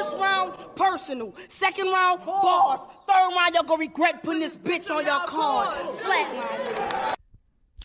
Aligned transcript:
First 0.00 0.16
round, 0.16 0.54
personal. 0.76 1.34
Second 1.48 1.86
round, 1.90 2.24
bars. 2.24 2.80
Third 3.06 3.32
round, 3.36 3.54
y'all 3.54 3.64
gonna 3.64 3.80
regret 3.80 4.22
putting 4.22 4.40
this 4.40 4.56
bitch 4.56 4.90
on 4.94 5.04
your 5.04 5.20
card. 5.26 5.76
Flatline. 5.76 7.14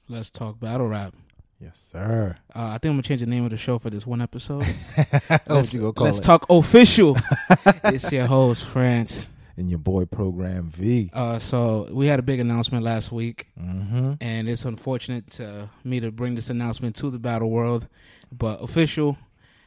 Let's 0.08 0.30
talk 0.30 0.60
battle 0.60 0.88
rap. 0.88 1.14
Yes, 1.60 1.78
sir. 1.92 2.36
Uh, 2.56 2.60
I 2.68 2.72
think 2.78 2.86
I'm 2.86 2.94
gonna 2.94 3.02
change 3.04 3.22
the 3.22 3.26
name 3.28 3.44
of 3.44 3.50
the 3.50 3.58
show 3.58 3.80
for 3.80 3.90
this 3.90 4.06
one 4.08 4.22
episode. 4.22 4.64
What 5.48 5.74
you 5.74 5.82
gonna 5.82 5.94
call 5.94 6.06
Let's 6.06 6.20
it? 6.20 6.24
talk 6.24 6.46
official. 6.50 7.18
it's 7.86 8.12
your 8.12 8.28
host, 8.28 8.66
France. 8.66 9.28
And 9.58 9.70
your 9.70 9.80
boy 9.80 10.06
program 10.06 10.70
V. 10.70 11.10
Uh, 11.14 11.40
so 11.40 11.88
we 11.92 12.08
had 12.08 12.20
a 12.20 12.24
big 12.24 12.40
announcement 12.40 12.84
last 12.84 13.12
week, 13.12 13.48
Mm-hmm. 13.60 14.14
and 14.22 14.48
it's 14.50 14.64
unfortunate 14.66 15.32
to 15.32 15.70
me 15.84 16.00
to 16.02 16.12
bring 16.12 16.36
this 16.36 16.50
announcement 16.50 16.96
to 16.98 17.10
the 17.10 17.20
battle 17.20 17.50
world, 17.50 17.88
but 18.32 18.62
official 18.62 19.18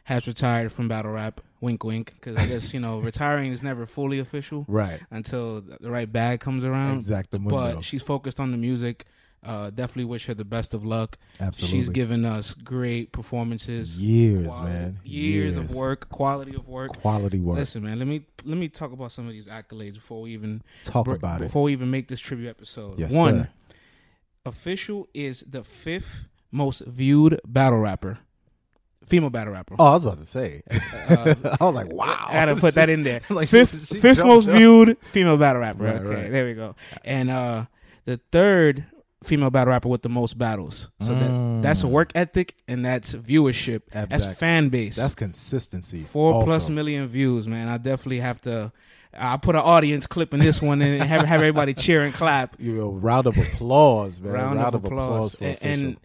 has 0.04 0.26
retired 0.26 0.72
from 0.72 0.88
battle 0.88 1.12
rap. 1.12 1.40
Wink, 1.60 1.82
wink. 1.84 2.14
Because 2.14 2.36
I 2.36 2.46
guess 2.46 2.72
you 2.72 2.80
know 2.80 2.98
retiring 3.10 3.52
is 3.52 3.62
never 3.62 3.86
fully 3.86 4.18
official 4.18 4.64
Right. 4.68 5.00
until 5.10 5.60
the 5.60 5.90
right 5.90 6.10
bag 6.10 6.40
comes 6.40 6.64
around. 6.64 7.00
Exactamundo. 7.00 7.50
But 7.50 7.84
she's 7.84 8.02
focused 8.02 8.38
on 8.40 8.50
the 8.50 8.56
music. 8.56 9.06
Uh, 9.40 9.70
definitely 9.70 10.04
wish 10.04 10.26
her 10.26 10.34
the 10.34 10.44
best 10.44 10.74
of 10.74 10.84
luck. 10.84 11.16
Absolutely. 11.40 11.78
She's 11.78 11.88
given 11.90 12.24
us 12.24 12.54
great 12.54 13.12
performances, 13.12 13.96
years, 14.00 14.48
quality- 14.48 14.72
man. 14.72 14.98
years, 15.04 15.56
of 15.56 15.72
work, 15.72 16.08
quality 16.08 16.56
of 16.56 16.66
work. 16.66 17.00
Quality 17.00 17.38
work. 17.38 17.56
Listen, 17.56 17.84
man, 17.84 18.00
let 18.00 18.08
me 18.08 18.24
let 18.44 18.58
me 18.58 18.68
talk 18.68 18.90
about 18.92 19.12
some 19.12 19.26
of 19.28 19.32
these 19.32 19.46
accolades 19.46 19.94
before 19.94 20.22
we 20.22 20.32
even 20.32 20.60
Talk 20.82 21.04
br- 21.04 21.12
about 21.14 21.40
it. 21.40 21.44
before 21.44 21.62
we 21.62 21.72
even 21.72 21.88
make 21.88 22.08
this 22.08 22.18
tribute 22.18 22.48
episode. 22.48 22.98
Yes, 22.98 23.12
One, 23.12 23.42
sir. 23.42 23.48
official 24.44 25.08
is 25.14 25.40
the 25.48 25.62
fifth 25.62 26.24
most 26.50 26.80
viewed 26.86 27.40
battle 27.46 27.78
rapper, 27.78 28.18
female 29.04 29.30
battle 29.30 29.52
rapper. 29.52 29.76
Oh, 29.78 29.84
I 29.86 29.94
was 29.94 30.04
about 30.04 30.18
to 30.18 30.26
say. 30.26 30.62
Uh, 30.70 31.34
I 31.60 31.64
was 31.64 31.74
like, 31.74 31.92
wow. 31.92 32.26
I 32.28 32.32
gotta 32.34 32.56
put 32.56 32.74
that 32.74 32.88
in 32.90 33.02
there. 33.02 33.20
Like, 33.30 33.48
fifth 33.48 33.88
she- 33.88 33.98
fifth 34.00 34.18
most 34.24 34.48
up. 34.48 34.56
viewed 34.56 34.96
female 35.12 35.36
battle 35.36 35.62
rapper. 35.62 35.84
Right, 35.84 35.96
okay, 35.96 36.14
right. 36.22 36.32
there 36.32 36.44
we 36.46 36.54
go. 36.54 36.74
And 37.04 37.30
uh 37.30 37.66
the 38.04 38.20
third 38.32 38.84
female 39.24 39.50
battle 39.50 39.72
rapper 39.72 39.88
with 39.88 40.02
the 40.02 40.08
most 40.08 40.38
battles. 40.38 40.90
So 41.00 41.14
that 41.14 41.62
that's 41.62 41.82
Mm. 41.82 41.90
work 41.90 42.12
ethic 42.14 42.54
and 42.68 42.84
that's 42.84 43.14
viewership. 43.14 43.82
That's 43.92 44.24
fan 44.26 44.68
base. 44.68 44.96
That's 44.96 45.14
consistency. 45.14 46.02
Four 46.04 46.34
also. 46.34 46.46
plus 46.46 46.68
million 46.68 47.06
views, 47.08 47.46
man. 47.48 47.68
I 47.68 47.78
definitely 47.78 48.20
have 48.20 48.40
to. 48.42 48.72
I 49.20 49.36
put 49.38 49.56
an 49.56 49.62
audience 49.62 50.06
clip 50.06 50.32
in 50.34 50.40
this 50.40 50.60
one 50.62 50.80
and 50.82 51.02
have 51.12 51.22
have 51.24 51.40
everybody 51.40 51.74
cheer 51.74 52.02
and 52.02 52.14
clap. 52.14 52.56
You 52.60 52.72
know, 52.74 52.90
round 52.90 53.26
of 53.26 53.36
applause, 53.36 54.20
man. 54.20 54.32
Round, 54.34 54.60
of 54.60 54.74
applause. 54.84 55.34
for 55.34 55.44
and, 55.44 55.58
and 55.62 55.96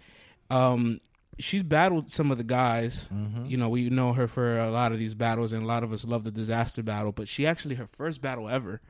um, 0.50 1.00
she's 1.40 1.64
battled 1.64 2.12
some 2.12 2.32
of 2.32 2.38
the 2.38 2.44
guys. 2.44 3.10
Mhm. 3.14 3.50
You 3.50 3.58
know, 3.58 3.70
we 3.70 3.90
know 3.90 4.14
her 4.14 4.28
for 4.28 4.58
a 4.58 4.70
lot 4.72 4.92
of 4.92 5.00
these 5.00 5.14
battles, 5.14 5.52
and 5.52 5.64
a 5.64 5.66
lot 5.66 5.84
of 5.84 5.92
us 5.94 6.06
love 6.06 6.24
the 6.24 6.32
disaster 6.32 6.84
battle. 6.84 7.12
But 7.12 7.28
she 7.28 7.46
actually 7.48 7.76
her 7.76 7.88
first 7.88 8.22
battle 8.22 8.50
ever, 8.50 8.82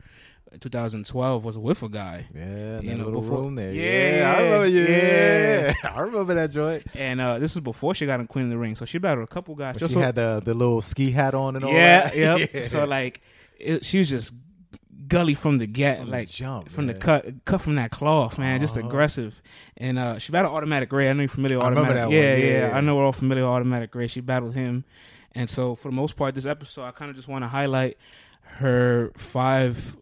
2012, 0.60 1.44
was 1.44 1.58
with 1.58 1.82
a 1.84 1.90
guy. 1.90 2.28
Yeah, 2.34 2.80
in 2.80 2.84
you 2.84 2.96
know, 2.96 3.06
little 3.06 3.22
before- 3.22 3.40
room 3.40 3.56
there. 3.56 3.72
Yeah, 3.74 4.18
Yeah, 4.18 4.34
I 4.38 4.42
remember 4.44 4.68
you. 4.68 4.82
yeah. 4.84 5.74
Yeah. 5.84 5.92
I 5.96 6.02
remember 6.02 6.34
that 6.36 6.52
joint. 6.52 6.84
And 6.94 7.20
uh, 7.22 7.40
this 7.40 7.56
is 7.56 7.62
before 7.62 7.96
she 7.96 8.06
got 8.06 8.20
in 8.20 8.28
Queen 8.28 8.46
of 8.46 8.52
the 8.52 8.58
Ring, 8.58 8.76
so 8.76 8.86
she 8.86 8.98
battled 8.98 9.24
a 9.24 9.32
couple 9.32 9.56
guys. 9.56 9.78
She 9.78 9.86
Also- 9.86 10.00
had 10.00 10.16
the 10.16 10.42
the 10.44 10.54
little 10.54 10.82
ski 10.82 11.12
hat 11.12 11.34
on 11.34 11.56
and 11.56 11.66
all 11.66 11.72
yeah, 11.74 12.02
that. 12.10 12.18
yep. 12.40 12.50
Yeah. 12.54 12.62
So 12.64 12.86
like, 12.86 13.22
it, 13.60 13.86
she 13.86 14.00
was 14.00 14.10
just 14.10 14.34
gully 15.14 15.34
from 15.34 15.58
the 15.60 15.68
get, 15.68 15.98
From 16.00 16.08
the 16.08 16.12
like 16.12 16.28
jump, 16.30 16.70
from 16.70 16.88
the 16.88 16.94
cut, 16.94 17.46
cut 17.46 17.62
from 17.62 17.76
that 17.76 17.92
cloth, 17.92 18.38
man. 18.38 18.60
Just 18.60 18.78
Uh-huh. 18.78 18.88
aggressive. 18.88 19.42
And 19.78 19.98
uh, 19.98 20.18
she 20.20 20.32
battled 20.32 20.54
Automatic 20.56 20.92
Ray. 20.92 21.10
I 21.10 21.14
know 21.14 21.22
you're 21.22 21.30
familiar 21.30 21.58
with 21.58 21.66
I 21.68 21.70
remember 21.70 21.92
Automatic. 21.92 22.14
Yeah, 22.14 22.36
Yeah, 22.36 22.36
yeah, 22.36 22.68
yeah. 22.70 22.78
I 22.78 22.82
know 22.82 22.96
we're 22.96 23.06
all 23.06 23.12
familiar 23.14 23.44
with 23.44 23.52
Automatic 23.54 23.94
Ray. 23.96 24.08
She 24.08 24.20
battled 24.22 24.54
him, 24.56 24.84
and 25.34 25.50
so 25.50 25.76
for 25.76 25.90
the 25.90 25.96
most 25.96 26.16
part, 26.16 26.36
this 26.36 26.46
episode, 26.46 26.84
I 26.86 26.92
kind 26.92 27.10
of 27.10 27.16
just 27.16 27.28
want 27.28 27.44
to 27.44 27.48
highlight 27.48 27.98
her 28.60 29.12
five, 29.18 29.96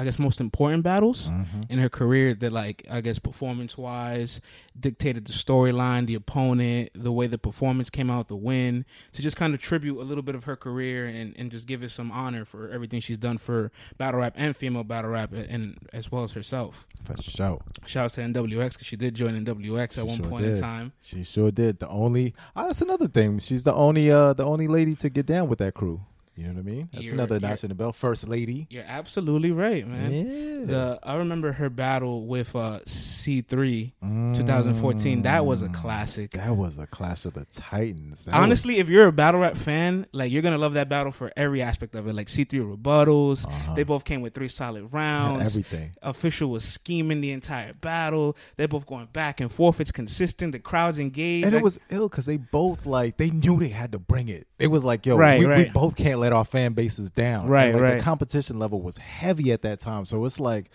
I 0.00 0.04
guess, 0.04 0.18
most 0.18 0.40
important 0.40 0.82
battles 0.82 1.28
Mhm. 1.30 1.70
in 1.70 1.78
her 1.78 1.90
career 1.90 2.32
that 2.32 2.52
like 2.54 2.86
I 2.90 3.02
guess 3.02 3.18
performance 3.18 3.76
wise 3.76 4.40
dictated 4.78 5.26
the 5.26 5.34
storyline, 5.34 6.06
the 6.06 6.14
opponent, 6.14 6.88
the 6.94 7.12
way 7.12 7.26
the 7.26 7.36
performance 7.36 7.90
came 7.90 8.08
out, 8.10 8.28
the 8.28 8.34
win, 8.36 8.86
to 9.12 9.20
just 9.20 9.36
kind 9.36 9.52
of 9.52 9.60
tribute 9.60 9.98
a 10.00 10.04
little 10.04 10.22
bit 10.22 10.34
of 10.34 10.44
her 10.44 10.56
career 10.56 11.04
and, 11.06 11.34
and 11.36 11.50
just 11.50 11.66
give 11.66 11.82
it 11.82 11.90
some 11.90 12.10
honor 12.10 12.46
for 12.46 12.70
everything 12.70 13.00
she's 13.00 13.18
done 13.18 13.36
for 13.36 13.70
battle 13.98 14.20
rap 14.20 14.32
and 14.36 14.56
female 14.56 14.84
battle 14.84 15.10
rap 15.10 15.32
and 15.34 15.76
as 15.92 16.10
well 16.10 16.24
as 16.24 16.32
herself. 16.32 16.86
For 17.04 17.16
sure. 17.20 17.60
Shout 17.84 18.04
out 18.06 18.10
to 18.12 18.22
NWX 18.22 18.72
because 18.74 18.86
she 18.86 18.96
did 18.96 19.14
join 19.14 19.34
NWX 19.44 19.98
at 19.98 20.06
one 20.06 20.16
sure 20.16 20.26
point 20.30 20.46
in 20.46 20.58
time. 20.58 20.92
She 21.02 21.24
sure 21.24 21.50
did. 21.50 21.78
The 21.78 21.88
only 21.88 22.32
oh, 22.56 22.68
that's 22.68 22.80
another 22.80 23.06
thing. 23.08 23.38
She's 23.38 23.64
the 23.64 23.74
only 23.74 24.10
uh 24.10 24.32
the 24.32 24.46
only 24.46 24.66
lady 24.66 24.94
to 24.94 25.10
get 25.10 25.26
down 25.26 25.48
with 25.50 25.58
that 25.58 25.74
crew. 25.74 26.00
You 26.36 26.46
know 26.46 26.54
what 26.54 26.60
I 26.60 26.62
mean? 26.62 26.88
That's 26.92 27.04
You're- 27.04 27.14
another 27.18 27.38
notch 27.40 27.64
in 27.64 27.68
the 27.68 27.74
belt. 27.74 27.94
First 27.96 28.26
lady. 28.28 28.66
You're 28.70 28.84
absolutely 28.86 29.50
right, 29.50 29.86
man. 29.86 30.12
Yeah. 30.12 30.64
The 30.66 30.98
I 31.02 31.16
remember 31.16 31.52
her 31.52 31.68
battle 31.68 32.26
with 32.26 32.54
uh, 32.56 32.80
C3 32.86 33.92
2014. 34.34 35.22
That 35.22 35.44
was 35.44 35.62
a 35.62 35.68
Mm. 35.68 35.74
classic. 35.74 36.30
That 36.32 36.56
was 36.56 36.78
a 36.78 36.86
clash 36.86 37.24
of 37.24 37.34
the 37.34 37.44
titans. 37.46 38.24
That 38.24 38.34
Honestly, 38.34 38.78
if 38.78 38.88
you're 38.88 39.06
a 39.06 39.12
battle 39.12 39.40
rap 39.40 39.56
fan, 39.56 40.06
like 40.12 40.32
you're 40.32 40.42
gonna 40.42 40.58
love 40.58 40.74
that 40.74 40.88
battle 40.88 41.12
for 41.12 41.30
every 41.36 41.62
aspect 41.62 41.94
of 41.94 42.06
it. 42.06 42.14
Like 42.14 42.28
C3 42.28 42.60
rebuttals, 42.76 43.46
Uh-huh. 43.46 43.74
they 43.74 43.82
both 43.82 44.04
came 44.04 44.20
with 44.22 44.34
three 44.34 44.48
solid 44.48 44.84
was 44.84 44.92
rounds. 44.92 45.44
everything. 45.46 45.90
Official 46.02 46.50
was 46.50 46.64
scheming 46.64 47.20
the 47.20 47.32
entire 47.32 47.72
battle. 47.74 48.36
They're 48.56 48.68
both 48.68 48.86
going 48.86 49.08
back 49.12 49.40
and 49.40 49.50
forth. 49.50 49.80
It's 49.80 49.92
consistent. 49.92 50.52
The 50.52 50.58
crowd's 50.58 50.98
engaged. 50.98 51.46
And 51.46 51.54
it 51.54 51.62
was 51.62 51.78
ill 51.90 52.08
because 52.08 52.26
they 52.26 52.36
both 52.38 52.86
like 52.86 53.16
they 53.18 53.30
knew 53.30 53.58
they 53.58 53.68
had 53.68 53.92
to 53.92 53.98
bring 53.98 54.28
it. 54.28 54.46
It 54.58 54.68
was 54.68 54.84
like, 54.84 55.06
yo, 55.06 55.16
Right, 55.16 55.40
we, 55.40 55.46
we 55.46 55.64
both 55.70 55.96
can't 55.96 56.20
let 56.20 56.29
our 56.32 56.44
fan 56.44 56.72
bases 56.72 57.10
down. 57.10 57.46
Right, 57.48 57.66
And, 57.66 57.74
like, 57.74 57.82
right. 57.82 57.98
The 57.98 58.04
competition 58.04 58.58
level 58.58 58.80
was 58.82 58.96
heavy 58.98 59.52
at 59.52 59.62
that 59.62 59.80
time, 59.80 60.04
so 60.06 60.24
it's 60.24 60.40
like 60.40 60.70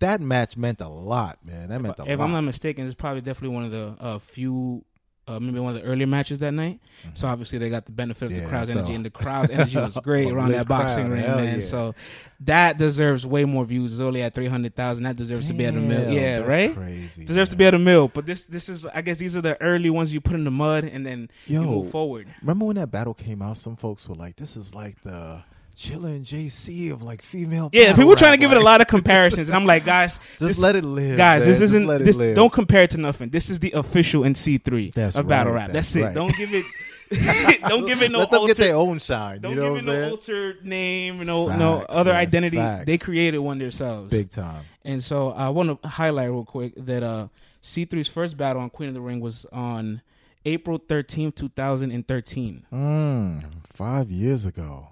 that 0.00 0.20
match 0.20 0.56
meant 0.56 0.80
a 0.80 0.88
lot, 0.88 1.38
man. 1.44 1.68
That 1.68 1.80
meant 1.80 1.98
a 1.98 2.02
if 2.02 2.18
lot. 2.18 2.24
I'm 2.24 2.32
not 2.32 2.42
mistaken, 2.42 2.86
it's 2.86 2.94
probably 2.94 3.20
definitely 3.20 3.54
one 3.54 3.64
of 3.64 3.70
the 3.70 3.96
uh, 4.00 4.18
few. 4.18 4.84
Uh, 5.28 5.38
maybe 5.38 5.60
one 5.60 5.76
of 5.76 5.80
the 5.80 5.86
earlier 5.88 6.08
matches 6.08 6.40
that 6.40 6.50
night. 6.52 6.80
So 7.14 7.28
obviously 7.28 7.58
they 7.58 7.70
got 7.70 7.86
the 7.86 7.92
benefit 7.92 8.24
of 8.24 8.30
the 8.34 8.40
Mm-hmm. 8.40 8.48
Crowd's 8.48 8.70
energy, 8.70 8.94
and 8.94 9.04
the 9.04 9.10
crowd's 9.10 9.50
energy 9.50 9.76
was 9.76 9.96
great 10.02 10.28
around 10.32 10.50
that 10.50 10.66
boxing 10.66 11.06
crowd, 11.06 11.12
ring, 11.12 11.22
man. 11.44 11.54
yeah. 11.56 11.60
So 11.60 11.94
that 12.40 12.78
deserves 12.78 13.24
way 13.26 13.44
more 13.44 13.64
views. 13.64 13.92
It's 13.92 14.00
only 14.00 14.22
at 14.22 14.34
three 14.34 14.46
hundred 14.48 14.74
thousand. 14.74 15.04
That 15.04 15.16
deserves 15.16 15.46
to 15.48 15.54
be 15.54 15.66
at 15.66 15.74
a 15.74 15.78
mill. 15.78 16.12
Yeah, 16.12 16.38
that's 16.38 16.48
right. 16.48 16.74
Crazy. 16.74 17.24
deserves 17.26 17.50
to 17.50 17.56
be 17.56 17.64
at 17.66 17.74
a 17.74 17.78
mill. 17.78 18.08
But 18.08 18.26
this 18.26 18.44
this 18.44 18.68
is 18.68 18.86
I 18.86 19.02
guess 19.02 19.18
these 19.18 19.36
are 19.36 19.40
the 19.42 19.60
early 19.62 19.90
ones 19.90 20.12
you 20.12 20.20
put 20.20 20.34
in 20.34 20.42
the 20.44 20.50
mud 20.50 20.82
and 20.84 21.06
then 21.06 21.30
you 21.46 21.62
move 21.62 21.90
forward. 21.92 22.26
Remember 22.40 22.64
when 22.64 22.76
that 22.76 22.90
battle 22.90 23.14
came 23.14 23.40
out? 23.40 23.56
Some 23.56 23.76
folks 23.76 24.08
were 24.08 24.16
like, 24.16 24.34
"This 24.36 24.56
is 24.56 24.74
like 24.74 25.00
the 25.04 25.44
Chilla 25.80 26.06
and 26.14 26.24
JC 26.24 26.92
of 26.92 27.02
like 27.02 27.22
female." 27.22 27.70
Yeah, 27.72 27.86
battle 27.86 27.96
people 27.96 28.16
trying 28.16 28.32
to 28.32 28.38
give 28.38 28.52
it 28.52 28.58
a 28.58 28.62
lot 28.62 28.80
of 28.80 28.86
comparisons, 28.86 29.48
and 29.48 29.56
I'm 29.56 29.64
like, 29.64 29.84
guys, 29.84 30.18
Just 30.38 30.40
this, 30.40 30.58
let 30.58 30.76
it 30.76 30.84
live, 30.84 31.16
guys. 31.16 31.40
man. 31.40 31.48
This 31.48 31.60
isn't 31.62 31.88
it 31.90 32.04
this. 32.04 32.16
Don't 32.34 32.52
compare 32.52 32.82
it 32.82 32.90
to 32.90 32.98
nothing. 32.98 33.30
This 33.30 33.48
is 33.50 33.60
the 33.60 33.72
official 33.72 34.24
in 34.24 34.34
C3 34.34 34.92
That's 34.94 35.16
of 35.16 35.26
battle 35.26 35.52
right, 35.52 35.62
rap. 35.62 35.72
that's 35.72 35.92
That's, 35.92 35.96
it. 35.96 36.02
right. 36.06 36.14
Don't 36.14 36.36
give 36.36 36.52
it. 36.54 36.64
don't 37.68 37.86
give 37.88 38.02
it 38.02 38.12
no 38.12 38.20
let 38.20 38.30
them 38.30 38.40
alter, 38.42 38.50
get 38.54 38.56
their 38.58 38.76
own 38.76 39.00
shine. 39.00 39.40
Don't 39.40 39.56
know 39.56 39.74
give 39.74 39.82
it 39.82 39.86
no 39.86 39.92
saying? 39.92 40.10
alter 40.12 40.54
name. 40.62 41.26
No, 41.26 41.46
no 41.48 41.84
other 41.88 42.12
man, 42.12 42.20
identity. 42.20 42.56
facts. 42.56 42.86
They 42.86 42.98
created 42.98 43.38
one 43.38 43.58
themselves. 43.58 44.10
Big 44.12 44.30
time. 44.30 44.62
And 44.84 45.02
so 45.02 45.30
I 45.30 45.48
want 45.48 45.82
to 45.82 45.88
highlight 45.88 46.28
real 46.30 46.44
quick 46.44 46.72
that 46.76 47.02
uh, 47.02 47.26
C3's 47.64 48.06
first 48.06 48.36
battle 48.36 48.62
on 48.62 48.70
Queen 48.70 48.88
of 48.90 48.94
the 48.94 49.00
Ring 49.00 49.18
was 49.18 49.44
on 49.46 50.02
April 50.44 50.78
13th, 50.78 51.34
2013. 51.34 52.66
Mm, 52.72 53.44
five 53.72 54.10
years 54.12 54.44
ago. 54.44 54.89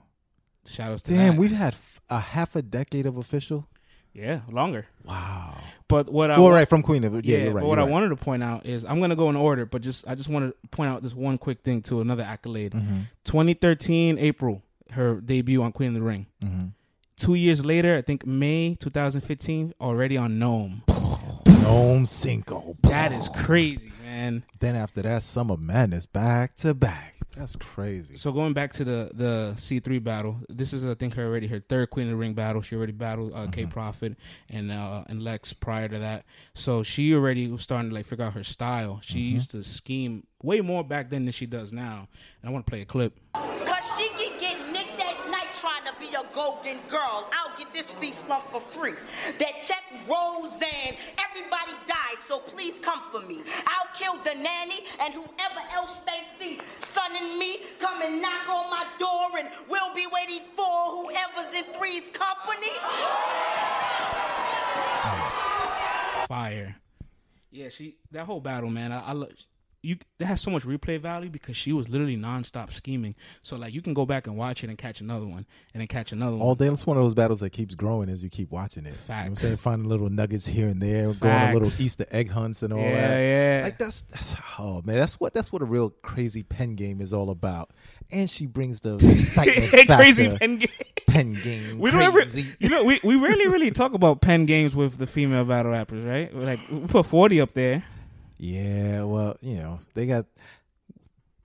Outs 0.81 1.03
to 1.03 1.13
Damn, 1.13 1.35
that. 1.35 1.41
we've 1.41 1.53
had 1.53 1.75
f- 1.75 2.01
a 2.11 2.21
half 2.21 2.55
a 2.55 2.63
decade 2.63 3.07
of 3.07 3.17
official. 3.17 3.67
yeah, 4.13 4.41
longer. 4.51 4.87
Wow. 5.05 5.55
But 5.89 6.13
what 6.13 6.31
I 6.31 6.37
well, 6.39 6.49
wa- 6.51 6.55
right 6.55 6.69
from 6.69 6.83
Queen 6.83 7.03
of 7.05 7.15
yeah, 7.15 7.21
yeah, 7.39 7.45
you're 7.45 7.53
right. 7.53 7.63
but 7.63 7.69
what 7.69 7.79
I 7.79 7.83
right. 7.83 7.91
wanted 7.91 8.11
to 8.11 8.17
point 8.17 8.43
out 8.43 8.67
is 8.67 8.85
I'm 8.85 9.01
gonna 9.01 9.17
go 9.17 9.31
in 9.31 9.37
order, 9.37 9.65
but 9.67 9.81
just 9.83 10.07
I 10.07 10.15
just 10.15 10.29
want 10.29 10.51
to 10.63 10.69
point 10.69 10.91
out 10.91 11.03
this 11.03 11.15
one 11.15 11.39
quick 11.39 11.63
thing 11.63 11.81
to 11.83 12.01
another 12.01 12.23
accolade. 12.23 12.73
Mhm, 12.73 13.05
2013 13.25 14.19
April, 14.19 14.63
her 14.91 15.21
debut 15.21 15.63
on 15.63 15.73
Queen 15.73 15.89
of 15.89 15.95
the 15.95 16.03
Ring. 16.03 16.27
mhm. 16.45 16.73
Two 17.17 17.35
years 17.35 17.65
later, 17.65 17.97
I 17.97 18.03
think 18.03 18.25
May 18.27 18.77
2015, 18.77 19.75
already 19.81 20.17
on 20.17 20.39
NOME. 20.39 20.83
NOME 21.63 22.07
Cinco. 22.07 22.77
That 22.83 23.11
is 23.13 23.29
crazy, 23.31 23.91
man. 24.05 24.45
Then 24.61 24.77
after 24.77 25.03
that, 25.03 25.23
Summer 25.25 25.57
Madness 25.57 26.07
back 26.07 26.55
to 26.57 26.75
back. 26.75 27.17
That's 27.39 27.55
crazy. 27.55 28.17
So 28.17 28.33
going 28.33 28.53
back 28.53 28.73
to 28.75 28.85
the 28.85 29.11
the 29.15 29.55
C 29.57 29.79
three 29.79 30.01
battle, 30.01 30.41
this 30.49 30.73
is 30.73 30.85
I 30.85 30.95
think 30.95 31.15
her 31.15 31.25
already 31.25 31.47
her 31.47 31.61
third 31.61 31.91
Queen 31.91 32.07
of 32.07 32.11
the 32.11 32.17
Ring 32.17 32.35
battle. 32.35 32.63
She 32.63 32.75
already 32.75 32.93
battled 32.93 33.33
uh, 33.33 33.47
K 33.47 33.65
Profit 33.65 34.17
and 34.51 34.73
uh, 34.73 35.05
and 35.07 35.23
Lex 35.23 35.53
prior 35.53 35.87
to 35.87 36.01
that. 36.01 36.25
So 36.55 36.83
she 36.83 37.15
already 37.15 37.47
was 37.47 37.63
starting 37.63 37.91
to 37.91 37.95
like 37.95 38.07
figure 38.07 38.25
out 38.25 38.33
her 38.33 38.43
style. 38.43 38.99
She 39.05 39.21
used 39.21 39.53
to 39.53 39.63
scheme 39.63 40.27
way 40.43 40.61
more 40.61 40.83
back 40.83 41.11
then 41.11 41.27
than 41.27 41.33
she 41.33 41.47
does 41.47 41.73
now. 41.73 42.09
And 42.43 42.51
I 42.51 42.53
want 42.53 42.67
to 42.67 42.71
play 42.71 42.81
a 42.81 42.85
clip. 42.85 43.21
Cause 43.35 43.97
she 43.97 44.09
can 44.09 44.37
get 44.41 44.73
nicked 44.73 45.01
at 45.01 45.31
night 45.31 45.55
trying 45.55 45.85
to 45.85 45.95
be 46.01 46.09
a 46.15 46.25
golden 46.39 46.79
girl. 46.87 47.29
I'll 47.33 47.59
get 47.59 47.73
this 47.73 47.91
feast 47.93 48.29
lump 48.29 48.45
for 48.45 48.61
free. 48.61 48.95
That 49.41 49.55
tech 49.61 49.83
Roseanne, 50.07 50.97
everybody 51.27 51.73
died, 51.89 52.21
so 52.21 52.39
please 52.39 52.79
come 52.79 53.03
for 53.11 53.21
me. 53.23 53.43
I'll 53.67 53.91
kill 53.93 54.23
the 54.23 54.39
nanny 54.41 54.85
and 55.01 55.13
whoever 55.13 55.63
else 55.75 56.01
they 56.07 56.23
see. 56.39 56.61
Son 56.79 57.11
and 57.21 57.41
me 57.41 57.63
come 57.81 58.03
and 58.03 58.23
knock 58.23 58.49
on 58.49 58.71
my 58.71 58.85
door 59.01 59.37
and 59.37 59.49
we'll 59.69 59.93
be 59.97 60.07
waiting 60.13 60.47
for 60.55 60.65
whoever's 60.65 61.53
in 61.57 61.65
Three's 61.75 62.09
Company. 62.11 62.73
Fire. 66.29 66.77
Yeah, 67.51 67.69
she 67.71 67.97
that 68.13 68.27
whole 68.27 68.41
battle, 68.41 68.71
man. 68.71 68.93
I, 68.93 69.09
I 69.09 69.13
love 69.13 69.33
you. 69.83 69.97
That 70.19 70.27
has 70.27 70.41
so 70.41 70.51
much 70.51 70.65
replay 70.65 70.99
value 71.01 71.31
because 71.31 71.57
she 71.57 71.73
was 71.73 71.89
literally 71.89 72.17
nonstop 72.17 72.73
scheming. 72.73 73.15
So 73.41 73.57
like 73.57 73.73
you 73.73 73.81
can 73.83 73.95
go 73.95 74.05
back 74.05 74.27
and 74.27 74.37
watch 74.37 74.65
it 74.65 74.69
and 74.71 74.77
catch 74.79 75.01
another 75.01 75.27
one 75.27 75.47
and 75.73 75.81
then 75.81 75.87
catch 75.87 76.13
another 76.13 76.37
one. 76.37 76.47
All 76.47 76.55
day. 76.55 76.67
It's 76.69 76.87
one 76.87 76.97
of 76.97 77.03
those 77.03 77.15
battles 77.15 77.41
that 77.41 77.51
keeps 77.51 77.75
growing 77.75 78.09
as 78.09 78.23
you 78.23 78.29
keep 78.31 78.51
watching 78.51 78.85
it. 78.87 78.89
You 78.89 78.95
know 79.09 79.15
what 79.21 79.27
I'm 79.27 79.37
saying? 79.37 79.57
Finding 79.59 79.89
little 79.89 80.11
nuggets 80.11 80.47
here 80.47 80.67
and 80.69 80.81
there, 80.83 81.13
going 81.13 81.35
on 81.35 81.55
little 81.55 81.69
Easter 81.81 82.07
egg 82.11 82.31
hunts 82.31 82.63
and 82.63 82.73
all 82.73 82.81
Yeah, 82.81 83.09
that. 83.09 83.19
yeah. 83.21 83.61
Like 83.65 83.79
that's 83.79 84.03
that's 84.03 84.35
oh 84.59 84.83
man, 84.85 84.97
that's 84.99 85.21
what 85.21 85.33
that's 85.33 85.53
what 85.53 85.63
a 85.63 85.67
real 85.67 85.91
crazy 86.03 86.43
pen 86.43 86.75
game 86.75 87.01
is 87.01 87.13
all 87.13 87.31
about. 87.31 87.71
And 88.11 88.29
she 88.29 88.47
brings 88.47 88.81
the 88.81 88.95
excitement 88.97 89.67
factor. 89.71 89.97
crazy 89.97 90.31
pen 90.31 90.57
game. 90.59 90.69
pen 91.07 91.33
game. 91.45 91.79
We 91.79 91.91
don't 91.91 92.01
ever, 92.01 92.21
crazy. 92.21 92.47
you 92.59 92.69
know, 92.71 92.83
we, 92.83 92.99
we 93.05 93.17
rarely 93.17 93.47
really 93.49 93.71
talk 93.71 93.93
about 93.93 94.21
pen 94.23 94.47
games 94.47 94.75
with 94.75 94.97
the 94.99 95.07
female 95.07 95.45
battle 95.45 95.73
rappers, 95.73 96.05
right? 96.05 96.35
Like 96.35 96.61
we 96.71 96.81
put 96.87 97.07
forty 97.07 97.41
up 97.41 97.53
there. 97.53 97.85
Yeah, 98.39 99.03
well, 99.03 99.37
you 99.41 99.57
know, 99.57 99.81
they 99.95 100.07
got. 100.07 100.27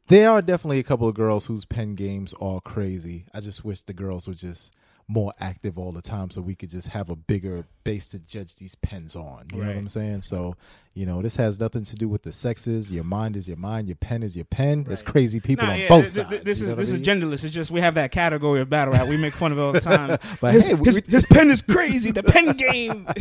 There 0.07 0.29
are 0.29 0.41
definitely 0.41 0.79
a 0.79 0.83
couple 0.83 1.07
of 1.07 1.15
girls 1.15 1.47
whose 1.47 1.65
pen 1.65 1.95
games 1.95 2.33
are 2.39 2.61
crazy. 2.61 3.25
I 3.33 3.39
just 3.39 3.65
wish 3.65 3.81
the 3.81 3.93
girls 3.93 4.27
were 4.27 4.33
just 4.33 4.73
more 5.07 5.33
active 5.39 5.77
all 5.77 5.91
the 5.91 6.01
time, 6.01 6.29
so 6.29 6.41
we 6.41 6.55
could 6.55 6.69
just 6.69 6.89
have 6.89 7.09
a 7.09 7.15
bigger 7.15 7.65
base 7.83 8.07
to 8.07 8.19
judge 8.19 8.55
these 8.55 8.75
pens 8.75 9.15
on. 9.15 9.47
You 9.53 9.61
know 9.61 9.67
what 9.67 9.77
I'm 9.77 9.87
saying? 9.87 10.21
So, 10.21 10.55
you 10.93 11.05
know, 11.07 11.21
this 11.23 11.35
has 11.37 11.59
nothing 11.59 11.83
to 11.85 11.95
do 11.95 12.07
with 12.07 12.21
the 12.21 12.31
sexes. 12.31 12.91
Your 12.91 13.03
mind 13.03 13.35
is 13.35 13.47
your 13.47 13.57
mind. 13.57 13.87
Your 13.87 13.95
pen 13.95 14.21
is 14.23 14.35
your 14.35 14.45
pen. 14.45 14.83
There's 14.83 15.01
crazy 15.01 15.39
people 15.39 15.65
Nah, 15.65 15.73
on 15.73 15.79
yeah, 15.79 15.87
both 15.89 16.13
th- 16.13 16.27
th- 16.27 16.27
sides. 16.27 16.45
This 16.45 16.59
you 16.59 16.69
is 16.69 16.75
this 16.75 16.91
I 16.91 16.93
is 16.95 16.99
genderless. 17.01 17.43
It's 17.43 17.53
just 17.53 17.71
we 17.71 17.81
have 17.81 17.95
that 17.95 18.11
category 18.11 18.61
of 18.61 18.69
battle 18.69 18.93
rap. 18.93 19.07
We 19.07 19.17
make 19.17 19.33
fun 19.33 19.51
of 19.51 19.57
it 19.57 19.61
all 19.61 19.71
the 19.71 19.79
time. 19.81 20.17
But 20.39 20.53
his, 20.53 20.67
hey, 20.67 20.75
his, 20.75 20.95
we- 20.95 21.11
his 21.11 21.25
pen 21.25 21.49
is 21.49 21.61
crazy. 21.61 22.11
The 22.11 22.23
pen 22.23 22.53
game. 22.55 23.07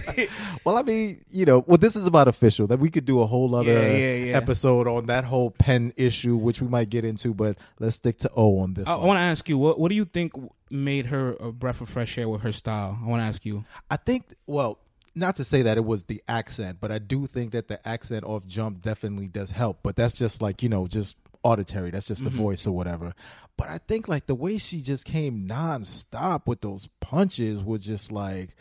Well, 0.64 0.76
I 0.78 0.82
mean, 0.82 1.20
you 1.30 1.44
know, 1.44 1.64
well, 1.66 1.78
this 1.78 1.96
is 1.96 2.06
about 2.06 2.28
official. 2.28 2.66
That 2.68 2.78
we 2.78 2.88
could 2.90 3.04
do 3.04 3.20
a 3.20 3.26
whole 3.26 3.54
other 3.56 3.72
Yeah, 3.72 4.14
yeah, 4.26 4.36
episode 4.36 4.86
on 4.86 5.06
that 5.06 5.24
whole 5.24 5.50
pen 5.50 5.92
issue, 5.96 6.36
which 6.36 6.60
we 6.60 6.68
might 6.68 6.88
get 6.88 7.04
into. 7.04 7.34
But 7.34 7.56
let's 7.80 7.96
stick 7.96 8.18
to 8.18 8.30
O 8.36 8.58
on 8.60 8.74
this 8.74 8.86
I, 8.86 8.94
one. 8.96 9.08
want 9.08 9.16
to 9.18 9.22
ask 9.22 9.48
you 9.48 9.58
what 9.58 9.80
what 9.80 9.88
do 9.88 9.94
you 9.96 10.04
think 10.04 10.32
made 10.70 11.06
her 11.06 11.36
a 11.40 11.50
breath 11.52 11.80
of 11.80 11.88
fresh 11.88 12.16
air 12.16 12.28
with 12.28 12.42
her 12.42 12.52
style? 12.52 12.98
I 13.02 13.06
want 13.08 13.20
to 13.20 13.24
ask 13.24 13.44
you. 13.44 13.64
I 13.90 13.96
think, 13.96 14.34
well, 14.52 14.78
not 15.14 15.36
to 15.36 15.44
say 15.44 15.62
that 15.62 15.76
it 15.76 15.84
was 15.84 16.04
the 16.04 16.22
accent, 16.28 16.78
but 16.80 16.90
I 16.90 16.98
do 16.98 17.26
think 17.26 17.52
that 17.52 17.68
the 17.68 17.86
accent 17.86 18.24
off 18.24 18.46
jump 18.46 18.80
definitely 18.80 19.28
does 19.28 19.50
help. 19.50 19.80
But 19.82 19.96
that's 19.96 20.14
just 20.14 20.40
like, 20.40 20.62
you 20.62 20.68
know, 20.68 20.86
just 20.86 21.16
auditory. 21.42 21.90
That's 21.90 22.06
just 22.06 22.24
the 22.24 22.30
voice 22.30 22.66
or 22.66 22.72
whatever. 22.72 23.14
But 23.56 23.68
I 23.68 23.78
think 23.78 24.08
like 24.08 24.26
the 24.26 24.34
way 24.34 24.58
she 24.58 24.80
just 24.80 25.04
came 25.04 25.46
nonstop 25.46 26.46
with 26.46 26.60
those 26.60 26.88
punches 27.00 27.62
was 27.62 27.84
just 27.84 28.10
like, 28.10 28.54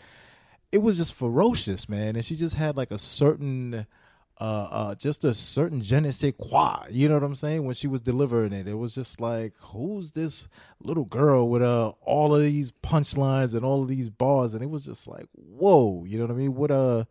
it 0.72 0.80
was 0.80 0.98
just 0.98 1.14
ferocious, 1.14 1.88
man. 1.88 2.16
And 2.16 2.26
she 2.26 2.36
just 2.36 2.56
had 2.56 2.76
like 2.76 2.92
a 2.92 2.98
certain, 2.98 3.86
uh, 4.40 4.68
uh, 4.72 4.96
just 4.96 5.24
a 5.24 5.34
certain 5.34 5.82
je 5.82 6.00
ne 6.00 6.12
sais 6.12 6.34
quoi. 6.38 6.86
You 6.90 7.08
know 7.08 7.16
what 7.16 7.24
I'm 7.24 7.36
saying? 7.36 7.66
When 7.66 7.76
she 7.76 7.88
was 7.88 8.02
delivering 8.02 8.54
it, 8.54 8.68
it 8.68 8.74
was 8.74 8.96
just 8.96 9.22
like, 9.22 9.54
who's 9.60 10.12
this 10.12 10.48
little 10.82 11.06
girl 11.06 11.48
with 11.48 11.62
uh 11.62 11.94
all 12.02 12.36
of 12.36 12.42
these 12.42 12.72
punchlines 12.72 13.54
and 13.54 13.64
all 13.64 13.84
of 13.84 13.88
these 13.88 14.10
bars? 14.10 14.54
And 14.54 14.64
it 14.64 14.70
was 14.70 14.86
just 14.86 15.08
like, 15.08 15.28
whoa. 15.62 16.04
You 16.06 16.18
know 16.18 16.26
what 16.26 16.34
I 16.34 16.38
mean? 16.38 16.56
What 16.56 16.72
uh, 16.72 17.06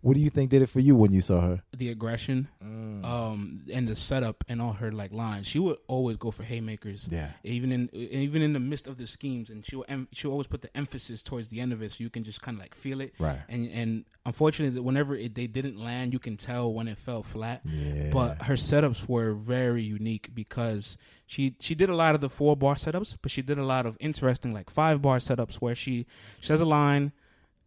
what 0.00 0.14
do 0.14 0.20
you 0.20 0.28
think 0.28 0.50
did 0.50 0.60
it 0.60 0.68
for 0.68 0.80
you 0.80 0.94
when 0.94 1.12
you 1.12 1.22
saw 1.22 1.40
her? 1.40 1.62
the 1.76 1.88
aggression 1.88 2.48
Mm. 2.62 3.04
um 3.04 3.40
and 3.72 3.88
the 3.88 3.96
setup 3.96 4.44
and 4.48 4.60
all 4.62 4.74
her 4.74 4.90
like 4.92 5.12
lines 5.12 5.46
she 5.46 5.58
would 5.58 5.76
always 5.94 6.16
go 6.24 6.30
for 6.30 6.42
haymakers 6.44 7.08
Yeah. 7.10 7.30
even 7.42 7.72
in 7.72 7.82
even 7.94 8.40
in 8.42 8.52
the 8.52 8.60
midst 8.60 8.86
of 8.86 8.96
the 8.96 9.06
schemes 9.06 9.50
and 9.50 9.64
she 9.66 9.74
em- 9.88 10.08
she 10.12 10.24
always 10.28 10.46
put 10.46 10.60
the 10.62 10.72
emphasis 10.82 11.22
towards 11.22 11.48
the 11.48 11.58
end 11.60 11.72
of 11.72 11.82
it 11.82 11.92
so 11.92 11.96
you 12.04 12.10
can 12.10 12.22
just 12.30 12.40
kind 12.42 12.56
of 12.56 12.60
like 12.64 12.74
feel 12.74 13.00
it 13.00 13.12
Right. 13.18 13.40
and 13.48 13.62
and 13.80 13.90
unfortunately 14.26 14.78
whenever 14.80 15.14
it, 15.24 15.34
they 15.34 15.46
didn't 15.58 15.78
land 15.88 16.12
you 16.12 16.18
can 16.26 16.36
tell 16.36 16.72
when 16.76 16.86
it 16.88 16.98
fell 16.98 17.22
flat 17.22 17.58
Yeah. 17.64 18.10
but 18.12 18.42
her 18.48 18.54
setups 18.70 19.08
were 19.08 19.32
very 19.34 19.82
unique 19.82 20.26
because 20.34 20.96
she 21.26 21.42
she 21.66 21.74
did 21.74 21.88
a 21.90 21.96
lot 21.96 22.14
of 22.14 22.20
the 22.20 22.30
four 22.38 22.56
bar 22.56 22.76
setups 22.76 23.16
but 23.22 23.30
she 23.34 23.42
did 23.42 23.58
a 23.58 23.64
lot 23.74 23.84
of 23.86 23.96
interesting 24.00 24.52
like 24.58 24.68
five 24.70 24.96
bar 25.06 25.18
setups 25.18 25.56
where 25.56 25.74
she, 25.74 26.06
she 26.40 26.46
says 26.46 26.60
a 26.60 26.66
line 26.80 27.12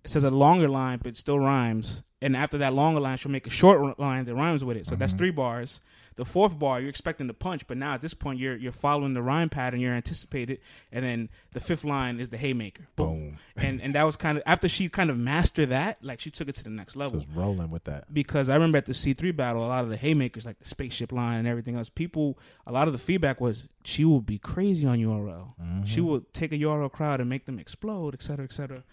it 0.07 0.11
says 0.11 0.23
a 0.23 0.31
longer 0.31 0.67
line 0.67 0.97
but 0.97 1.07
it 1.07 1.17
still 1.17 1.39
rhymes 1.39 2.03
and 2.21 2.35
after 2.35 2.57
that 2.57 2.73
longer 2.73 2.99
line 2.99 3.17
she'll 3.17 3.31
make 3.31 3.45
a 3.45 3.51
short 3.51 3.99
line 3.99 4.25
that 4.25 4.33
rhymes 4.33 4.63
with 4.63 4.77
it 4.77 4.87
so 4.87 4.95
that's 4.95 5.13
mm-hmm. 5.13 5.19
three 5.19 5.31
bars 5.31 5.79
the 6.15 6.25
fourth 6.25 6.57
bar 6.57 6.79
you're 6.79 6.89
expecting 6.89 7.27
to 7.27 7.33
punch 7.33 7.67
but 7.67 7.77
now 7.77 7.93
at 7.93 8.01
this 8.01 8.13
point 8.13 8.39
you're 8.39 8.55
you're 8.55 8.71
following 8.71 9.13
the 9.13 9.21
rhyme 9.21 9.49
pattern 9.49 9.79
you're 9.79 9.93
anticipated 9.93 10.59
and 10.91 11.05
then 11.05 11.29
the 11.53 11.59
fifth 11.59 11.83
line 11.83 12.19
is 12.19 12.29
the 12.29 12.37
haymaker 12.37 12.87
Boom. 12.95 13.37
and 13.55 13.81
and 13.81 13.93
that 13.93 14.03
was 14.03 14.15
kind 14.15 14.37
of 14.37 14.43
after 14.47 14.67
she 14.67 14.89
kind 14.89 15.09
of 15.09 15.17
mastered 15.17 15.69
that 15.69 16.03
like 16.03 16.19
she 16.19 16.31
took 16.31 16.47
it 16.47 16.55
to 16.55 16.63
the 16.63 16.69
next 16.71 16.95
level 16.95 17.21
it's 17.21 17.29
rolling 17.35 17.69
with 17.69 17.83
that. 17.83 18.11
because 18.13 18.49
I 18.49 18.53
remember 18.53 18.77
at 18.77 18.85
the 18.85 18.93
C 18.93 19.13
three 19.13 19.31
battle, 19.31 19.65
a 19.65 19.67
lot 19.67 19.83
of 19.83 19.89
the 19.89 19.97
haymakers, 19.97 20.45
like 20.45 20.59
the 20.59 20.67
spaceship 20.67 21.11
line 21.11 21.39
and 21.39 21.47
everything 21.47 21.75
else, 21.75 21.89
people, 21.89 22.37
a 22.65 22.71
lot 22.71 22.87
of 22.87 22.93
the 22.93 22.99
feedback 22.99 23.41
was 23.41 23.63
she 23.83 24.05
will 24.05 24.21
be 24.21 24.37
crazy 24.37 24.85
on 24.85 24.97
URL. 24.97 25.53
Mm-hmm. 25.61 25.83
She 25.85 26.01
will 26.01 26.21
take 26.33 26.51
a 26.51 26.57
URL 26.57 26.91
crowd 26.91 27.19
and 27.19 27.29
make 27.29 27.45
them 27.45 27.59
explode, 27.59 28.13
et 28.13 28.21
cetera, 28.21 28.45
et 28.45 28.51
cetera. 28.51 28.83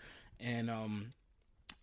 And 0.41 0.71
um, 0.71 1.13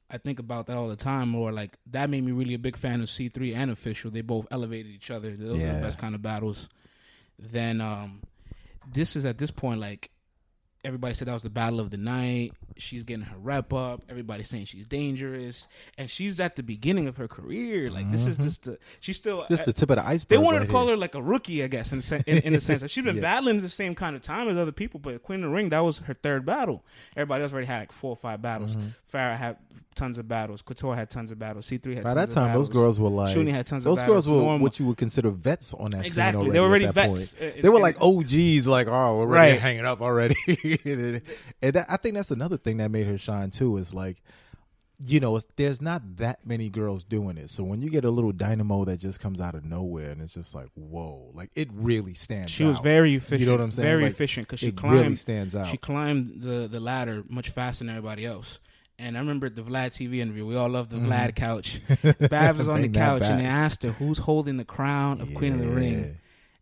I 0.10 0.18
think 0.18 0.40
about 0.40 0.68
that 0.68 0.78
all 0.78 0.88
the 0.88 0.96
time. 0.96 1.34
Or 1.36 1.52
like 1.52 1.78
that 1.92 2.10
made 2.10 2.24
me 2.24 2.32
really 2.32 2.54
a 2.54 2.60
big 2.60 2.76
fan 2.76 3.02
of 3.02 3.10
C 3.10 3.30
three 3.30 3.54
and 3.54 3.72
official. 3.72 4.12
They 4.12 4.22
both 4.22 4.48
elevated 4.52 4.92
each 4.92 5.12
other. 5.12 5.36
Those 5.36 5.56
are 5.62 5.74
the 5.74 5.82
best 5.82 6.00
kind 6.00 6.16
of 6.16 6.22
battles. 6.22 6.70
Then 7.40 7.82
um, 7.82 8.22
this 8.92 9.16
is 9.16 9.26
at 9.26 9.38
this 9.38 9.52
point 9.52 9.80
like 9.80 10.12
everybody 10.84 11.14
said 11.14 11.28
that 11.28 11.34
was 11.34 11.44
the 11.44 11.50
battle 11.50 11.80
of 11.80 11.92
the 11.92 11.98
night. 11.98 12.54
She's 12.82 13.04
getting 13.04 13.26
her 13.26 13.38
rep 13.38 13.72
up. 13.74 14.04
Everybody's 14.10 14.50
saying 14.50 14.66
she's 14.66 14.88
dangerous, 14.88 15.68
and 15.98 16.10
she's 16.10 16.40
at 16.40 16.56
the 16.56 16.64
beginning 16.64 17.08
of 17.08 17.18
her 17.18 17.28
career. 17.28 17.90
Like 17.90 18.12
this 18.12 18.26
is 18.26 18.38
just 18.38 18.64
the 18.66 18.78
she's 19.00 19.18
still 19.18 19.46
Just 19.50 19.66
the 19.66 19.74
tip 19.74 19.90
of 19.90 19.98
the 19.98 20.06
iceberg. 20.06 20.30
they 20.30 20.38
wanted 20.44 20.60
right 20.60 20.66
to 20.68 20.72
call 20.72 20.86
here. 20.88 20.96
her 20.96 20.98
like 20.98 21.16
a 21.16 21.22
rookie, 21.22 21.64
I 21.64 21.68
guess, 21.68 21.94
in 21.94 22.02
sen- 22.02 22.24
in, 22.28 22.38
in 22.40 22.56
a 22.56 22.62
sense. 22.62 22.82
that 22.82 22.92
she's 22.92 23.04
been 23.06 23.16
Yeah. 23.18 23.22
battling 23.22 23.62
the 23.62 23.70
same 23.70 23.96
kind 23.96 24.16
of 24.16 24.22
time 24.22 24.50
as 24.50 24.58
other 24.58 24.72
people, 24.72 25.00
but 25.00 25.22
Queen 25.24 25.44
of 25.44 25.50
the 25.50 25.56
Ring 25.56 25.70
that 25.70 25.80
was 25.82 26.00
her 26.00 26.14
third 26.14 26.46
battle. 26.46 26.84
Everybody 27.16 27.44
else 27.44 27.52
already 27.54 27.68
had 27.68 27.80
like 27.82 27.92
four 27.92 28.10
or 28.12 28.16
five 28.18 28.42
battles. 28.42 28.76
Farrah 29.12 29.38
had 29.38 29.58
tons 29.94 30.18
of 30.18 30.26
battles. 30.28 30.62
Couture 30.62 30.96
had 30.96 31.10
tons 31.10 31.32
of 31.32 31.38
battles. 31.40 31.66
C 31.66 31.78
three 31.78 31.96
had 31.96 32.06
By 32.06 32.14
tons 32.14 32.16
that 32.16 32.28
of 32.30 32.34
time, 32.48 32.54
those 32.56 32.70
girls 32.70 32.98
were 33.00 33.10
like 33.10 33.36
Shuni 33.36 33.52
had 33.52 33.66
tons 33.68 33.86
of 33.86 33.92
those 33.92 34.00
girls 34.04 34.26
battles. 34.26 34.30
were 34.30 34.38
Norma- 34.48 34.64
what 34.64 34.80
you 34.80 34.86
would 34.88 34.98
consider 34.98 35.30
vets 35.30 35.74
on 35.74 35.92
that 35.92 36.06
Exactly. 36.06 36.46
scene 36.46 36.54
They 36.54 36.60
were 36.62 36.68
already. 36.68 36.86
already 36.86 37.00
at 37.00 37.10
that 37.10 37.10
vets. 37.18 37.36
Uh, 37.58 37.62
They 37.62 37.70
were 37.70 37.80
like 37.80 37.98
OGs, 38.02 38.68
like 38.68 38.88
oh, 38.88 39.18
we're 39.18 39.26
ready 39.28 39.52
Right. 39.52 39.56
to 39.56 39.62
hang 39.62 39.78
it 39.78 39.86
up 39.86 40.02
already. 40.02 40.36
and 41.62 41.76
that, 41.76 41.86
I 41.90 41.98
think 41.98 42.16
that's 42.16 42.32
another 42.32 42.58
thing 42.58 42.71
that 42.78 42.92
made 42.92 43.08
her 43.08 43.18
shine 43.18 43.50
too. 43.52 43.78
Is 43.78 43.94
like, 43.94 44.22
you 45.04 45.20
know, 45.20 45.36
it's, 45.36 45.48
there's 45.56 45.82
not 45.82 46.18
that 46.18 46.46
many 46.46 46.70
girls 46.70 47.04
doing 47.04 47.38
it. 47.38 47.50
So 47.50 47.64
when 47.64 47.82
you 47.82 47.90
get 47.90 48.06
a 48.06 48.12
little 48.12 48.32
dynamo 48.32 48.86
that 48.86 48.98
just 48.98 49.20
comes 49.20 49.40
out 49.40 49.56
of 49.56 49.66
nowhere, 49.66 50.12
and 50.12 50.22
it's 50.22 50.36
just 50.36 50.54
like, 50.54 50.68
whoa, 50.76 51.32
like 51.34 51.50
it 51.56 51.70
really 51.74 52.14
stands. 52.14 52.52
Out. 52.52 52.56
She 52.56 52.64
was 52.66 52.80
very 52.80 53.16
efficient. 53.16 53.40
You 53.42 53.46
know 53.48 53.54
what 53.54 53.62
I'm 53.62 53.72
saying? 53.72 53.88
Very 53.88 54.04
Like, 54.04 54.12
efficient 54.12 54.48
because 54.48 54.60
she 54.60 54.72
climbed. 54.72 55.00
really 55.00 55.16
stands 55.16 55.56
out. 55.56 55.68
She 55.68 55.78
climbed 55.78 56.42
the 56.42 56.68
the 56.72 56.80
ladder 56.80 57.24
much 57.28 57.50
faster 57.50 57.84
than 57.84 57.90
everybody 57.96 58.26
else. 58.26 58.60
And 59.00 59.18
I 59.18 59.20
remember 59.22 59.50
the 59.50 59.64
Vlad 59.64 59.88
TV 59.94 60.18
interview. 60.20 60.46
We 60.46 60.56
all 60.56 60.70
love 60.70 60.90
the 60.90 60.98
Vlad 60.98 61.34
couch. 61.36 61.82
Babs 62.30 62.60
was 62.60 62.68
on 62.68 62.84
the 62.84 62.88
Mm-hmm. 62.90 62.94
Couch 62.94 63.24
and 63.24 63.42
they 63.42 63.46
asked 63.46 63.82
her 63.82 63.90
who's 63.94 64.20
holding 64.20 64.58
the 64.58 64.66
crown 64.66 65.22
of 65.22 65.34
Queen 65.34 65.54
of 65.54 65.60
the 65.60 65.70
Ring. 65.70 66.18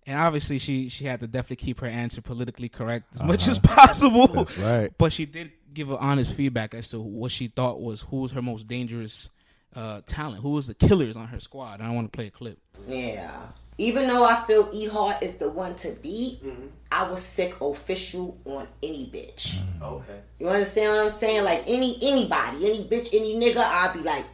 And 0.06 0.18
obviously, 0.18 0.58
she 0.58 0.88
she 0.88 1.04
had 1.04 1.20
to 1.20 1.28
definitely 1.28 1.58
keep 1.58 1.82
her 1.82 1.88
answer 1.88 2.22
politically 2.22 2.70
correct 2.70 3.14
as 3.16 3.24
much 3.24 3.48
as 3.50 3.60
possible. 3.60 4.24
Uh-huh. 4.24 4.34
That's 4.36 4.58
right. 4.58 4.90
But 4.98 5.12
she 5.12 5.26
did 5.26 5.52
give 5.74 5.90
her 5.90 5.98
honest 5.98 6.34
feedback 6.34 6.74
as 6.74 6.90
to 6.92 7.00
what 7.00 7.32
she 7.32 7.48
thought 7.48 7.82
was 7.82 8.02
who 8.04 8.18
was 8.18 8.32
her 8.32 8.42
most 8.42 8.68
dangerous 8.68 9.30
uh, 9.76 10.02
talent, 10.06 10.42
who 10.42 10.50
was 10.50 10.68
the 10.68 10.74
killers 10.74 11.18
on 11.18 11.28
her 11.28 11.40
squad. 11.40 11.80
And 11.80 11.88
I 11.88 11.92
want 11.92 12.12
to 12.12 12.16
play 12.16 12.28
a 12.28 12.32
clip. 12.32 12.60
Yeah. 12.88 13.32
Even 13.78 14.08
though 14.08 14.26
I 14.26 14.44
feel 14.46 14.70
E 14.74 14.88
Hart 14.88 15.24
is 15.24 15.36
the 15.36 15.50
one 15.50 15.74
to 15.76 15.92
beat, 16.02 16.44
mm-hmm. 16.44 16.68
I 16.92 17.10
was 17.10 17.22
sick 17.22 17.56
official 17.62 18.38
on 18.44 18.68
any 18.84 19.10
bitch. 19.14 19.56
Mm-hmm. 19.56 19.84
Okay. 19.84 20.20
You 20.40 20.50
understand 20.50 20.96
what 20.96 21.06
I'm 21.06 21.10
saying? 21.10 21.46
Like 21.46 21.64
any 21.66 21.98
anybody, 22.02 22.70
any 22.70 22.84
bitch, 22.84 23.10
any 23.14 23.36
nigga, 23.40 23.60
I'd 23.60 23.94
be 23.94 24.02
like, 24.02 24.26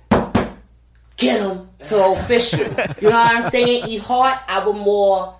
get 1.18 1.42
him 1.42 1.70
to 1.84 2.06
official. 2.06 2.62
you 3.00 3.10
know 3.10 3.18
what 3.18 3.44
I'm 3.44 3.50
saying? 3.52 3.86
E 3.88 3.98
Hart, 3.98 4.40
I 4.48 4.66
would 4.66 4.78
more 4.78 5.36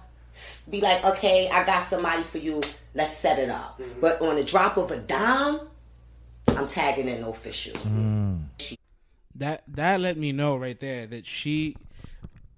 be 0.70 0.82
like, 0.82 1.04
okay, 1.04 1.50
I 1.50 1.66
got 1.66 1.88
somebody 1.90 2.22
for 2.22 2.38
you. 2.38 2.62
Let's 2.94 3.16
set 3.16 3.40
it 3.40 3.50
up. 3.50 3.80
Mm-hmm. 3.80 4.02
But 4.02 4.22
on 4.22 4.36
the 4.36 4.44
drop 4.44 4.78
of 4.78 4.92
a 4.92 5.00
dime, 5.00 5.62
I'm 6.50 6.68
tagging 6.68 7.08
in 7.08 7.24
official. 7.24 7.74
Mm. 7.80 8.46
that 9.36 9.64
that 9.68 10.00
let 10.00 10.18
me 10.18 10.32
know 10.32 10.56
right 10.56 10.80
there 10.80 11.06
that 11.08 11.26
she 11.26 11.76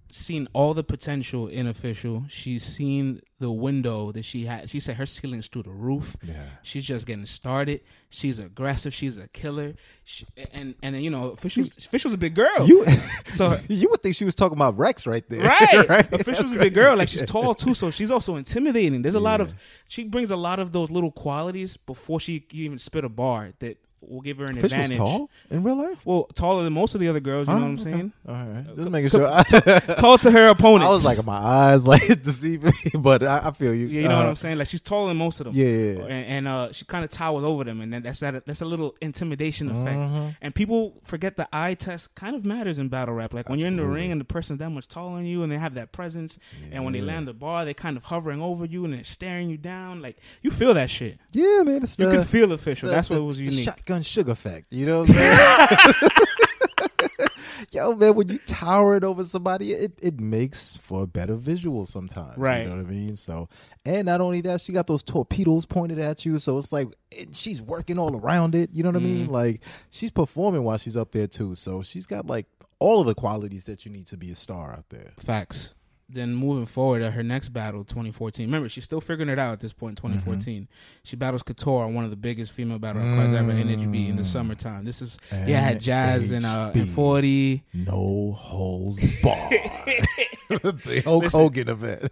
seen 0.09 0.47
all 0.53 0.73
the 0.73 0.83
potential 0.83 1.47
in 1.47 1.67
official. 1.67 2.25
She's 2.29 2.63
seen 2.63 3.21
the 3.39 3.51
window 3.51 4.11
that 4.11 4.25
she 4.25 4.45
had. 4.45 4.69
She 4.69 4.79
said 4.79 4.97
her 4.97 5.05
ceiling's 5.05 5.47
through 5.47 5.63
the 5.63 5.71
roof. 5.71 6.15
Yeah. 6.23 6.33
She's 6.63 6.85
just 6.85 7.05
getting 7.05 7.25
started. 7.25 7.81
She's 8.09 8.39
aggressive. 8.39 8.93
She's 8.93 9.17
a 9.17 9.27
killer. 9.27 9.75
She, 10.03 10.25
and 10.53 10.75
and 10.81 10.95
then, 10.95 11.03
you 11.03 11.09
know, 11.09 11.31
official's 11.31 11.77
official's 11.77 12.13
a 12.13 12.17
big 12.17 12.35
girl. 12.35 12.67
You 12.67 12.85
so 13.27 13.59
you 13.67 13.89
would 13.89 14.01
think 14.01 14.15
she 14.15 14.25
was 14.25 14.35
talking 14.35 14.57
about 14.57 14.77
Rex 14.77 15.05
right 15.05 15.27
there. 15.27 15.41
right. 15.87 16.11
Official's 16.13 16.51
a 16.51 16.57
big 16.57 16.73
girl. 16.73 16.95
Like 16.95 17.09
she's 17.09 17.23
tall 17.23 17.53
too, 17.53 17.73
so 17.73 17.91
she's 17.91 18.11
also 18.11 18.35
intimidating. 18.35 19.01
There's 19.01 19.15
a 19.15 19.19
lot 19.19 19.41
of 19.41 19.55
she 19.87 20.05
brings 20.05 20.31
a 20.31 20.37
lot 20.37 20.59
of 20.59 20.71
those 20.71 20.89
little 20.89 21.11
qualities 21.11 21.77
before 21.77 22.19
she 22.19 22.45
even 22.51 22.79
spit 22.79 23.03
a 23.03 23.09
bar 23.09 23.53
that 23.59 23.77
will 24.07 24.21
give 24.21 24.37
her 24.37 24.45
an 24.45 24.51
Official's 24.57 24.71
advantage. 24.73 24.97
tall 24.97 25.29
in 25.51 25.63
real 25.63 25.75
life. 25.75 25.99
Well, 26.05 26.23
taller 26.33 26.63
than 26.63 26.73
most 26.73 26.95
of 26.95 27.01
the 27.01 27.07
other 27.09 27.19
girls. 27.19 27.47
You 27.47 27.53
know 27.55 27.59
what 27.61 27.65
I'm 27.65 27.71
Oh, 27.77 27.81
okay. 27.81 27.83
saying? 27.91 28.13
All 28.27 28.33
right, 28.35 28.75
just 28.75 28.89
making 28.89 29.09
sure. 29.09 29.43
Tall 29.97 30.17
to 30.19 30.31
her 30.31 30.47
opponents. 30.47 30.87
I 30.87 30.89
was 30.89 31.05
like, 31.05 31.25
my 31.25 31.35
eyes 31.37 31.85
like 31.93 32.21
deceiving 32.23 32.73
me, 32.85 32.91
but 32.99 33.23
I, 33.23 33.47
I 33.47 33.51
feel 33.51 33.73
you. 33.73 33.87
Yeah, 33.87 34.01
you 34.01 34.07
know 34.07 34.17
what 34.17 34.25
Uh, 34.25 34.29
I'm 34.29 34.35
saying? 34.35 34.57
Like 34.57 34.67
she's 34.67 34.81
taller 34.81 35.09
than 35.09 35.17
most 35.17 35.39
of 35.39 35.45
them. 35.45 35.55
Yeah, 35.55 35.65
yeah, 35.67 35.91
yeah. 35.93 36.01
And, 36.05 36.25
and 36.25 36.47
uh, 36.47 36.71
she 36.71 36.85
kind 36.85 37.03
of 37.03 37.11
towers 37.11 37.43
over 37.43 37.63
them, 37.63 37.81
and 37.81 37.91
then 37.93 38.01
that's 38.03 38.19
that. 38.21 38.45
That's 38.45 38.61
a 38.61 38.65
little 38.65 38.95
intimidation 39.01 39.69
effect. 39.69 39.97
Mm-hmm. 39.97 40.27
And 40.41 40.55
people 40.55 40.93
forget 41.03 41.35
the 41.37 41.47
eye 41.51 41.73
test 41.73 42.15
kind 42.15 42.35
of 42.35 42.45
matters 42.45 42.79
in 42.79 42.89
battle 42.89 43.13
rap. 43.15 43.33
Like 43.33 43.49
when 43.49 43.59
you're 43.59 43.67
in 43.67 43.77
the 43.77 43.85
ring 43.85 44.11
and 44.11 44.19
the 44.21 44.25
person's 44.25 44.59
that 44.59 44.69
much 44.69 44.87
taller 44.87 45.17
than 45.17 45.25
you, 45.25 45.43
and 45.43 45.51
they 45.51 45.57
have 45.57 45.73
that 45.75 45.91
presence, 45.91 46.37
and 46.71 46.83
when 46.83 46.93
they 46.93 47.01
land 47.01 47.27
the 47.27 47.33
bar, 47.33 47.65
they're 47.65 47.73
kind 47.73 47.97
of 47.97 48.03
hovering 48.05 48.41
over 48.41 48.65
you 48.65 48.85
and 48.85 48.93
they're 48.93 49.03
staring 49.03 49.49
you 49.49 49.57
down. 49.57 50.01
Like 50.01 50.17
you 50.41 50.51
feel 50.51 50.73
that 50.73 50.89
shit. 50.89 51.19
Yeah, 51.31 51.63
man. 51.63 51.83
It's 51.83 51.97
You 51.99 52.05
the, 52.07 52.11
can 52.17 52.23
feel 52.23 52.51
official. 52.53 52.89
the- 52.89 52.95
That's 52.95 53.09
what 53.09 53.17
the- 53.17 53.23
was 53.23 53.37
the 53.37 53.45
unique. 53.45 53.65
shotgun 53.65 53.96
sugar 54.03 54.31
effect. 54.31 54.71
You 54.71 54.85
know 54.85 55.01
what 55.01 55.09
I'm 55.09 55.15
saying? 55.15 55.93
Yo, 57.71 57.93
man, 57.95 58.15
when 58.15 58.27
you 58.29 58.37
tower 58.39 58.95
it 58.95 59.03
over 59.03 59.23
somebody, 59.23 59.71
it, 59.73 59.91
it 60.01 60.19
makes 60.19 60.73
for 60.77 61.03
a 61.03 61.07
better 61.07 61.35
visual 61.35 61.85
sometimes. 61.85 62.37
Right. 62.37 62.63
You 62.63 62.69
know 62.69 62.77
what 62.77 62.85
I 62.85 62.89
mean? 62.89 63.15
So, 63.15 63.49
and 63.85 64.05
not 64.05 64.21
only 64.21 64.41
that, 64.41 64.61
she 64.61 64.71
got 64.71 64.87
those 64.87 65.03
torpedoes 65.03 65.65
pointed 65.65 65.99
at 65.99 66.25
you. 66.25 66.39
So 66.39 66.57
it's 66.59 66.71
like 66.71 66.87
it, 67.11 67.35
she's 67.35 67.61
working 67.61 67.99
all 67.99 68.15
around 68.15 68.55
it. 68.55 68.69
You 68.73 68.83
know 68.83 68.89
what 68.89 68.95
I 68.97 68.99
Mm-hmm. 68.99 69.07
mean? 69.23 69.27
Like 69.31 69.61
she's 69.89 70.11
performing 70.11 70.63
while 70.63 70.77
she's 70.77 70.95
up 70.95 71.11
there 71.11 71.27
too. 71.27 71.55
So 71.55 71.81
she's 71.83 72.05
got 72.05 72.25
like 72.25 72.45
all 72.79 72.99
of 73.01 73.05
the 73.07 73.15
qualities 73.15 73.65
that 73.65 73.85
you 73.85 73.91
need 73.91 74.07
to 74.07 74.17
be 74.17 74.31
a 74.31 74.35
star 74.35 74.71
out 74.71 74.85
there. 74.89 75.11
Facts. 75.19 75.73
Then 76.09 76.33
moving 76.33 76.65
forward 76.65 77.01
at 77.01 77.13
her 77.13 77.23
next 77.23 77.49
battle, 77.49 77.83
2014. 77.83 78.45
Remember, 78.45 78.69
she's 78.69 78.85
still 78.85 79.01
figuring 79.01 79.27
it 79.29 79.37
out 79.37 79.51
at 79.51 79.59
this 79.59 79.73
point. 79.73 79.99
in 79.99 80.09
2014, 80.09 80.69
she 81.03 81.17
battles 81.17 81.43
Couture 81.43 81.83
on 81.83 81.93
one 81.95 82.05
of 82.05 82.11
the 82.11 82.15
biggest 82.15 82.53
female 82.53 82.79
battle 82.79 83.01
rap 83.01 83.17
cards 83.17 83.33
ever, 83.33 83.51
in 83.51 83.67
NHB 83.67 84.09
in 84.09 84.15
the 84.15 84.23
summertime. 84.23 84.85
This 84.85 85.01
is 85.01 85.17
yeah, 85.31 85.59
had 85.59 85.81
Jazz 85.81 86.31
and 86.31 86.45
uh, 86.45 86.71
and 86.73 86.89
40. 86.89 87.61
No 87.73 88.33
holes 88.37 89.01
barred. 89.21 89.51
the 90.49 91.01
Hulk 91.03 91.23
Listen, 91.23 91.39
Hogan 91.39 91.67
event. 91.67 92.11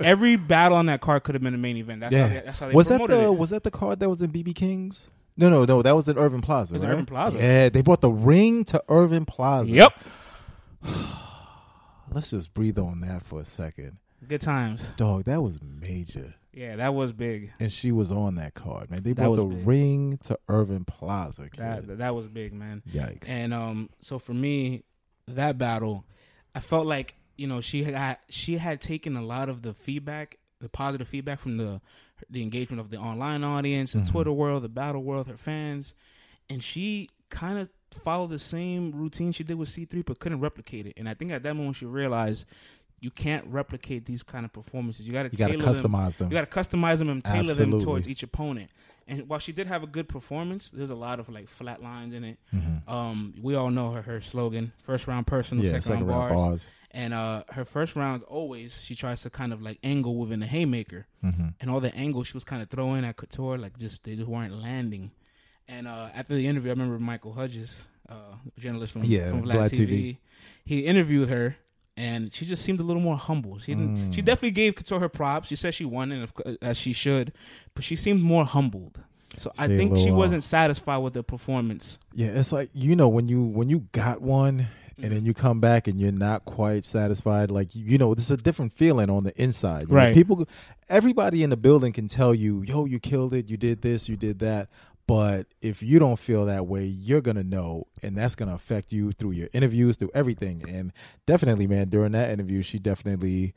Every 0.00 0.34
battle 0.34 0.76
on 0.76 0.86
that 0.86 1.00
card 1.00 1.22
could 1.22 1.36
have 1.36 1.42
been 1.42 1.54
a 1.54 1.58
main 1.58 1.76
event. 1.76 2.00
That's 2.00 2.16
how 2.16 2.26
they, 2.26 2.42
that's 2.44 2.58
how 2.58 2.68
they 2.68 2.74
was 2.74 2.88
that 2.88 3.06
the 3.06 3.24
it. 3.26 3.36
was 3.36 3.50
that 3.50 3.62
the 3.62 3.70
card 3.70 4.00
that 4.00 4.08
was 4.08 4.22
in 4.22 4.32
BB 4.32 4.56
King's? 4.56 5.08
No, 5.36 5.50
no, 5.50 5.64
no. 5.64 5.82
That 5.82 5.94
was 5.94 6.08
in 6.08 6.18
Irving 6.18 6.40
Plaza. 6.40 6.72
was 6.72 6.82
in 6.82 6.88
right? 6.88 6.94
Irving 6.94 7.06
Plaza. 7.06 7.38
Yeah, 7.38 7.68
they 7.68 7.82
brought 7.82 8.00
the 8.00 8.10
ring 8.10 8.64
to 8.64 8.82
Irving 8.88 9.24
Plaza. 9.24 9.70
Yep, 9.70 9.92
Let's 12.16 12.30
just 12.30 12.54
breathe 12.54 12.78
on 12.78 13.00
that 13.00 13.24
for 13.26 13.40
a 13.40 13.44
second, 13.44 13.98
good 14.26 14.40
times. 14.40 14.92
dog. 14.96 15.24
That 15.24 15.42
was 15.42 15.60
major, 15.62 16.34
Yeah, 16.52 16.76
that 16.76 16.94
was 16.94 17.12
big. 17.12 17.52
and 17.60 17.70
she 17.72 17.92
was 17.92 18.10
on 18.10 18.36
that 18.36 18.54
card, 18.54 18.90
man. 18.90 19.02
They 19.02 19.12
That 19.12 19.22
brought 19.24 19.36
the 19.36 19.44
big. 19.44 19.66
ring 19.66 20.18
to 20.24 20.38
Irving 20.48 20.84
Plaza. 20.86 21.50
Kid. 21.50 21.58
That 21.60 21.98
that 21.98 22.14
was 22.14 22.26
big, 22.28 22.52
man. 22.54 22.82
Yikes. 22.90 23.28
And 23.28 23.52
um, 23.52 23.90
so 24.00 24.18
for 24.18 24.32
me, 24.32 24.82
that 25.28 25.58
battle, 25.58 26.04
I 26.54 26.60
felt 26.60 26.86
like 26.86 27.16
you 27.36 27.46
know 27.46 27.60
she 27.60 27.84
had 27.84 28.16
she 28.30 28.56
had 28.56 28.80
taken 28.80 29.14
a 29.14 29.22
lot 29.22 29.50
of 29.50 29.60
the 29.60 29.74
feedback, 29.74 30.38
the 30.60 30.70
positive 30.70 31.06
feedback 31.06 31.38
from 31.38 31.58
the 31.58 31.82
the 32.30 32.42
engagement 32.42 32.80
of 32.80 32.88
the 32.90 32.96
online 32.96 33.44
audience, 33.44 33.92
the 33.92 34.06
Twitter 34.06 34.32
world, 34.32 34.62
the 34.62 34.70
battle 34.70 35.02
world, 35.02 35.26
her 35.28 35.36
fans, 35.36 35.94
and 36.48 36.64
she 36.64 37.10
kind 37.28 37.58
of 37.58 37.68
followed 38.02 38.30
the 38.30 38.38
same 38.38 38.92
routine 38.92 39.32
she 39.32 39.44
did 39.44 39.56
with 39.56 39.68
C 39.68 39.84
three, 39.84 40.02
but 40.02 40.18
couldn't 40.18 40.40
replicate 40.40 40.86
it. 40.86 40.94
And 40.96 41.08
I 41.08 41.14
think 41.14 41.30
at 41.32 41.42
that 41.44 41.54
moment 41.54 41.76
she 41.76 41.86
realized 41.86 42.46
you 43.00 43.10
can't 43.10 43.46
replicate 43.48 44.06
these 44.06 44.22
kind 44.22 44.44
of 44.44 44.52
performances. 44.52 45.06
You 45.06 45.12
got 45.12 45.24
to 45.24 45.28
you 45.30 45.38
got 45.38 45.48
to 45.48 45.58
tailor 45.58 45.72
them 45.74 45.92
customize 45.92 46.16
them. 46.18 46.28
you 46.30 46.34
got 46.38 46.50
to 46.50 46.58
customize 46.60 46.98
them 46.98 47.10
and 47.10 47.24
tailor 47.24 47.50
Absolutely. 47.50 47.78
them 47.78 47.84
towards 47.84 48.08
each 48.08 48.22
opponent. 48.22 48.70
And 49.08 49.28
while 49.28 49.38
she 49.38 49.52
did 49.52 49.68
have 49.68 49.82
a 49.84 49.86
good 49.86 50.08
performance, 50.08 50.68
there's 50.70 50.90
a 50.90 50.94
lot 50.96 51.20
of 51.20 51.28
like 51.28 51.48
flat 51.48 51.80
lines 51.82 52.12
in 52.12 52.24
it. 52.24 52.38
Um, 52.88 53.34
we 53.40 53.54
all 53.54 53.70
know 53.70 53.90
her 53.92 54.02
her 54.02 54.20
slogan: 54.20 54.72
first 54.84 55.06
round 55.06 55.26
personal, 55.26 55.64
Mm-hmm. 55.64 55.74
yeah, 55.74 55.80
second, 55.80 55.98
second 55.98 56.06
round 56.06 56.20
round 56.20 56.34
bars. 56.36 56.48
bars. 56.48 56.68
And 56.92 57.12
uh, 57.12 57.44
her 57.50 57.64
first 57.66 57.94
rounds 57.94 58.24
always 58.26 58.80
she 58.80 58.94
tries 58.94 59.20
to 59.22 59.30
kind 59.30 59.52
of 59.52 59.60
like 59.60 59.78
angle 59.84 60.16
within 60.16 60.40
the 60.40 60.46
haymaker, 60.46 61.06
Mm-hmm. 61.22 61.48
and 61.60 61.70
all 61.70 61.80
the 61.80 61.94
angles 61.94 62.28
she 62.28 62.34
was 62.34 62.44
kind 62.44 62.62
of 62.62 62.68
throwing 62.70 63.04
at 63.04 63.16
Couture, 63.16 63.58
like 63.58 63.78
just 63.78 64.04
they 64.04 64.16
just 64.16 64.28
weren't 64.28 64.54
landing. 64.54 65.10
And 65.68 65.88
uh, 65.88 66.08
after 66.14 66.34
the 66.34 66.46
interview, 66.46 66.70
I 66.70 66.74
remember 66.74 66.98
Michael 66.98 67.32
Hudges, 67.32 67.86
uh, 68.08 68.14
journalist 68.58 68.92
from, 68.92 69.04
Yeah, 69.04 69.30
from 69.30 69.42
Vlad 69.44 69.70
Vlad 69.70 69.70
TV, 69.70 69.88
TV. 69.88 70.18
he 70.64 70.80
interviewed 70.86 71.28
her, 71.28 71.56
and 71.96 72.32
she 72.32 72.46
just 72.46 72.62
seemed 72.64 72.78
a 72.80 72.84
little 72.84 73.02
more 73.02 73.16
humble. 73.16 73.58
She 73.58 73.74
didn't. 73.74 73.96
Mm. 74.10 74.14
She 74.14 74.22
definitely 74.22 74.52
gave 74.52 74.76
Couture 74.76 75.00
her 75.00 75.08
props. 75.08 75.48
She 75.48 75.56
said 75.56 75.74
she 75.74 75.84
won, 75.84 76.12
and 76.12 76.22
of, 76.24 76.32
as 76.62 76.76
she 76.76 76.92
should, 76.92 77.32
but 77.74 77.82
she 77.84 77.96
seemed 77.96 78.22
more 78.22 78.44
humbled. 78.44 79.00
So 79.38 79.50
I 79.58 79.66
She 79.66 79.74
a 79.74 79.76
think 79.76 79.96
she 79.96 80.02
little, 80.04 80.14
uh, 80.16 80.18
wasn't 80.18 80.42
satisfied 80.44 80.98
with 80.98 81.14
the 81.14 81.22
performance. 81.22 81.98
Yeah, 82.14 82.28
it's 82.28 82.52
like 82.52 82.70
you 82.72 82.94
know 82.96 83.08
when 83.08 83.26
you 83.26 83.42
when 83.42 83.68
you 83.68 83.80
got 83.92 84.22
one 84.22 84.68
and 85.02 85.12
then 85.12 85.26
you 85.26 85.34
come 85.34 85.60
back 85.60 85.88
and 85.88 86.00
you're 86.00 86.10
not 86.12 86.46
quite 86.46 86.84
satisfied. 86.86 87.50
Like 87.50 87.74
you, 87.74 87.98
know, 87.98 88.14
this 88.14 88.24
is 88.26 88.30
a 88.30 88.36
different 88.38 88.72
feeling 88.72 89.10
on 89.10 89.24
the 89.24 89.38
inside. 89.42 89.82
You 89.88 89.94
know, 89.94 89.94
Right. 89.96 90.14
people, 90.14 90.48
everybody 90.88 91.42
in 91.42 91.50
the 91.50 91.56
building 91.56 91.92
can 91.92 92.08
tell 92.08 92.34
you, 92.34 92.62
"Yo, 92.62 92.86
you 92.86 92.98
killed 92.98 93.34
it. 93.34 93.50
You 93.50 93.56
did 93.58 93.82
this. 93.82 94.08
You 94.08 94.16
did 94.16 94.38
that." 94.38 94.68
But 95.06 95.46
if 95.60 95.82
you 95.82 95.98
don't 96.00 96.18
feel 96.18 96.46
that 96.46 96.66
way, 96.66 96.84
you're 96.84 97.20
gonna 97.20 97.44
know, 97.44 97.86
and 98.02 98.16
that's 98.16 98.34
gonna 98.34 98.54
affect 98.54 98.92
you 98.92 99.12
through 99.12 99.32
your 99.32 99.48
interviews, 99.52 99.96
through 99.96 100.10
everything. 100.14 100.64
And 100.68 100.92
definitely, 101.26 101.66
man, 101.68 101.88
during 101.88 102.12
that 102.12 102.30
interview, 102.30 102.62
she 102.62 102.78
definitely 102.80 103.54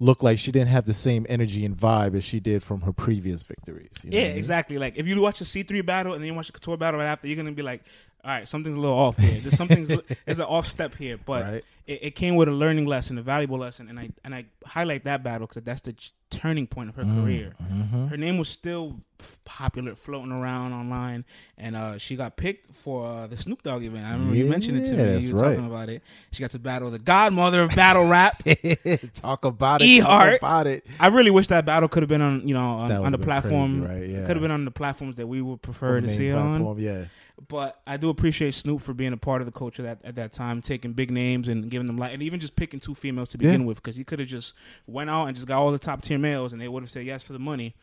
looked 0.00 0.22
like 0.22 0.38
she 0.38 0.52
didn't 0.52 0.68
have 0.68 0.84
the 0.84 0.92
same 0.92 1.24
energy 1.28 1.64
and 1.64 1.74
vibe 1.76 2.14
as 2.16 2.24
she 2.24 2.38
did 2.40 2.62
from 2.62 2.82
her 2.82 2.92
previous 2.92 3.42
victories. 3.44 3.92
You 4.02 4.10
know 4.10 4.18
Yeah, 4.18 4.24
I 4.24 4.28
mean? 4.30 4.36
exactly. 4.38 4.76
Like 4.78 4.96
if 4.96 5.06
you 5.06 5.18
watch 5.20 5.38
the 5.38 5.44
C 5.46 5.62
three 5.62 5.80
battle 5.80 6.12
and 6.12 6.22
then 6.22 6.26
you 6.28 6.34
watch 6.34 6.48
the 6.48 6.52
Couture 6.52 6.76
battle 6.76 7.00
right 7.00 7.06
after, 7.06 7.28
you're 7.28 7.36
gonna 7.36 7.52
be 7.52 7.62
like, 7.62 7.82
all 8.24 8.30
right, 8.30 8.48
something's 8.48 8.76
a 8.76 8.80
little 8.80 8.96
off 8.98 9.18
here. 9.18 9.38
There's 9.40 9.56
something's 9.56 9.88
there's 10.24 10.38
an 10.38 10.46
off 10.46 10.66
step 10.66 10.94
here, 10.94 11.18
but 11.18 11.42
Right. 11.44 11.64
it, 11.86 11.98
it 12.02 12.10
came 12.14 12.36
with 12.36 12.48
a 12.48 12.52
learning 12.52 12.86
lesson, 12.86 13.18
a 13.18 13.22
valuable 13.22 13.58
lesson, 13.58 13.88
and 13.88 13.98
I 14.00 14.10
and 14.24 14.34
I 14.34 14.46
highlight 14.66 15.04
that 15.04 15.22
battle 15.22 15.46
because 15.46 15.62
that's 15.62 15.82
the 15.82 15.92
ch- 15.92 16.12
turning 16.30 16.66
point 16.66 16.88
of 16.88 16.96
her 16.96 17.04
Mm, 17.04 17.22
career. 17.22 17.52
mm-hmm. 17.62 18.06
Her 18.06 18.16
name 18.16 18.38
was 18.38 18.48
still 18.48 18.96
f- 19.20 19.38
popular, 19.44 19.94
floating 19.94 20.32
around 20.32 20.72
online, 20.72 21.24
and 21.58 21.76
uh, 21.76 21.98
she 21.98 22.16
got 22.16 22.36
picked 22.36 22.74
for 22.74 23.06
uh, 23.06 23.26
the 23.28 23.36
Snoop 23.36 23.62
Dogg 23.62 23.84
event. 23.84 24.04
I 24.06 24.12
remember 24.12 24.34
you 24.34 24.46
mentioned 24.46 24.78
it 24.78 24.86
to 24.86 24.96
me. 24.96 25.18
You 25.18 25.34
were 25.34 25.40
right. 25.42 25.50
talking 25.50 25.66
about 25.66 25.88
it. 25.90 26.02
She 26.32 26.40
got 26.40 26.50
to 26.52 26.58
battle 26.58 26.90
the 26.90 26.98
godmother 26.98 27.60
of 27.62 27.70
battle 27.70 28.06
rap. 28.08 28.42
talk 29.14 29.44
about 29.44 29.82
it. 29.82 29.84
E 29.86 30.00
talk 30.00 30.38
about 30.38 30.66
it. 30.66 30.84
I 30.98 31.08
really 31.08 31.30
wish 31.30 31.48
that 31.48 31.64
battle 31.66 31.88
could 31.88 32.02
have 32.02 32.08
been 32.10 32.22
on, 32.22 32.48
you 32.48 32.54
know, 32.54 32.64
on, 32.70 32.90
on 32.90 33.12
the 33.12 33.18
platform. 33.18 33.84
crazy, 33.84 34.00
right? 34.00 34.08
Yeah. 34.10 34.26
Could 34.26 34.36
have 34.36 34.42
been 34.42 34.50
on 34.50 34.64
the 34.64 34.70
platforms 34.70 35.16
that 35.16 35.26
we 35.26 35.40
would 35.42 35.62
prefer 35.62 36.00
to 36.00 36.08
see 36.08 36.28
it 36.28 36.34
on. 36.36 36.78
Yeah. 36.78 37.04
But 37.48 37.80
I 37.86 37.96
do 37.96 38.10
appreciate 38.10 38.54
Snoop 38.54 38.80
for 38.80 38.94
being 38.94 39.12
a 39.12 39.16
part 39.16 39.42
of 39.42 39.46
the 39.46 39.52
culture 39.52 39.84
at, 39.86 39.98
at 40.04 40.14
that 40.14 40.32
time, 40.32 40.62
taking 40.62 40.92
big 40.92 41.10
names 41.10 41.48
and 41.48 41.68
giving 41.68 41.86
them 41.86 41.98
light, 41.98 42.12
and 42.14 42.22
even 42.22 42.38
just 42.38 42.54
picking 42.54 42.78
two 42.78 42.94
females 42.94 43.28
to 43.30 43.38
begin 43.38 43.62
Yeah. 43.62 43.66
with, 43.66 43.82
because 43.82 43.96
he 43.96 44.04
could 44.04 44.20
have 44.20 44.28
just 44.28 44.54
went 44.86 45.10
out 45.10 45.26
and 45.26 45.34
just 45.36 45.48
got 45.48 45.58
all 45.58 45.72
the 45.72 45.78
top 45.78 46.02
tier 46.02 46.18
males, 46.18 46.52
and 46.52 46.62
they 46.62 46.68
would 46.68 46.82
have 46.84 46.90
said 46.90 47.04
yes 47.06 47.24
for 47.24 47.32
the 47.32 47.40
money. 47.40 47.74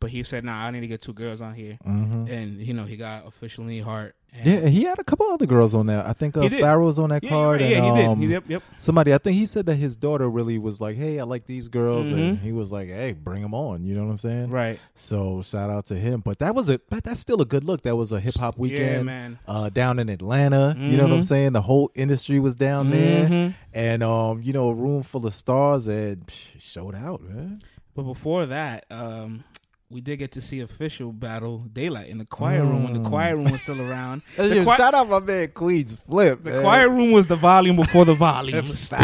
But 0.00 0.10
he 0.10 0.22
said, 0.22 0.44
"Nah, 0.44 0.64
I 0.66 0.70
need 0.70 0.80
to 0.80 0.86
get 0.86 1.00
two 1.00 1.12
girls 1.12 1.40
on 1.40 1.54
here," 1.54 1.76
and 1.84 2.58
you 2.58 2.72
know 2.72 2.84
he 2.84 2.96
got 2.96 3.26
officially 3.26 3.80
Hart. 3.80 4.14
And 4.32 4.46
Yeah, 4.46 4.68
he 4.68 4.82
had 4.84 4.98
a 4.98 5.04
couple 5.04 5.24
other 5.26 5.46
girls 5.46 5.74
on 5.74 5.86
there. 5.86 6.06
I 6.06 6.12
think 6.12 6.36
uh, 6.36 6.42
did. 6.42 6.60
Farrow's 6.60 6.98
on 6.98 7.08
that 7.08 7.24
yeah, 7.24 7.30
card. 7.30 7.62
right. 7.62 7.72
and, 7.72 7.84
yeah, 7.86 7.96
he 7.96 8.06
um, 8.06 8.20
did. 8.20 8.30
Yep, 8.30 8.44
yep. 8.48 8.62
Somebody, 8.76 9.14
I 9.14 9.18
think 9.18 9.36
he 9.38 9.46
said 9.46 9.64
that 9.66 9.76
his 9.76 9.96
daughter 9.96 10.28
really 10.28 10.58
was 10.58 10.80
like, 10.82 10.96
"Hey, 10.96 11.18
I 11.18 11.24
like 11.24 11.46
these 11.46 11.66
girls," 11.68 12.08
and 12.10 12.36
Mhm. 12.38 12.40
he 12.42 12.52
was 12.52 12.70
like, 12.70 12.88
"Hey, 12.88 13.12
bring 13.14 13.42
them 13.42 13.54
on." 13.54 13.84
You 13.84 13.94
know 13.94 14.04
what 14.04 14.10
I'm 14.12 14.18
saying? 14.18 14.50
Right. 14.50 14.78
So 14.94 15.42
shout 15.42 15.70
out 15.70 15.86
to 15.86 15.94
him. 15.96 16.20
But 16.20 16.38
that 16.40 16.54
was 16.54 16.68
a, 16.70 16.78
but 16.90 17.02
that's 17.04 17.18
still 17.20 17.40
a 17.40 17.46
good 17.46 17.64
look. 17.64 17.82
That 17.82 17.96
was 17.96 18.12
a 18.12 18.20
hip 18.20 18.34
hop 18.36 18.54
Yeah, 18.56 18.60
weekend. 18.62 19.06
man. 19.06 19.38
Uh, 19.48 19.68
down 19.70 19.98
in 19.98 20.08
Atlanta, 20.10 20.76
you 20.78 20.96
know 20.96 21.04
what 21.04 21.12
I'm 21.14 21.20
Mhm. 21.20 21.24
saying? 21.24 21.52
The 21.54 21.62
whole 21.62 21.90
industry 21.96 22.38
was 22.38 22.54
down 22.54 22.90
there, 22.90 23.26
Mhm. 23.28 23.54
and 23.74 24.02
um, 24.02 24.42
you 24.42 24.52
know, 24.52 24.68
a 24.68 24.74
room 24.74 25.02
full 25.02 25.26
of 25.26 25.34
stars, 25.34 25.86
and 25.88 26.24
psh, 26.26 26.60
showed 26.60 26.94
out, 26.94 27.22
man. 27.22 27.60
But 27.96 28.02
before 28.04 28.46
that, 28.46 28.84
um, 28.92 29.42
we 29.90 30.00
did 30.02 30.18
get 30.18 30.32
to 30.32 30.40
see 30.40 30.60
official 30.60 31.12
battle 31.12 31.64
daylight 31.72 32.08
in 32.08 32.18
the 32.18 32.24
quiet 32.26 32.62
room 32.62 32.84
when 32.84 32.92
the 32.92 33.00
Mm. 33.00 33.08
quiet 33.08 33.36
room 33.36 33.50
was 33.50 33.62
still 33.62 33.80
around. 33.80 34.22
Yo, 34.38 34.64
shout 34.76 34.94
out 34.94 35.08
my 35.08 35.18
man 35.20 35.48
Queenzflip. 35.48 36.44
the 36.44 36.50
man. 36.50 36.62
quiet 36.62 36.88
room 36.90 37.12
was 37.12 37.26
the 37.26 37.36
volume 37.36 37.76
before 37.76 38.04
the 38.04 38.14
volumes. 38.14 38.92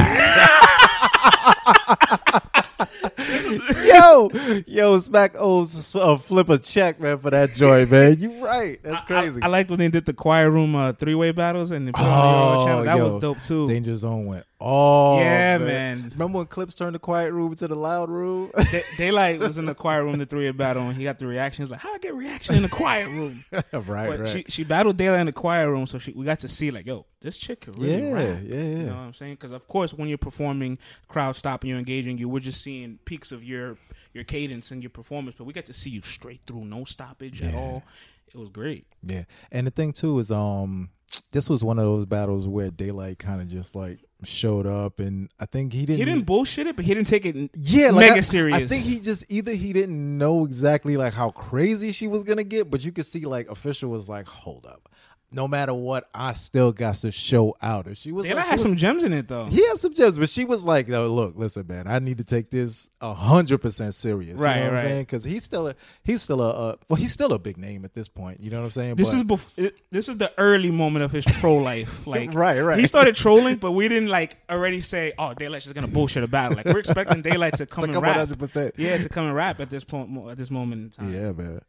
yo, 3.85 4.31
yo, 4.67 4.99
Smack 4.99 5.35
owes 5.39 5.95
uh, 5.95 6.17
flip 6.17 6.49
a 6.49 6.59
check, 6.59 7.01
man, 7.01 7.19
for 7.19 7.31
that 7.31 7.53
joint, 7.55 7.91
man. 7.91 8.19
You 8.21 8.45
right. 8.45 8.81
That's 8.83 9.03
crazy. 9.05 9.41
I, 9.43 9.47
I 9.47 9.49
liked 9.49 9.71
when 9.71 9.79
they 9.79 9.89
did 9.89 10.05
the 10.07 10.13
quiet 10.13 10.51
room 10.51 10.75
uh, 10.75 10.93
three 10.93 11.15
way 11.15 11.33
battles 11.33 11.71
and 11.71 11.87
they 11.87 11.93
put 11.93 12.03
it 12.03 12.07
on 12.07 12.59
the 12.59 12.65
channel. 12.65 12.85
That 12.85 12.97
yo, 12.97 13.05
was 13.05 13.15
dope 13.17 13.43
too. 13.43 13.67
Danger 13.67 13.97
Zone 13.97 14.27
went 14.27 14.45
oh 14.61 15.19
Yeah, 15.19 15.59
man. 15.59 16.11
Remember 16.13 16.39
when 16.39 16.47
clips 16.47 16.75
turned 16.75 16.95
the 16.95 16.99
quiet 16.99 17.33
room 17.33 17.55
to 17.57 17.69
the 17.69 17.75
loud 17.75 18.09
room? 18.11 18.51
Da- 18.71 18.83
Daylight 18.97 19.41
was 19.41 19.59
in 19.59 19.67
the 19.67 19.75
quiet 19.75 20.03
room, 20.05 20.19
the 20.19 20.27
three 20.27 20.47
way 20.47 20.53
battle, 20.53 20.83
and 20.83 20.97
he 20.97 21.05
got 21.05 21.19
the 21.19 21.27
reactions 21.27 21.71
like, 21.71 21.81
"How 21.81 21.95
I 21.95 21.99
get 21.99 22.15
reaction 22.15 22.55
in 22.57 22.63
the 22.63 22.69
quiet 22.69 23.09
room?" 23.09 23.45
right, 23.53 23.63
But 23.73 24.21
right. 24.21 24.29
she 24.29 24.45
she 24.49 24.65
battled 24.65 24.97
Daylight 24.97 25.21
in 25.21 25.27
the 25.27 25.33
quiet 25.33 25.69
room, 25.71 25.87
so 25.87 25.99
she, 25.99 26.13
we 26.13 26.25
got 26.25 26.41
to 26.41 26.49
see 26.49 26.71
like, 26.71 26.87
"Yo, 26.87 27.07
this 27.25 27.39
chick 27.39 27.63
can 27.63 27.73
really 27.73 28.03
yeah, 28.03 28.13
rap." 28.13 28.39
yeah, 28.45 28.55
yeah. 28.55 28.63
You 28.63 28.77
know 28.85 28.95
what 28.95 29.01
I'm 29.01 29.15
saying? 29.15 29.35
Because 29.35 29.51
of 29.51 29.67
course, 29.67 29.93
when 29.93 30.09
you're 30.09 30.19
performing, 30.19 30.79
crowd 31.09 31.35
stopping 31.35 31.71
you're 31.71 31.79
engaging 31.79 32.19
you, 32.19 32.29
we're 32.29 32.41
just 32.41 32.63
seeing 32.63 32.99
peaks 33.05 33.33
of 33.33 33.43
your 33.43 33.79
your 34.13 34.25
cadence 34.25 34.71
and 34.71 34.83
your 34.83 34.91
performance. 34.91 35.37
But 35.37 35.45
we 35.45 35.53
got 35.53 35.67
to 35.67 35.73
see 35.73 35.91
you 35.91 36.03
straight 36.03 36.43
through, 36.47 36.67
no 36.67 36.85
stoppage 36.85 37.43
at 37.43 37.55
all. 37.55 37.83
It 38.29 38.39
was 38.39 38.49
great. 38.49 38.87
Yeah, 39.03 39.25
and 39.51 39.67
the 39.67 39.71
thing 39.71 39.93
too 39.93 40.19
is, 40.19 40.31
um, 40.31 40.91
this 41.33 41.49
was 41.49 41.63
one 41.63 41.79
of 41.79 41.85
those 41.85 42.05
battles 42.05 42.49
where 42.49 42.71
Daylight 42.71 43.19
kind 43.19 43.41
of 43.41 43.49
just 43.49 43.75
like 43.75 44.01
showed 44.25 44.67
up, 44.67 44.99
and 44.99 45.31
I 45.39 45.47
think 45.47 45.73
he 45.73 45.87
didn't. 45.87 45.99
He 45.99 46.05
didn't 46.05 46.27
bullshit 46.27 46.67
it, 46.67 46.77
but 46.77 46.85
he 46.85 46.95
didn't 46.95 47.09
take 47.09 47.27
it 47.27 47.51
yeah, 47.55 47.91
like 47.91 48.09
mega 48.09 48.19
I, 48.19 48.21
serious. 48.21 48.57
I 48.57 48.67
think 48.67 48.85
he 48.85 49.01
just 49.01 49.25
either 49.29 49.53
he 49.53 49.73
didn't 49.73 50.19
know 50.19 50.45
exactly 50.45 50.97
like 50.97 51.13
how 51.13 51.31
crazy 51.31 51.93
she 51.93 52.07
was 52.07 52.23
gonna 52.23 52.45
get, 52.45 52.71
but 52.71 52.85
you 52.85 52.93
could 52.93 53.07
see 53.07 53.21
like 53.21 53.49
official 53.51 53.91
was 53.91 54.09
like, 54.09 54.27
hold 54.27 54.67
up, 54.67 54.89
no 55.35 55.49
matter 55.49 55.75
what, 55.75 56.09
I 56.15 56.35
still 56.35 56.73
got 56.73 56.95
to 56.97 57.11
show 57.11 57.57
out. 57.61 57.87
And 57.87 57.99
she 57.99 58.13
was 58.13 58.25
Daylight 58.27 58.37
like, 58.37 58.45
she 58.45 58.51
had 58.51 58.55
was- 58.55 58.63
some 58.63 58.77
gems 58.77 59.05
in 59.05 59.13
it 59.13 59.29
though. 59.29 59.47
He 59.47 59.67
had 59.67 59.79
some 59.79 59.93
gems, 59.93 60.17
but 60.19 60.29
she 60.29 60.45
was 60.45 60.65
like, 60.65 60.89
"No, 60.89 61.09
look, 61.09 61.35
listen, 61.37 61.67
man, 61.67 61.87
I 61.87 61.99
need 61.99 62.19
to 62.19 62.25
take 62.25 62.51
this 62.51 62.89
a 63.01 63.13
hundred 63.13 63.59
percent 63.59 63.95
serious." 63.95 64.41
Right, 64.41 64.57
you 64.57 64.61
know 64.61 64.67
what 64.67 64.73
right. 64.75 64.81
I'm 64.83 64.89
saying? 64.89 65.03
Because 65.03 65.25
he's 65.25 65.45
still 65.45 65.69
a 65.69 65.75
he's 66.05 66.23
still 66.23 66.41
a 66.41 66.49
uh, 66.51 66.77
well, 66.89 66.97
he's 66.97 67.13
still 67.13 67.33
a 67.33 67.39
big 67.39 67.59
name 67.59 67.85
at 67.85 67.95
this 67.95 68.09
point. 68.09 68.41
You 68.41 68.51
know 68.51 68.59
what 68.59 68.65
I'm 68.67 68.71
saying? 68.71 68.95
This 68.97 69.11
But- 69.11 69.17
is 69.17 69.23
bef- 69.25 69.47
it, 69.57 69.77
this 69.91 70.09
is 70.09 70.17
the 70.19 70.33
early 70.39 70.71
moment 70.71 71.05
of 71.05 71.11
his 71.13 71.25
troll 71.25 71.63
life. 71.63 72.07
Like 72.07 72.33
Right, 72.35 72.61
right. 72.61 72.79
He 72.79 72.87
started 72.87 73.15
trolling, 73.17 73.57
but 73.57 73.73
we 73.73 73.89
didn't 73.89 74.09
like 74.09 74.37
already 74.49 74.81
say, 74.81 75.13
"Oh, 75.19 75.35
Daylight's 75.35 75.65
just 75.65 75.75
gonna 75.75 75.89
bullshit 75.89 76.23
about 76.23 76.51
battle." 76.51 76.57
Like 76.59 76.67
we're 76.67 76.79
expecting 76.81 77.23
Daylight 77.31 77.57
to 77.57 77.67
come 77.67 77.83
to 77.83 77.85
and 77.87 77.95
come 77.95 78.03
rap. 78.05 78.29
100%. 78.29 78.73
Yeah, 78.77 78.97
to 78.99 79.09
come 79.09 79.27
and 79.27 79.35
rap 79.35 79.61
at 79.61 79.71
this 79.71 79.85
point 79.85 80.11
at 80.31 80.37
this 80.37 80.51
moment 80.51 80.83
in 80.83 80.91
time. 81.07 81.15
yeah, 81.15 81.33
man. 81.33 81.61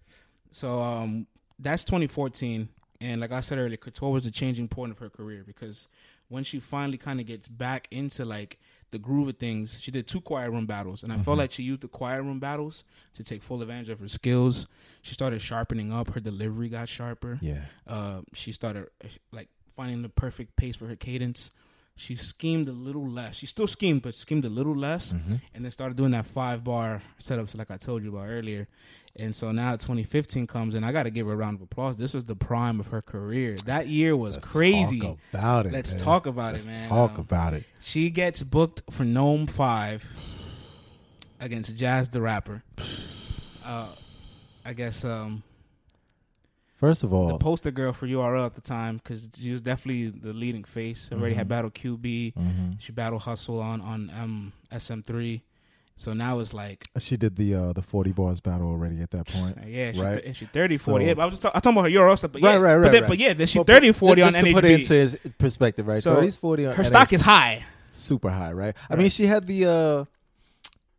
So 0.52 0.82
um, 0.82 1.28
that's 1.60 1.84
2014, 1.86 2.70
and 3.02 3.22
like 3.22 3.32
I 3.32 3.42
said 3.42 3.58
earlier, 3.58 3.78
Couture 3.78 4.12
was 4.12 4.24
the 4.24 4.32
changing 4.32 4.68
point 4.68 4.92
of 4.92 4.98
her 5.00 5.10
career 5.10 5.44
because 5.46 5.88
when 6.30 6.44
she 6.44 6.60
finally 6.60 6.98
kind 6.98 7.20
of 7.20 7.26
gets 7.28 7.48
back 7.48 7.88
into 7.92 8.26
like 8.26 8.60
the 8.92 8.98
groove 9.00 9.28
of 9.28 9.38
things, 9.38 9.80
she 9.82 9.92
did 9.92 10.08
two 10.08 10.22
quiet 10.22 10.50
room 10.52 10.66
battles, 10.66 11.04
and 11.04 11.12
I 11.12 11.18
felt 11.18 11.38
like 11.38 11.52
she 11.52 11.64
used 11.64 11.82
the 11.82 11.88
quiet 11.88 12.24
room 12.24 12.40
battles 12.40 12.84
to 13.16 13.24
take 13.24 13.44
full 13.44 13.62
advantage 13.62 13.90
of 13.90 14.00
her 14.00 14.08
skills. 14.08 14.68
She 15.02 15.14
started 15.14 15.42
sharpening 15.42 15.92
up; 15.92 16.14
her 16.14 16.20
delivery 16.20 16.70
got 16.70 16.88
sharper. 16.90 17.38
Yeah, 17.42 17.66
Uh, 17.86 18.22
she 18.34 18.52
started 18.52 18.88
like 19.32 19.50
finding 19.68 20.02
the 20.02 20.10
perfect 20.10 20.56
pace 20.56 20.76
for 20.78 20.88
her 20.88 20.96
cadence. 20.96 21.52
She 21.98 22.16
schemed 22.16 22.68
a 22.68 22.74
little 22.74 23.08
less. 23.08 23.38
She 23.38 23.46
still 23.46 23.68
schemed, 23.68 24.02
but 24.02 24.14
schemed 24.16 24.44
a 24.46 24.50
little 24.50 24.76
less, 24.76 25.14
Mm-hmm. 25.14 25.36
and 25.54 25.64
then 25.64 25.72
started 25.72 25.96
doing 25.96 26.12
that 26.12 26.26
five 26.26 26.64
bar 26.64 27.02
setups 27.22 27.58
like 27.58 27.72
I 27.72 27.78
told 27.78 28.04
you 28.04 28.10
about 28.10 28.28
earlier. 28.28 28.68
And 29.18 29.34
so 29.34 29.54
now 29.54 29.72
2015 29.78 30.46
comes, 30.46 30.76
and 30.76 30.86
I 30.86 30.92
got 30.92 31.04
to 31.04 31.10
give 31.10 31.26
her 31.28 31.32
a 31.34 31.36
round 31.38 31.56
of 31.56 31.62
applause. 31.62 31.96
This 31.96 32.14
was 32.14 32.26
the 32.26 32.36
prime 32.36 32.82
of 32.82 32.88
her 32.88 33.02
career. 33.02 33.56
That 33.66 33.88
year 33.88 34.14
was 34.18 34.36
Let's 34.36 34.46
crazy. 34.46 35.00
Talk 35.00 35.18
about 35.34 35.66
it. 35.68 35.72
Let's 35.72 35.94
man. 35.94 36.02
talk 36.04 36.26
about 36.26 36.54
Let's 36.54 36.66
it, 36.66 36.72
man. 36.72 36.90
Talk 36.90 37.12
Um, 37.14 37.20
about 37.22 37.54
it. 37.54 37.64
She 37.80 38.10
gets 38.10 38.44
booked 38.44 38.82
for 38.92 39.06
NOME 39.06 39.48
Five 39.48 40.04
against 41.40 41.78
Jazz 41.78 42.10
the 42.10 42.20
Rapper. 42.22 42.64
Uh, 43.64 43.88
I 44.66 44.74
guess 44.74 45.06
um, 45.06 45.44
First 46.88 47.04
of 47.04 47.14
all, 47.14 47.28
the 47.30 47.38
poster 47.38 47.72
girl 47.72 47.94
for 47.94 48.06
URL 48.08 48.46
at 48.46 48.54
the 48.54 48.62
time 48.62 48.98
because 48.98 49.28
she 49.40 49.52
was 49.52 49.62
definitely 49.62 50.10
the 50.10 50.34
leading 50.34 50.64
face. 50.64 51.10
Already 51.12 51.36
had 51.36 51.46
Mhm. 51.48 51.50
battled 51.50 51.74
QB. 51.74 52.34
Mhm. 52.38 52.76
She 52.80 52.92
battled 52.92 53.22
Hustle 53.24 53.60
on 53.60 53.82
on 53.82 54.12
um, 54.22 54.54
SM3. 54.72 55.42
So 55.98 56.12
now 56.14 56.40
it's 56.40 56.54
like, 56.54 56.84
she 57.00 57.16
did 57.16 57.38
the 57.38 57.56
uh, 57.56 57.74
the 57.74 57.82
forty 57.82 58.12
bars 58.12 58.40
battle 58.42 58.68
already 58.68 59.02
at 59.02 59.12
that 59.12 59.28
point. 59.28 59.58
uh, 59.58 59.62
yeah, 59.68 59.94
she, 59.94 60.02
Right. 60.02 60.24
th- 60.24 60.36
she 60.36 60.46
30, 60.46 60.76
40. 60.78 61.06
So- 61.06 61.08
yeah, 61.08 61.14
but 61.14 61.22
I 61.22 61.26
was 61.26 61.34
just 61.36 61.42
talk- 61.44 61.54
I'm 61.56 61.62
talking 61.62 61.78
about 61.80 61.90
her 61.92 61.98
URL 61.98 62.18
stuff. 62.18 62.34
But 62.34 62.42
yeah, 62.42 62.50
Right, 62.50 62.58
right, 62.60 62.76
But, 62.76 62.82
right, 62.82 62.92
then, 62.92 63.02
right. 63.04 63.08
but 63.10 63.18
yeah, 63.20 63.34
then 63.34 63.48
she 63.48 63.58
Well, 63.60 63.64
30, 63.66 63.92
40 63.94 64.22
just, 64.22 64.28
on 64.28 64.34
just 64.34 64.46
NHB. 64.46 64.54
put 64.54 64.66
it 64.66 64.72
into 64.80 64.94
his 64.94 65.18
perspective, 65.40 65.88
right? 65.88 66.04
So, 66.04 66.16
30s, 66.18 66.38
40 66.38 66.66
on 66.68 66.76
her 66.76 66.84
stock 66.84 67.14
is 67.14 67.22
high. 67.22 67.64
super 67.94 68.30
high, 68.30 68.52
right? 68.52 68.76
I 68.90 68.94
Right. 68.94 69.00
mean, 69.00 69.10
she 69.10 69.26
had 69.28 69.48
the 69.48 69.66
uh 69.66 70.06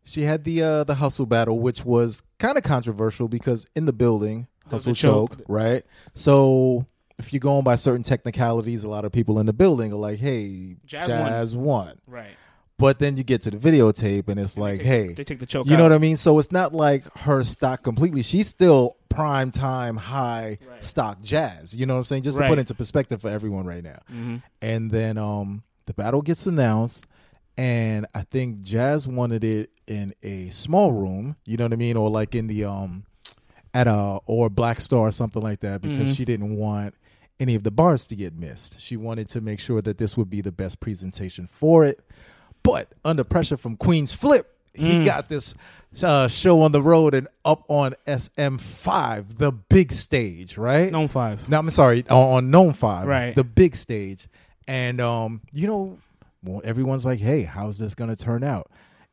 she 0.03 0.23
had 0.23 0.43
the 0.45 0.63
uh 0.63 0.83
the 0.83 0.95
hustle 0.95 1.25
battle, 1.27 1.59
which 1.59 1.85
was 1.85 2.23
kind 2.39 2.57
of 2.57 2.63
controversial 2.63 3.27
because 3.27 3.67
in 3.75 3.85
the 3.85 3.93
building, 3.93 4.47
hustle 4.71 4.93
choke. 4.93 5.37
choke, 5.37 5.45
right? 5.47 5.83
So 6.13 6.85
if 7.17 7.33
you're 7.33 7.39
going 7.39 7.63
by 7.63 7.75
certain 7.75 8.03
technicalities, 8.03 8.83
a 8.83 8.89
lot 8.89 9.05
of 9.05 9.11
people 9.11 9.39
in 9.39 9.45
the 9.45 9.53
building 9.53 9.91
are 9.93 9.97
like, 9.97 10.19
"Hey, 10.19 10.77
Jazz 10.85 11.07
Jazz, 11.07 11.55
won. 11.55 11.99
Right. 12.07 12.31
But 12.79 12.99
then 12.99 13.17
you 13.17 13.23
get 13.23 13.41
to 13.41 13.49
the 13.49 13.57
videotape, 13.57 14.27
and 14.29 14.39
it's 14.39 14.53
They 14.53 14.61
like, 14.61 14.77
take- 14.77 14.85
"Hey, 14.87 15.07
they 15.13 15.23
take 15.23 15.39
the 15.39 15.47
choke. 15.47 15.65
you 15.67 15.75
know 15.77 15.83
what 15.83 15.93
I 15.93 15.97
mean?" 15.97 16.15
So 16.15 16.37
it's 16.37 16.51
not 16.51 16.73
like 16.75 17.05
her 17.19 17.43
stock 17.43 17.81
completely. 17.81 18.21
She's 18.21 18.47
still 18.47 18.97
prime 19.09 19.49
time 19.49 19.97
high 19.97 20.59
Right. 20.69 20.83
stock 20.83 21.21
Jazz. 21.23 21.73
You 21.75 21.87
know 21.87 21.95
what 21.95 21.99
I'm 21.99 22.03
saying? 22.05 22.23
Just 22.23 22.37
to 22.37 22.47
put 22.47 22.59
into 22.59 22.75
perspective 22.75 23.19
for 23.21 23.29
everyone 23.29 23.65
right 23.65 23.83
now 23.83 23.97
Mhm. 24.13 24.43
and 24.61 24.91
then 24.91 25.17
um 25.17 25.63
the 25.87 25.93
battle 25.93 26.21
gets 26.21 26.45
announced 26.45 27.07
and 27.57 28.05
i 28.13 28.21
think 28.21 28.59
jazz 28.61 29.07
wanted 29.07 29.43
it 29.43 29.71
in 29.87 30.13
a 30.21 30.49
small 30.49 30.91
room 30.91 31.35
you 31.45 31.55
know 31.57 31.63
what 31.65 31.73
i 31.73 31.77
mean 31.77 31.95
or 31.97 32.09
like 32.09 32.35
in 32.35 32.45
the 32.47 32.63
um 32.65 33.03
at 33.73 33.87
a 33.87 34.19
or 34.25 34.49
black 34.49 34.79
star 34.81 35.01
or 35.01 35.11
something 35.11 35.41
like 35.41 35.59
that 35.59 35.81
because 35.81 36.09
Mhm. 36.09 36.15
she 36.15 36.25
didn't 36.25 36.55
want 36.57 36.93
any 37.39 37.53
of 37.55 37.63
the 37.63 37.71
bars 37.71 38.07
to 38.07 38.15
get 38.15 38.33
missed 38.35 38.79
she 38.79 38.97
wanted 38.97 39.27
to 39.29 39.41
make 39.41 39.59
sure 39.59 39.81
that 39.81 39.97
this 39.99 40.17
would 40.17 40.29
be 40.29 40.41
the 40.41 40.51
best 40.51 40.79
presentation 40.79 41.47
for 41.51 41.85
it 41.85 41.99
but 42.63 42.91
under 43.05 43.23
pressure 43.23 43.57
from 43.57 43.75
queen's 43.77 44.11
flip 44.11 44.53
he 44.73 44.93
Mm. 44.99 45.05
got 45.05 45.27
this 45.29 45.53
uh, 46.03 46.27
show 46.27 46.61
on 46.61 46.71
the 46.71 46.81
road 46.83 47.15
and 47.15 47.27
up 47.43 47.63
on 47.67 47.95
SM5, 48.05 49.37
the 49.39 49.51
big 49.51 49.91
stage, 49.91 50.57
right? 50.57 50.91
NOME 50.91 51.07
Five. 51.07 51.49
No, 51.49 51.57
I'm 51.59 51.69
sorry, 51.71 52.03
on, 52.09 52.33
on 52.33 52.51
NOME 52.51 52.73
Five, 52.73 53.07
Right. 53.07 53.35
The 53.35 53.43
big 53.43 53.75
stage, 53.75 54.27
and 54.67 55.01
um, 55.01 55.41
you 55.51 55.67
know, 55.67 55.97
well, 56.43 56.61
everyone's 56.63 57.05
like, 57.05 57.19
"Hey, 57.19 57.43
how's 57.43 57.79
this 57.79 57.95
gonna 57.95 58.15
turn 58.15 58.43
out? 58.43 58.69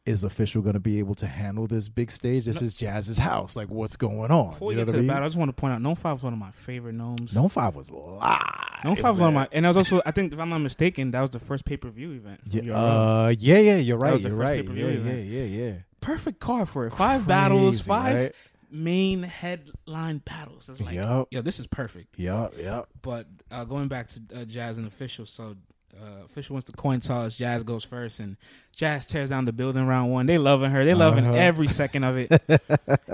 Is 0.06 0.22
official 0.22 0.60
gonna 0.60 0.80
be 0.80 0.98
able 0.98 1.14
to 1.14 1.26
handle 1.26 1.66
this 1.66 1.88
big 1.88 2.10
stage? 2.10 2.44
This 2.44 2.60
is 2.60 2.74
Jazz's 2.74 3.16
house. 3.16 3.56
Like, 3.56 3.68
what's 3.68 3.96
going 3.96 4.30
on? 4.30 4.50
Before 4.50 4.68
we 4.68 4.74
you 4.74 4.80
know 4.80 4.84
get 4.84 4.86
to 4.88 4.92
the 4.92 4.98
I 4.98 5.00
mean? 5.00 5.08
battle, 5.08 5.22
I 5.24 5.26
just 5.26 5.36
want 5.36 5.48
to 5.48 5.54
point 5.54 5.72
out 5.72 5.80
NOME 5.80 5.96
Five 5.96 6.18
is 6.18 6.22
one 6.22 6.34
of 6.34 6.38
my 6.38 6.50
favorite 6.50 6.94
NOMEs. 6.94 7.34
NOME 7.34 7.48
Five 7.48 7.74
was 7.74 7.90
live. 7.90 8.38
NOME 8.84 8.96
Five 8.96 9.12
was 9.12 9.20
one 9.20 9.28
of 9.28 9.34
my, 9.34 9.48
and 9.50 9.64
I 9.64 9.70
was 9.70 9.78
also, 9.78 10.02
I 10.04 10.10
think, 10.10 10.34
if 10.34 10.38
I'm 10.38 10.50
not 10.50 10.58
mistaken, 10.58 11.10
that 11.12 11.22
was 11.22 11.30
the 11.30 11.38
first 11.38 11.64
pay 11.64 11.78
per 11.78 11.88
view 11.88 12.12
event. 12.12 12.40
Yeah, 12.50 12.76
uh, 12.76 13.34
yeah, 13.38 13.56
yeah, 13.56 13.76
you're 13.76 13.96
right. 13.96 14.12
was 14.12 14.24
You're 14.24 14.34
right. 14.34 14.62
Yeah, 14.62 14.88
yeah, 14.88 15.12
yeah, 15.14 15.44
yeah. 15.44 15.72
Perfect 16.02 16.38
card 16.38 16.68
for 16.68 16.86
it. 16.86 16.92
Five 16.92 17.26
battles, 17.26 17.80
five 17.80 18.14
right? 18.14 18.34
main 18.70 19.22
headline 19.22 20.18
battles. 20.18 20.68
It's 20.68 20.82
like, 20.82 20.96
Yup. 20.96 21.28
yo, 21.30 21.40
this 21.40 21.58
is 21.58 21.66
perfect. 21.66 22.18
Yep, 22.18 22.54
yep. 22.58 22.88
But 23.00 23.26
uh, 23.50 23.64
going 23.64 23.88
back 23.88 24.08
to 24.08 24.20
uh, 24.34 24.44
Jazz 24.44 24.76
and 24.76 24.86
official, 24.86 25.24
so 25.24 25.56
uh, 26.02 26.24
official 26.24 26.54
wants 26.54 26.70
the 26.70 26.76
coin 26.76 27.00
toss. 27.00 27.36
Jazz 27.36 27.62
goes 27.62 27.84
first, 27.84 28.20
and 28.20 28.36
Jazz 28.74 29.06
tears 29.06 29.30
down 29.30 29.44
the 29.44 29.52
building 29.52 29.86
round 29.86 30.10
one. 30.12 30.26
They 30.26 30.38
loving 30.38 30.70
her. 30.70 30.84
They 30.84 30.94
loving 30.94 31.24
Uh-huh. 31.26 31.34
every 31.36 31.68
second 31.68 32.04
of 32.04 32.16
it. 32.16 32.30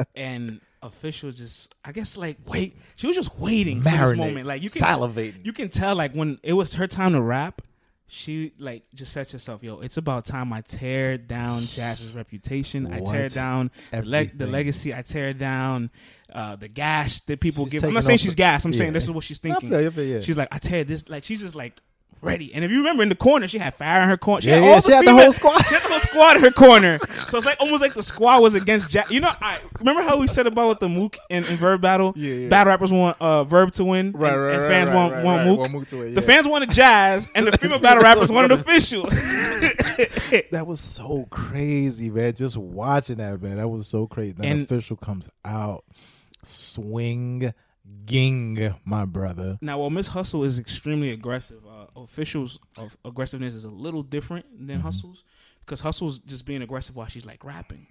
and 0.15 0.61
official 0.83 1.31
just, 1.31 1.75
I 1.85 1.93
guess, 1.93 2.17
like 2.17 2.39
wait. 2.47 2.77
She 2.97 3.07
was 3.07 3.17
just 3.17 3.39
waiting 3.39 3.83
for 3.83 3.91
this 3.91 4.17
moment. 4.17 4.47
Like 4.47 4.63
you 4.63 4.71
can 4.71 4.83
salivating. 4.83 5.45
you 5.45 5.53
can 5.53 5.69
tell 5.69 5.95
like 5.95 6.13
when 6.15 6.39
it 6.43 6.55
was 6.55 6.75
her 6.75 6.87
time 6.87 7.13
to 7.13 7.21
rap. 7.21 7.63
She 8.13 8.55
like 8.59 8.83
just 8.93 9.13
to 9.15 9.21
herself, 9.21 9.63
"Yo, 9.63 9.79
it's 9.83 9.97
about 9.97 10.25
time 10.25 10.53
I 10.53 10.63
tear 10.63 11.17
down 11.17 11.67
Jazz's 11.67 12.11
reputation. 12.13 12.93
I 12.93 12.99
tear 13.03 13.29
down 13.29 13.71
the, 13.93 14.03
leg 14.03 14.37
the 14.37 14.49
legacy. 14.49 14.93
I 14.93 15.03
tear 15.03 15.33
down 15.33 15.91
uh, 16.33 16.57
the 16.57 16.67
gash 16.67 17.21
that 17.21 17.39
people 17.39 17.67
She's 17.67 17.75
give. 17.75 17.85
I'm 17.85 17.95
not 17.95 18.03
saying 18.03 18.19
she's 18.19 18.33
the- 18.33 18.37
gas. 18.39 18.65
I'm 18.65 18.73
saying 18.73 18.95
this 18.95 19.05
is 19.05 19.13
what 19.13 19.23
she's 19.23 19.39
thinking. 19.39 19.71
feel 19.71 19.81
you, 19.81 19.87
I 19.87 19.91
feel 19.91 20.05
you. 20.05 20.23
She's 20.23 20.37
like, 20.37 20.49
I 20.51 20.59
tear 20.59 20.83
this. 20.83 21.09
Like 21.09 21.23
she's 21.23 21.39
just 21.41 21.55
like 21.55 21.81
ready. 22.23 22.53
And 22.55 22.65
if 22.65 22.71
you 22.71 22.79
remember 22.79 23.03
in 23.03 23.09
the 23.09 23.15
corner, 23.15 23.49
she 23.49 23.59
had 23.59 23.75
fire 23.75 24.03
in 24.03 24.09
her 24.09 24.17
corner. 24.17 24.41
She 24.43 24.49
Yeah, 24.51 24.57
had 24.57 24.65
yeah, 24.65 24.71
all 24.75 24.81
she 24.83 24.93
had 24.93 25.07
the 25.07 25.13
whole 25.15 25.33
squad. 25.33 25.59
She 25.67 25.75
had 25.75 25.83
the 25.85 25.89
whole 25.89 26.01
squad 26.01 26.37
in 26.37 26.43
her 26.43 26.51
corner. 26.51 26.99
So 27.29 27.37
it's 27.39 27.47
like 27.47 27.57
almost 27.61 27.83
like 27.83 27.95
the 27.95 28.03
squad 28.03 28.43
was 28.43 28.55
against 28.55 28.91
Jack. 28.91 29.11
You 29.11 29.21
know, 29.21 29.31
I 29.41 29.59
remember 29.79 30.03
how 30.03 30.19
we 30.19 30.27
said 30.27 30.47
about 30.47 30.69
with 30.69 30.79
the 30.81 30.89
Mook 30.89 31.17
and, 31.31 31.45
and 31.47 31.59
Verb 31.59 31.81
battle. 31.81 32.13
Yeah, 32.17 32.35
yeah. 32.35 32.49
Battle 32.49 32.71
rappers 32.71 32.93
want 32.93 33.17
uh, 33.21 33.45
Verb 33.45 33.73
to 33.73 33.85
win, 33.85 34.13
Right, 34.13 34.33
and, 34.33 34.43
right, 34.43 34.55
and 34.57 34.65
fans 34.67 34.89
right, 34.91 34.97
want 34.97 35.13
right, 35.15 35.25
want 35.25 35.39
right. 35.39 35.47
Mook. 35.47 35.59
Want 35.61 35.73
Mook 35.73 35.89
to 35.89 35.99
win, 36.01 36.15
The 36.15 36.23
fans 36.23 36.47
wanted 36.47 36.71
Jazz, 36.71 37.29
and 37.35 37.47
the 37.47 37.57
female 37.57 37.79
battle 37.79 38.03
rappers 38.03 38.31
wanted 38.31 38.53
official. 38.61 39.03
that 40.51 40.65
was 40.67 40.81
so 40.81 41.27
crazy, 41.31 42.11
man. 42.11 42.35
Just 42.35 42.57
watching 42.57 43.17
that, 43.17 43.41
man. 43.43 43.57
That 43.57 43.69
was 43.69 43.87
so 43.87 44.07
crazy. 44.07 44.33
Then 44.33 44.47
And- 44.53 44.63
official 44.63 44.97
comes 44.97 45.29
out, 45.45 45.85
swing, 46.43 47.53
ging, 48.07 48.75
my 48.85 49.05
brother. 49.05 49.59
Now, 49.61 49.79
while 49.79 49.91
Miss 49.91 50.09
Hustle 50.09 50.45
is 50.45 50.59
extremely 50.59 51.11
aggressive, 51.11 51.61
uh, 51.67 51.87
officials 52.01 52.59
of 52.77 52.97
aggressiveness 53.05 53.55
is 53.55 53.65
a 53.65 53.71
little 53.71 54.03
different 54.03 54.47
than 54.67 54.77
Mm-hmm. 54.79 54.87
Hustle's 54.87 55.25
because 55.61 55.81
Hustle's 55.81 56.19
just 56.21 56.45
being 56.45 56.63
aggressive 56.63 56.97
while 56.97 57.07
she's 57.07 57.27
like 57.27 57.45
rapping. 57.45 57.87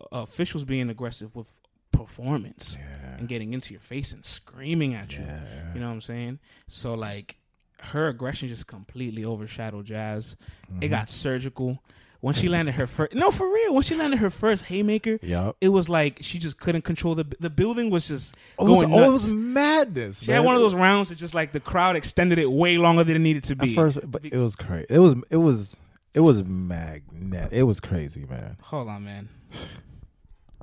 uh, 0.00 0.22
officials 0.22 0.64
being 0.64 0.88
aggressive 0.90 1.34
with 1.36 1.60
performance 1.92 2.76
Yeah. 2.78 3.16
and 3.18 3.28
getting 3.28 3.52
into 3.52 3.72
your 3.72 3.80
face 3.80 4.12
and 4.12 4.24
screaming 4.24 4.94
at 4.94 5.16
you. 5.16 5.22
Yeah. 5.24 5.74
You 5.74 5.80
know 5.80 5.86
what 5.88 5.94
I'm 5.94 6.00
saying? 6.00 6.38
So 6.68 6.94
like 6.94 7.36
her 7.80 8.08
aggression 8.08 8.48
just 8.48 8.66
completely 8.66 9.24
overshadowed 9.24 9.84
Jazz. 9.86 10.36
Mm-hmm. 10.72 10.82
It 10.82 10.88
got 10.88 11.08
surgical. 11.10 11.82
When 12.24 12.32
she 12.34 12.48
landed 12.48 12.74
her 12.76 12.86
first, 12.86 13.12
no, 13.12 13.30
for 13.30 13.46
real. 13.52 13.74
When 13.74 13.82
she 13.82 13.94
landed 13.94 14.16
her 14.20 14.30
first 14.30 14.64
haymaker, 14.64 15.18
Yup. 15.20 15.56
it 15.60 15.68
was 15.68 15.90
like 15.90 16.18
she 16.22 16.38
just 16.38 16.58
couldn't 16.58 16.80
control 16.82 17.14
the 17.14 17.26
the 17.38 17.50
building 17.50 17.90
was 17.90 18.08
just 18.08 18.34
Oh, 18.58 18.66
it 18.66 18.70
was, 18.70 18.80
going 18.84 18.94
oh, 18.94 19.02
it 19.04 19.10
was 19.12 19.30
madness. 19.30 20.20
she 20.22 20.30
had 20.32 20.42
one 20.42 20.54
of 20.54 20.62
those 20.62 20.74
rounds 20.74 21.10
that 21.10 21.18
just 21.18 21.34
like 21.34 21.52
the 21.52 21.60
crowd 21.60 21.96
extended 21.96 22.38
it 22.38 22.50
way 22.50 22.78
longer 22.78 23.04
than 23.04 23.16
it 23.16 23.18
needed 23.18 23.44
to 23.44 23.52
At 23.52 23.58
be. 23.58 23.74
first, 23.74 23.98
but 24.10 24.24
it 24.24 24.38
was 24.38 24.56
crazy. 24.56 24.86
It 24.88 25.00
was 25.00 25.14
it 25.30 25.36
was 25.36 25.76
it 26.14 26.20
was 26.20 26.42
magnet. 26.44 27.50
It 27.52 27.64
was 27.64 27.78
crazy, 27.78 28.24
man. 28.24 28.56
Hold 28.62 28.88
on, 28.88 29.04
man. 29.04 29.28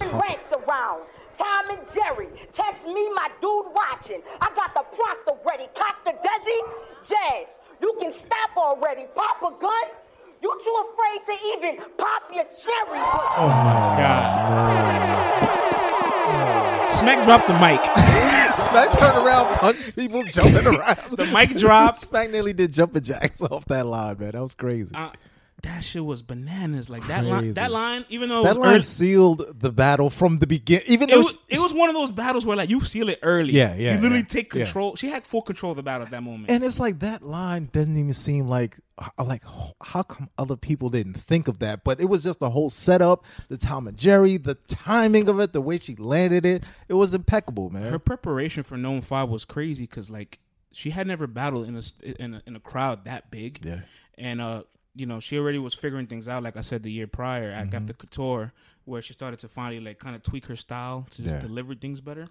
Ranks 0.02 0.52
around. 0.52 1.04
Tom 1.38 1.70
and 1.70 1.80
Jerry, 1.94 2.28
text 2.52 2.88
me 2.88 3.08
my 3.14 3.30
dude 3.40 3.68
watching. 3.74 4.22
I 4.42 4.50
got 4.56 4.74
the 4.74 4.84
proctor 4.96 5.40
ready. 5.48 5.68
Cock 5.76 6.04
the 6.06 6.12
desi. 6.14 7.08
Jazz, 7.08 7.60
you 7.82 7.96
can 8.02 8.12
stop 8.12 8.50
already. 8.58 9.04
Pop 9.16 9.38
a 9.44 9.62
gun. 9.62 9.84
You 10.42 10.60
too 10.64 10.84
afraid 10.90 11.20
to 11.26 11.34
even 11.54 11.78
pop 11.98 12.24
your 12.34 12.46
cherry. 12.46 13.00
But 13.00 13.98
God. 15.52 16.94
Smack 16.94 17.24
dropped 17.26 17.48
the 17.48 17.54
mic. 17.54 17.82
Smack 18.70 18.92
turned 18.98 19.26
around, 19.26 19.56
punched 19.58 19.96
people, 19.96 20.24
jumping 20.24 20.68
around. 20.68 20.98
The 21.18 21.26
mic 21.28 21.56
dropped. 21.58 22.02
Smack 22.06 22.30
nearly 22.32 22.54
did 22.54 22.74
jumping 22.74 23.02
jacks 23.04 23.42
off 23.42 23.66
that 23.66 23.86
line, 23.86 24.18
man. 24.20 24.32
That 24.32 24.42
was 24.42 24.54
crazy. 24.54 24.94
Uh, 24.96 25.10
that 25.64 25.84
shit 25.84 26.04
was 26.04 26.22
bananas. 26.22 26.90
Like 26.90 27.06
that 27.08 27.24
line. 27.24 27.52
That 27.54 27.72
line, 27.72 28.06
even 28.10 28.30
though 28.30 28.42
it 28.42 28.44
that 28.46 28.50
was 28.50 28.58
line 28.58 28.70
early, 28.76 28.82
sealed 28.82 29.60
the 29.60 29.72
battle 29.72 30.10
from 30.10 30.38
the 30.38 30.48
beginning. 30.48 30.86
Even 30.88 31.10
it 31.10 31.18
was 31.18 31.38
it 31.50 31.60
was 31.60 31.74
one 31.74 31.90
of 31.90 31.96
those 31.96 32.12
battles 32.12 32.46
where 32.46 32.58
like 32.58 32.70
you 32.70 32.82
seal 32.82 33.10
it 33.10 33.20
early. 33.22 33.54
Yeah, 33.54 33.76
yeah, 33.76 33.92
You 33.96 34.02
literally 34.02 34.20
yeah, 34.22 34.26
take 34.28 34.54
yeah. 34.54 34.64
control. 34.64 34.96
She 34.96 35.10
had 35.10 35.24
full 35.26 35.44
control 35.44 35.72
of 35.72 35.76
the 35.78 35.84
battle 35.84 36.06
at 36.06 36.12
that 36.12 36.24
moment. 36.24 36.50
and 36.50 36.64
it's 36.64 36.80
like 36.80 37.00
that 37.00 37.22
line 37.22 37.70
doesn't 37.72 37.96
even 37.96 38.14
seem 38.14 38.48
like 38.48 38.78
like 39.18 39.44
how 39.84 40.04
come 40.04 40.30
other 40.38 40.56
people 40.56 40.90
didn't 40.90 41.16
think 41.16 41.48
of 41.48 41.60
that? 41.60 41.84
But 41.84 42.00
it 42.00 42.06
was 42.06 42.24
just 42.24 42.40
the 42.40 42.50
whole 42.52 42.70
setup, 42.70 43.24
the 43.48 43.58
Tom 43.58 43.88
and 43.88 43.98
Jerry, 43.98 44.38
the 44.38 44.56
timing 44.68 45.28
of 45.28 45.40
it, 45.40 45.54
the 45.54 45.62
way 45.62 45.78
she 45.80 45.96
landed 45.96 46.46
it. 46.46 46.64
It 46.88 46.94
was 46.96 47.14
impeccable, 47.14 47.70
man. 47.70 47.92
her 47.92 48.00
preparation 48.00 48.64
for 48.64 48.78
NOME 48.78 49.02
Five 49.02 49.30
was 49.30 49.46
crazy 49.46 49.84
because 49.86 50.10
like 50.10 50.40
she 50.72 50.92
had 50.92 51.08
never 51.08 51.28
battled 51.28 51.68
in 51.68 51.76
a 51.76 51.82
in 52.22 52.34
a, 52.36 52.44
in 52.46 52.56
a 52.56 52.60
crowd 52.60 53.06
that 53.06 53.30
big. 53.32 53.64
Yeah. 53.66 53.82
and 54.18 54.40
uh, 54.42 54.64
you 54.96 55.06
know, 55.06 55.20
she 55.22 55.38
already 55.38 55.58
was 55.58 55.74
figuring 55.74 56.08
things 56.08 56.28
out. 56.28 56.44
Like 56.44 56.58
I 56.58 56.62
said, 56.62 56.84
the 56.84 56.92
year 56.92 57.08
prior 57.08 57.50
at 57.50 57.68
Mm-hmm. 57.68 57.76
after 57.78 57.94
Couture, 57.94 58.52
where 58.86 59.02
she 59.02 59.14
started 59.14 59.40
to 59.40 59.48
finally 59.48 59.80
like 59.80 60.00
kind 60.00 60.16
of 60.16 60.22
tweak 60.24 60.46
her 60.48 60.56
style 60.56 61.08
to 61.12 61.22
just 61.24 61.36
Yeah. 61.38 61.42
deliver 61.42 61.76
things 61.76 62.02
better. 62.02 62.26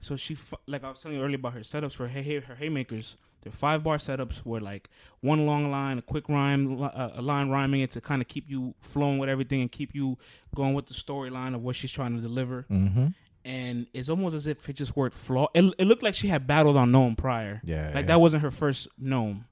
So 0.00 0.16
she, 0.16 0.36
like 0.66 0.82
I 0.82 0.88
was 0.88 0.98
telling 1.00 1.18
you 1.18 1.22
earlier 1.24 1.36
about 1.36 1.52
her 1.52 1.60
setups 1.60 1.92
for 1.94 2.08
her, 2.08 2.22
her 2.22 2.54
haymakers. 2.56 3.16
Their 3.42 3.52
five 3.52 3.82
bar 3.82 3.96
setups 3.96 4.44
were 4.44 4.60
like 4.60 4.88
one 5.20 5.46
long 5.46 5.70
line, 5.70 5.98
a 5.98 6.02
quick 6.02 6.28
rhyme, 6.28 6.82
uh, 6.82 7.10
a 7.14 7.22
line 7.22 7.48
rhyming 7.48 7.80
it 7.80 7.90
to 7.92 8.00
kind 8.00 8.20
of 8.20 8.28
keep 8.28 8.48
you 8.48 8.74
flowing 8.80 9.18
with 9.18 9.28
everything 9.28 9.60
and 9.60 9.72
keep 9.72 9.94
you 9.94 10.18
going 10.54 10.74
with 10.74 10.86
the 10.86 10.94
storyline 10.94 11.54
of 11.54 11.62
what 11.62 11.76
she's 11.76 11.90
trying 11.90 12.14
to 12.14 12.20
deliver 12.20 12.64
mm-hmm. 12.70 13.08
and 13.44 13.86
it's 13.94 14.08
almost 14.08 14.34
as 14.34 14.46
if 14.46 14.68
it 14.68 14.74
just 14.74 14.96
worked 14.96 15.16
flaw. 15.16 15.48
It, 15.54 15.74
it 15.78 15.86
looked 15.86 16.02
like 16.02 16.14
she 16.14 16.28
had 16.28 16.46
battled 16.46 16.76
on 16.76 16.92
NOME 16.92 17.16
prior. 17.16 17.60
Yeah, 17.64 17.86
like 17.86 17.94
yeah. 17.94 18.02
that 18.02 18.20
wasn't 18.20 18.42
her 18.42 18.50
first 18.50 18.88
NOME. 18.98 19.46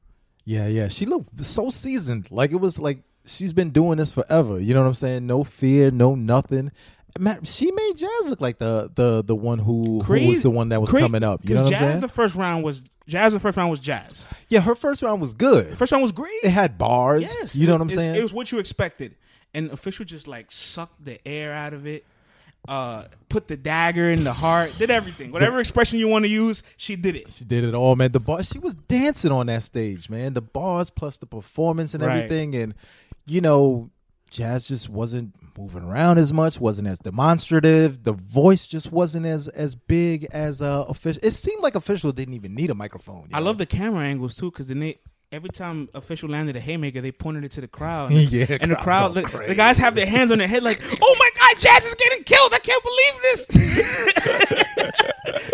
Yeah, 0.45 0.67
yeah. 0.67 0.89
She 0.89 1.05
looked 1.05 1.45
so 1.45 1.69
seasoned. 1.69 2.31
Like 2.31 2.53
it 2.53 2.57
was 2.57 2.79
like 2.79 3.01
she's 3.27 3.53
been 3.53 3.71
doing 3.71 3.99
this 3.99 4.13
forever. 4.13 4.59
You 4.59 4.75
know 4.75 4.81
what 4.81 4.89
I'm 4.89 4.95
saying? 4.95 5.27
No 5.27 5.45
fear, 5.45 5.91
no 5.91 6.15
nothing. 6.15 6.73
Man, 7.19 7.45
she 7.45 7.71
made 7.71 7.93
Jazz 7.97 8.31
look 8.31 8.41
like 8.41 8.59
the 8.59 8.91
the 8.95 9.23
the 9.23 9.35
one 9.35 9.59
who, 9.59 10.01
who 10.01 10.29
was 10.29 10.43
the 10.43 10.51
one 10.51 10.71
that 10.71 10.81
was 10.81 10.91
coming 10.91 11.23
up. 11.23 11.41
You 11.45 11.55
know 11.55 11.65
what 11.65 11.67
I'm 11.67 11.71
Jazz, 11.73 11.81
saying? 11.81 12.01
the 12.01 12.09
first 12.09 12.35
round 12.35 12.65
was 12.65 12.83
Jazz. 13.09 13.33
The 13.33 13.41
first 13.41 13.57
round 13.57 13.71
was 13.71 13.81
Jazz. 13.81 14.27
yeah, 14.49 14.61
her 14.61 14.75
first 14.75 15.03
round 15.03 15.21
was 15.21 15.33
good. 15.33 15.71
The 15.73 15.77
first 15.77 15.91
round 15.93 16.03
was 16.03 16.13
great. 16.13 16.39
it 16.45 16.51
had 16.51 16.79
bars. 16.79 17.23
yes, 17.41 17.57
you 17.57 17.67
know 17.67 17.73
what 17.73 17.81
I'm 17.83 17.91
saying? 17.91 18.15
It 18.15 18.23
was 18.23 18.33
what 18.33 18.53
you 18.53 18.59
expected, 18.59 19.17
and 19.55 19.71
official 19.71 20.05
just 20.05 20.29
like 20.29 20.51
sucked 20.53 21.05
the 21.05 21.19
air 21.27 21.53
out 21.53 21.73
of 21.75 21.87
it. 21.87 22.05
Uh, 22.67 23.05
put 23.31 23.49
the 23.49 23.57
dagger 23.57 24.11
in 24.11 24.25
the 24.25 24.33
heart. 24.33 24.75
Did 24.79 24.91
everything. 24.91 25.33
Whatever 25.33 25.59
expression 25.59 25.99
you 25.99 26.07
want 26.09 26.25
to 26.27 26.29
use, 26.29 26.63
she 26.77 26.97
did 26.97 27.17
it. 27.17 27.31
she 27.31 27.45
did 27.45 27.65
it 27.65 27.73
all, 27.75 27.97
man. 27.97 28.13
The 28.13 28.21
bars. 28.21 28.49
She 28.49 28.59
was 28.59 28.75
dancing 28.75 29.33
on 29.33 29.47
that 29.47 29.63
stage, 29.63 30.11
man. 30.11 30.35
The 30.35 30.43
bars 30.43 30.91
plus 30.91 31.17
the 31.17 31.25
performance 31.27 31.95
and 31.95 32.03
Right. 32.05 32.17
everything, 32.19 32.55
and 32.57 32.75
you 33.27 33.41
know, 33.41 33.91
Jazz 34.31 34.69
just 34.69 34.91
wasn't 34.91 35.35
moving 35.59 35.83
around 35.83 36.19
as 36.19 36.33
much. 36.33 36.61
wasn't 36.61 36.87
as 36.89 36.99
demonstrative. 37.01 38.05
The 38.05 38.13
voice 38.13 38.67
just 38.67 38.93
wasn't 38.93 39.27
as 39.27 39.49
as 39.49 39.75
big 39.75 40.27
as 40.33 40.63
uh 40.63 40.85
official. 40.89 41.21
It 41.25 41.33
seemed 41.33 41.63
like 41.63 41.75
official 41.75 42.13
didn't 42.13 42.35
even 42.35 42.55
need 42.55 42.71
a 42.71 42.75
microphone. 42.75 43.29
I 43.33 43.41
know? 43.41 43.47
love 43.47 43.59
the 43.59 43.67
camera 43.67 44.05
angles 44.05 44.37
too, 44.37 44.51
because 44.51 44.69
then 44.69 44.81
they 44.81 44.99
every 45.31 45.51
time 45.51 45.91
official 45.93 46.31
landed 46.31 46.57
a 46.57 46.61
haymaker, 46.61 47.03
they 47.03 47.13
pointed 47.13 47.45
it 47.45 47.51
to 47.53 47.61
the 47.61 47.69
crowd. 47.69 48.13
Yeah, 48.13 48.47
and 48.61 48.71
the 48.71 48.77
crowd, 48.77 49.15
the, 49.15 49.23
the 49.47 49.55
guys 49.55 49.77
have 49.79 49.95
their 49.95 50.07
hands 50.07 50.31
on 50.31 50.39
their 50.39 50.49
head, 50.49 50.63
like, 50.63 50.81
"Oh 51.03 51.17
my 51.19 51.31
God, 51.37 51.59
Jazz 51.61 51.85
is 51.85 51.95
getting 51.95 52.23
killed! 52.25 52.53
I 52.55 52.59
can't 52.61 52.83
believe 52.85 53.23
this." 53.23 53.47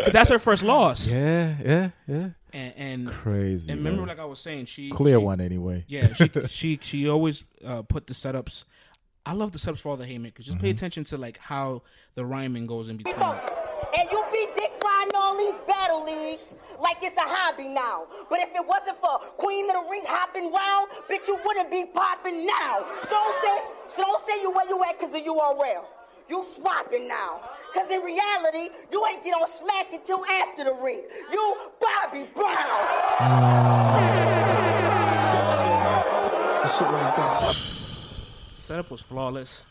but 0.05 0.13
that's 0.13 0.31
her 0.31 0.39
first 0.39 0.63
loss, 0.63 1.11
Yeah, 1.11 1.55
yeah, 1.65 1.91
yeah. 2.07 2.29
and, 2.53 2.75
and 2.77 3.11
Crazy. 3.11 3.71
and 3.71 3.81
remember, 3.81 4.01
man. 4.03 4.09
like 4.09 4.21
I 4.21 4.25
was 4.25 4.41
saying, 4.41 4.67
she 4.67 4.91
clear 4.91 5.19
she- 5.19 5.25
one 5.25 5.41
anyway. 5.41 5.85
Yeah, 5.89 6.13
she 6.15 6.29
she 6.49 6.79
she 6.83 7.09
always 7.09 7.45
uh, 7.65 7.83
put 7.83 8.07
the 8.07 8.15
setups. 8.15 8.65
I 9.27 9.33
love 9.33 9.53
the 9.53 9.59
subs 9.59 9.81
for 9.81 9.89
all 9.91 9.97
the 9.97 10.05
haymakers. 10.07 10.45
Just 10.47 10.59
pay 10.59 10.69
Mm-hmm. 10.69 10.77
attention 10.77 11.05
to 11.05 11.17
like 11.17 11.39
how 11.39 11.83
the 12.15 12.25
rhyming 12.27 12.67
goes 12.67 12.89
in 12.89 12.97
between. 12.99 13.15
told. 13.17 13.37
And 13.97 14.09
you 14.11 14.25
be 14.33 14.47
dick 14.55 14.73
riding 14.85 15.15
all 15.15 15.37
these 15.39 15.55
battle 15.67 16.05
leagues 16.05 16.55
like 16.81 16.99
it's 17.03 17.17
a 17.17 17.21
hobby 17.25 17.69
now. 17.69 18.07
But 18.29 18.41
if 18.41 18.55
it 18.55 18.67
wasn't 18.67 18.99
for 18.99 19.19
Queen 19.39 19.69
of 19.71 19.77
the 19.77 19.91
Ring 19.91 20.03
hopping 20.07 20.53
round, 20.53 20.91
bitch, 21.09 21.27
you 21.29 21.39
wouldn't 21.45 21.71
be 21.71 21.87
popping 21.87 22.45
now. 22.45 22.85
So 23.05 23.09
don't 23.11 23.43
say, 23.43 23.63
so 23.97 24.03
don't 24.03 24.27
say 24.27 24.43
you 24.43 24.51
where 24.53 24.69
you 24.69 24.83
at 24.85 24.99
because 24.99 25.15
of 25.15 25.23
URL. 25.25 25.85
You 26.29 26.45
swapping 26.55 27.07
now. 27.09 27.41
Because 27.73 27.91
in 27.91 28.01
reality, 28.03 28.69
you 28.91 29.07
ain't 29.07 29.23
get 29.25 29.35
on 29.35 29.47
smack 29.49 29.93
until 29.93 30.25
after 30.27 30.65
the 30.65 30.75
ring. 30.75 31.03
You 31.33 31.57
Bobby 31.81 32.29
Brown. 32.35 32.85
setup 38.65 38.91
was 38.91 39.01
flawless. 39.01 39.67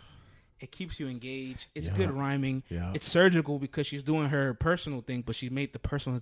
It 0.59 0.71
keeps 0.71 0.97
you 0.97 1.09
engaged. 1.09 1.67
It's 1.75 1.89
good 1.89 2.11
rhyming. 2.11 2.63
Yeah. 2.69 2.93
It's 2.95 3.05
surgical 3.05 3.59
because 3.59 3.85
she's 3.85 4.03
doing 4.03 4.29
her 4.29 4.53
personal 4.53 5.01
thing, 5.01 5.21
but 5.25 5.35
she 5.35 5.49
made 5.49 5.73
the 5.73 5.79
personal. 5.79 6.21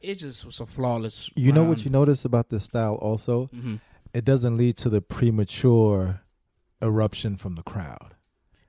It 0.00 0.14
just 0.16 0.44
was 0.44 0.60
a 0.60 0.66
flawless. 0.66 1.30
You 1.34 1.52
know 1.52 1.64
what 1.64 1.84
you 1.86 1.90
notice 1.90 2.26
about 2.26 2.50
this 2.50 2.64
style 2.64 2.96
also? 2.96 3.48
Mm-hmm. 3.54 3.76
It 4.12 4.26
doesn't 4.26 4.58
lead 4.58 4.76
to 4.78 4.90
the 4.90 5.00
premature 5.00 6.20
eruption 6.82 7.36
from 7.36 7.54
the 7.54 7.62
crowd. 7.62 8.14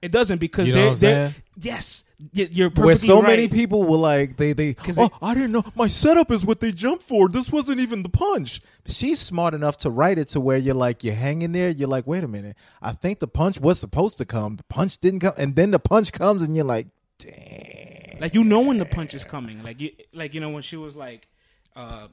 It 0.02 0.12
doesn't 0.12 0.38
because 0.40 0.68
You 0.68 0.74
know 0.76 0.96
they're, 0.96 1.24
what 1.26 1.34
I'm 1.34 1.34
they're 1.34 1.36
yes, 1.58 2.06
y- 2.34 2.48
you're 2.52 2.70
perfectly 2.70 2.86
Where 2.86 2.96
so 2.96 3.22
many 3.22 3.48
people 3.50 3.84
were 3.84 3.98
like, 3.98 4.38
they 4.38 4.54
they, 4.54 4.74
'Cause 4.74 4.98
oh, 4.98 5.08
they- 5.10 5.28
I 5.28 5.34
didn't 5.34 5.52
know 5.52 5.66
my 5.76 5.88
setup 5.90 6.32
is 6.32 6.46
what 6.46 6.62
they 6.62 6.72
jumped 6.72 7.04
for. 7.04 7.28
This 7.28 7.52
wasn't 7.52 7.82
even 7.82 8.04
the 8.04 8.10
punch. 8.10 8.62
She's 8.88 9.20
smart 9.20 9.54
enough 9.54 9.76
to 9.80 9.90
write 9.90 10.18
it 10.18 10.30
to 10.30 10.40
where 10.40 10.58
you're 10.58 10.74
like, 10.76 11.04
you're 11.04 11.16
hanging 11.16 11.52
there. 11.52 11.70
You're 11.70 11.90
like, 11.90 12.08
wait 12.08 12.24
a 12.24 12.28
minute, 12.30 12.56
I 12.82 12.94
think 12.94 13.20
the 13.20 13.28
punch 13.28 13.60
was 13.60 13.78
supposed 13.80 14.18
to 14.20 14.26
come. 14.26 14.56
The 14.56 14.64
punch 14.64 14.98
didn't 15.00 15.20
come, 15.20 15.34
and 15.38 15.56
then 15.56 15.72
the 15.72 15.80
punch 15.80 16.14
comes, 16.14 16.44
and 16.44 16.56
you're 16.56 16.66
like, 16.66 16.88
damn. 17.18 18.20
like 18.22 18.34
you 18.34 18.44
know 18.44 18.62
when 18.62 18.78
the 18.78 18.86
punch 18.86 19.14
is 19.14 19.24
coming. 19.26 19.62
Like 19.64 19.82
you, 19.82 19.92
like 20.14 20.34
you 20.34 20.40
know 20.40 20.50
when 20.50 20.64
she 20.64 20.78
was 20.78 20.96
like, 20.96 21.28
uh, 21.76 22.08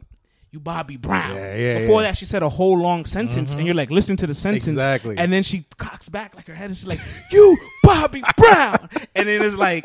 "You 0.56 0.60
Bobby 0.60 0.96
Brown." 0.96 1.34
Yeah, 1.36 1.54
yeah, 1.56 1.78
Before 1.80 2.00
yeah. 2.00 2.08
that, 2.08 2.16
she 2.16 2.24
said 2.26 2.42
a 2.42 2.48
whole 2.48 2.78
long 2.78 3.04
sentence, 3.04 3.52
and 3.52 3.64
you're 3.66 3.74
like 3.74 3.90
listening 3.90 4.16
to 4.18 4.26
the 4.26 4.34
sentence, 4.34 4.66
Exactly. 4.66 5.16
And 5.18 5.32
then 5.32 5.42
she 5.42 5.64
cocks 5.76 6.08
back 6.08 6.34
like 6.34 6.46
her 6.48 6.54
head, 6.54 6.66
and 6.70 6.76
she's 6.76 6.86
like, 6.86 7.00
"You 7.30 7.56
Bobby 7.82 8.22
Brown," 8.36 8.88
and 9.14 9.28
then 9.28 9.42
it's 9.44 9.56
like. 9.56 9.84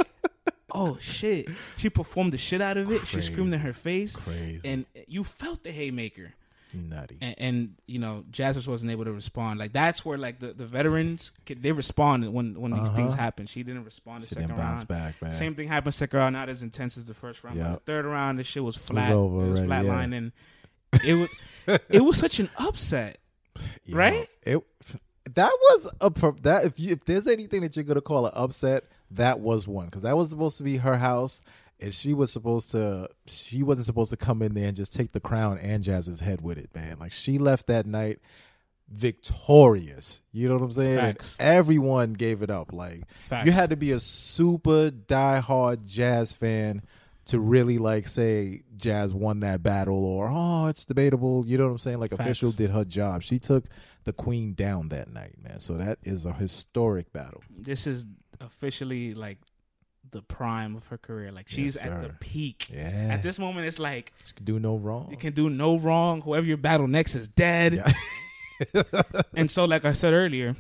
Oh 0.73 0.97
shit! 1.01 1.49
She 1.75 1.89
performed 1.89 2.31
the 2.31 2.37
shit 2.37 2.61
out 2.61 2.77
of 2.77 2.89
it. 2.93 3.01
She 3.05 3.19
screamed 3.19 3.53
in 3.53 3.59
her 3.59 3.73
face, 3.73 4.15
Crazy. 4.15 4.61
and 4.63 4.85
you 5.05 5.25
felt 5.25 5.63
the 5.65 5.71
haymaker. 5.71 6.31
Nutty. 6.73 7.17
and, 7.19 7.35
and 7.37 7.75
you 7.87 7.99
know 7.99 8.23
Jasmine 8.31 8.63
wasn't 8.71 8.89
able 8.93 9.03
to 9.03 9.11
respond. 9.11 9.59
Like 9.59 9.73
that's 9.73 10.05
where 10.05 10.17
like 10.17 10.39
the, 10.39 10.53
the 10.53 10.63
veterans 10.65 11.33
could- 11.45 11.61
they 11.61 11.73
responded 11.73 12.29
when 12.31 12.57
when 12.57 12.71
these 12.71 12.89
things 12.91 13.13
happen. 13.13 13.47
She 13.47 13.63
didn't 13.63 13.83
respond 13.83 14.23
the 14.23 14.27
Uh-huh. 14.27 14.41
She 14.41 14.47
second 14.47 14.57
round. 14.57 14.87
back, 14.87 15.21
man. 15.21 15.33
Same 15.33 15.55
thing 15.55 15.67
happened 15.67 15.93
second 15.93 16.17
round, 16.17 16.33
not 16.37 16.47
as 16.47 16.61
intense 16.63 16.95
as 16.97 17.03
the 17.05 17.13
first 17.13 17.43
round. 17.43 17.57
Yep. 17.57 17.73
the 17.73 17.79
third 17.91 18.05
round, 18.05 18.39
this 18.39 18.47
shit 18.47 18.63
was 18.63 18.77
flat. 18.77 19.09
Was 19.09 19.15
over 19.17 19.35
it 19.43 19.49
was 19.49 19.59
already, 19.59 19.67
flat 19.67 19.83
yeah. 19.85 19.91
It 21.03 21.13
was 21.15 21.29
it 21.89 22.01
was 22.01 22.17
such 22.17 22.39
an 22.39 22.49
upset. 22.57 23.17
You 23.85 23.95
Right? 23.95 24.29
know, 24.45 24.57
it 24.57 24.63
that 25.35 25.51
was 25.51 25.91
a 26.01 26.09
that 26.41 26.65
if 26.65 26.79
you 26.79 26.91
if 26.93 27.05
there's 27.05 27.27
anything 27.27 27.61
that 27.61 27.75
you're 27.75 27.85
gonna 27.85 28.01
call 28.01 28.25
an 28.25 28.33
upset, 28.35 28.85
that 29.11 29.39
was 29.39 29.67
one 29.67 29.85
because 29.85 30.01
that 30.03 30.17
was 30.17 30.29
supposed 30.29 30.57
to 30.57 30.63
be 30.63 30.77
her 30.77 30.97
house, 30.97 31.41
and 31.79 31.93
she 31.93 32.13
was 32.13 32.31
supposed 32.31 32.71
to 32.71 33.07
she 33.27 33.63
wasn't 33.63 33.85
supposed 33.85 34.09
to 34.09 34.17
come 34.17 34.41
in 34.41 34.53
there 34.53 34.67
and 34.67 34.75
just 34.75 34.93
take 34.93 35.11
the 35.11 35.19
crown 35.19 35.57
and 35.59 35.83
Jazz's 35.83 36.19
head 36.19 36.41
with 36.41 36.57
it, 36.57 36.69
man. 36.75 36.97
Like 36.99 37.11
she 37.11 37.37
left 37.37 37.67
that 37.67 37.85
night 37.85 38.19
victorious. 38.89 40.21
You 40.31 40.49
know 40.49 40.55
what 40.55 40.63
I'm 40.63 40.71
saying? 40.71 40.99
And 40.99 41.17
everyone 41.39 42.13
gave 42.13 42.41
it 42.41 42.49
up. 42.49 42.73
Like 42.73 43.03
Facts. 43.29 43.45
you 43.45 43.51
had 43.51 43.69
to 43.69 43.75
be 43.75 43.91
a 43.91 43.99
super 43.99 44.89
diehard 44.91 45.85
jazz 45.85 46.33
fan 46.33 46.81
to 47.25 47.39
really 47.39 47.77
like 47.77 48.07
say 48.07 48.63
jazz 48.77 49.13
won 49.13 49.41
that 49.41 49.61
battle 49.61 50.03
or 50.03 50.29
oh 50.31 50.67
it's 50.67 50.85
debatable. 50.85 51.45
You 51.45 51.57
know 51.57 51.65
what 51.65 51.71
I'm 51.71 51.77
saying? 51.79 51.99
Like 51.99 52.11
Facts. 52.11 52.21
official 52.21 52.51
did 52.51 52.71
her 52.71 52.83
job. 52.83 53.23
She 53.23 53.39
took 53.39 53.65
the 54.03 54.13
queen 54.13 54.53
down 54.53 54.89
that 54.89 55.11
night, 55.11 55.35
man. 55.41 55.59
So 55.59 55.73
that 55.75 55.99
is 56.03 56.25
a 56.25 56.33
historic 56.33 57.13
battle. 57.13 57.43
This 57.49 57.85
is 57.85 58.07
officially 58.39 59.13
like 59.13 59.37
the 60.09 60.21
prime 60.21 60.75
of 60.75 60.87
her 60.87 60.97
career. 60.97 61.31
Like 61.31 61.47
she's 61.47 61.75
Yes, 61.75 61.85
at 61.85 62.01
the 62.01 62.09
peak. 62.19 62.69
Yeah. 62.73 63.09
At 63.11 63.23
this 63.23 63.37
moment, 63.37 63.67
it's 63.67 63.79
like 63.79 64.13
She 64.25 64.33
could 64.33 64.45
do 64.45 64.59
no 64.59 64.75
wrong. 64.75 65.09
you 65.11 65.17
can 65.17 65.33
do 65.33 65.49
no 65.49 65.77
wrong. 65.77 66.21
Whoever 66.21 66.45
you 66.45 66.57
battle 66.57 66.87
next 66.87 67.15
is 67.15 67.27
dead. 67.27 67.75
Yeah. 67.75 68.83
and 69.35 69.49
so, 69.49 69.65
like 69.65 69.85
I 69.85 69.93
said 69.93 70.13
earlier, 70.13 70.55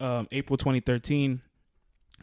um, 0.00 0.28
April 0.32 0.56
2013, 0.56 1.40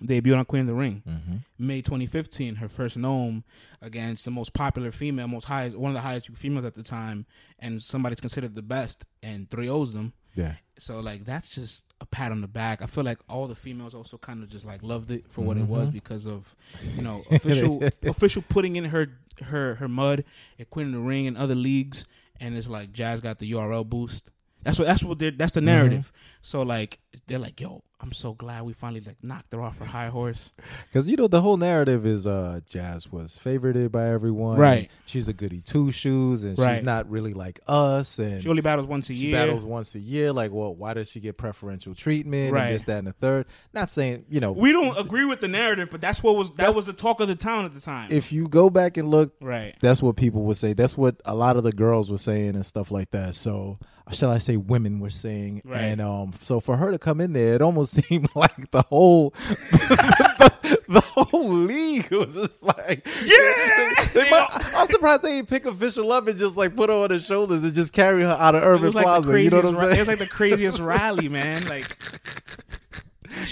debuted 0.02 0.38
on 0.38 0.46
Queen 0.46 0.62
of 0.62 0.68
the 0.68 0.74
Ring. 0.74 1.04
mm-hmm. 1.08 1.36
May 1.58 1.82
2015, 1.82 2.56
her 2.56 2.68
first 2.70 2.98
NOME 2.98 3.44
against 3.82 4.26
the 4.26 4.32
most 4.32 4.54
popular 4.54 4.92
female, 4.92 5.28
most 5.28 5.46
highest, 5.46 5.76
one 5.76 5.90
of 5.92 5.96
the 5.96 6.02
highest 6.02 6.28
females 6.36 6.66
at 6.66 6.74
the 6.76 6.84
time, 6.84 7.26
and 7.60 7.82
somebody's 7.82 8.20
considered 8.22 8.56
the 8.56 8.62
best, 8.62 9.06
and 9.24 9.50
3 9.50 9.68
0s 9.68 9.94
them. 9.94 10.14
Yeah. 10.36 10.54
So 10.78 11.00
like 11.00 11.26
that's 11.26 11.50
just 11.50 11.84
a 12.00 12.06
pat 12.06 12.32
on 12.32 12.42
the 12.42 12.48
back. 12.48 12.84
I 12.84 12.86
feel 12.86 13.04
like 13.04 13.18
all 13.28 13.48
the 13.48 13.56
females 13.56 13.96
also 13.96 14.20
kind 14.20 14.44
of 14.44 14.50
just 14.50 14.66
like 14.66 14.84
loved 14.84 15.10
it 15.10 15.28
for 15.28 15.42
what 15.42 15.58
it 15.58 15.66
was 15.66 15.90
Mhm. 15.90 15.94
because 15.94 16.28
of 16.28 16.56
you 16.96 17.02
know 17.02 17.24
official 17.32 17.82
official 18.04 18.44
putting 18.48 18.76
in 18.76 18.86
her 18.86 19.18
her 19.46 19.76
her 19.76 19.88
mud 19.88 20.24
at 20.60 20.70
Queen 20.70 20.88
of 20.88 20.94
the 20.94 21.00
Ring 21.00 21.26
and 21.26 21.36
other 21.38 21.56
leagues, 21.56 22.06
and 22.40 22.56
it's 22.56 22.68
like 22.68 22.94
Jazz 22.94 23.20
got 23.22 23.40
the 23.40 23.52
URL 23.52 23.84
boost. 23.90 24.30
That's 24.62 24.78
what 24.78 24.86
that's 24.86 25.04
what 25.04 25.18
they're 25.18 25.32
that's 25.32 25.54
the 25.54 25.62
narrative. 25.62 26.12
So 26.44 26.62
like 26.62 27.00
they're 27.26 27.40
like, 27.40 27.60
yo, 27.60 27.82
I'm 28.00 28.12
so 28.12 28.34
glad 28.34 28.64
we 28.64 28.74
finally 28.74 29.02
like 29.02 29.18
knocked 29.24 29.52
her 29.54 29.62
off 29.62 29.80
her 29.80 29.86
high 29.86 30.10
horse. 30.10 30.52
Because 30.88 31.10
you 31.10 31.16
know 31.18 31.28
the 31.28 31.42
whole 31.42 31.58
narrative 31.58 32.06
is 32.06 32.28
uh 32.28 32.60
Jazz 32.70 33.12
was 33.12 33.40
favorited 33.44 33.92
by 33.92 34.08
everyone. 34.10 34.58
Right. 34.58 34.92
She's 35.08 35.28
a 35.28 35.34
goody 35.34 35.62
two 35.62 35.92
shoes, 35.92 36.44
and 36.44 36.58
Right. 36.60 36.78
she's 36.78 36.86
not 36.86 37.10
really 37.10 37.34
like 37.34 37.60
us. 37.68 38.20
And 38.20 38.44
She 38.44 38.50
only 38.50 38.62
battles 38.62 38.86
once 38.86 39.10
a 39.10 39.14
she 39.16 39.28
year. 39.30 39.36
battles 39.36 39.66
once 39.66 39.96
a 39.96 40.00
year. 40.00 40.32
Like, 40.32 40.52
well, 40.52 40.76
why 40.76 40.94
does 40.94 41.10
she 41.10 41.20
get 41.20 41.38
preferential 41.38 41.96
treatment? 41.96 42.54
Right. 42.54 42.66
And 42.68 42.76
this, 42.76 42.84
that, 42.84 43.00
and 43.00 43.08
the 43.08 43.14
third. 43.14 43.48
Not 43.74 43.90
saying 43.90 44.26
you 44.30 44.40
know. 44.42 44.52
we 44.52 44.72
don't 44.72 44.96
agree 45.00 45.26
with 45.26 45.42
the 45.42 45.48
narrative, 45.48 45.90
but 45.92 46.00
that's 46.00 46.22
what 46.22 46.36
was 46.36 46.52
that 46.56 46.76
was 46.76 46.86
the 46.86 46.94
talk 46.94 47.20
of 47.20 47.28
the 47.28 47.36
town 47.36 47.66
at 47.66 47.74
the 47.74 47.82
time. 47.82 48.12
if 48.12 48.32
you 48.32 48.48
go 48.48 48.70
back 48.70 48.98
and 48.98 49.10
look, 49.10 49.34
right. 49.42 49.76
that's 49.82 50.04
what 50.04 50.16
people 50.16 50.44
would 50.44 50.58
say. 50.58 50.74
That's 50.74 50.96
what 50.96 51.20
a 51.26 51.34
lot 51.34 51.58
of 51.58 51.64
the 51.64 51.72
girls 51.72 52.12
were 52.12 52.20
saying 52.20 52.50
and 52.56 52.66
stuff 52.66 52.92
like 52.92 53.10
that. 53.12 53.34
So, 53.34 53.80
shall 54.12 54.30
I 54.30 54.38
say, 54.38 54.56
women 54.56 55.00
were 55.00 55.10
saying, 55.10 55.62
Right. 55.66 55.80
and 55.82 56.00
um, 56.02 56.34
so 56.42 56.60
for 56.60 56.78
her 56.78 56.92
to 56.92 57.00
come 57.00 57.20
in 57.20 57.34
there, 57.34 57.56
it 57.56 57.62
almost 57.62 57.87
seemed 58.08 58.30
like 58.36 58.71
the 58.71 58.82
whole, 58.84 59.30
the, 59.71 60.80
the 60.89 61.02
whole 61.02 61.47
league 61.50 62.12
was 62.12 62.34
just 62.36 62.63
like, 62.63 63.06
Yeah! 63.23 64.06
They 64.13 64.30
might- 64.30 64.73
I'm 64.76 64.88
surprised 64.88 65.23
they 65.23 65.32
didn't 65.38 65.50
pick 65.50 65.65
official 65.65 66.12
up 66.12 66.28
and 66.28 66.38
just 66.38 66.56
like 66.56 66.76
put 66.76 66.89
her 66.89 66.95
on 66.95 67.10
their 67.10 67.19
shoulders 67.19 67.63
and 67.63 67.73
just 67.73 67.93
carry 67.93 68.21
her 68.23 68.32
out 68.39 68.56
of 68.56 68.63
Irving 68.63 68.91
like 68.91 69.06
Plaza. 69.06 69.41
You 69.41 69.50
know 69.50 69.58
what 69.58 69.65
I'm 69.67 69.76
saying? 69.76 69.93
it 69.93 70.00
was 70.00 70.08
like 70.08 70.19
the 70.19 70.28
craziest 70.28 70.80
rally, 70.80 71.30
man. 71.30 71.65
Like, 71.67 71.86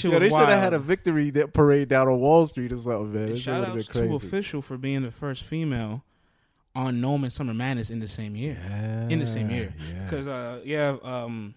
yeah, 0.03 0.19
they 0.19 0.29
should 0.29 0.49
have 0.49 0.59
had 0.59 0.73
a 0.73 0.79
victory 0.79 1.29
that 1.31 1.53
parade 1.53 1.89
down 1.89 2.07
on 2.07 2.19
Wall 2.19 2.45
Street 2.45 2.71
or 2.71 2.77
something, 2.77 3.13
man. 3.13 3.29
That 3.31 3.37
shout 3.37 3.73
been 3.73 3.81
to 3.83 4.13
official 4.15 4.61
for 4.61 4.77
being 4.77 5.01
the 5.03 5.11
first 5.11 5.43
female 5.43 6.03
on 6.75 6.99
NOME 7.01 7.23
and 7.25 7.33
Summer 7.33 7.53
Madness 7.53 7.89
in 7.89 7.99
the 7.99 8.07
same 8.07 8.35
year. 8.35 8.57
in 9.09 9.19
the 9.19 9.27
same 9.27 9.49
year. 9.49 9.73
Yeah. 9.93 10.03
Because 10.03 10.27
uh, 10.27 10.59
yeah, 10.65 10.97
um, 11.03 11.55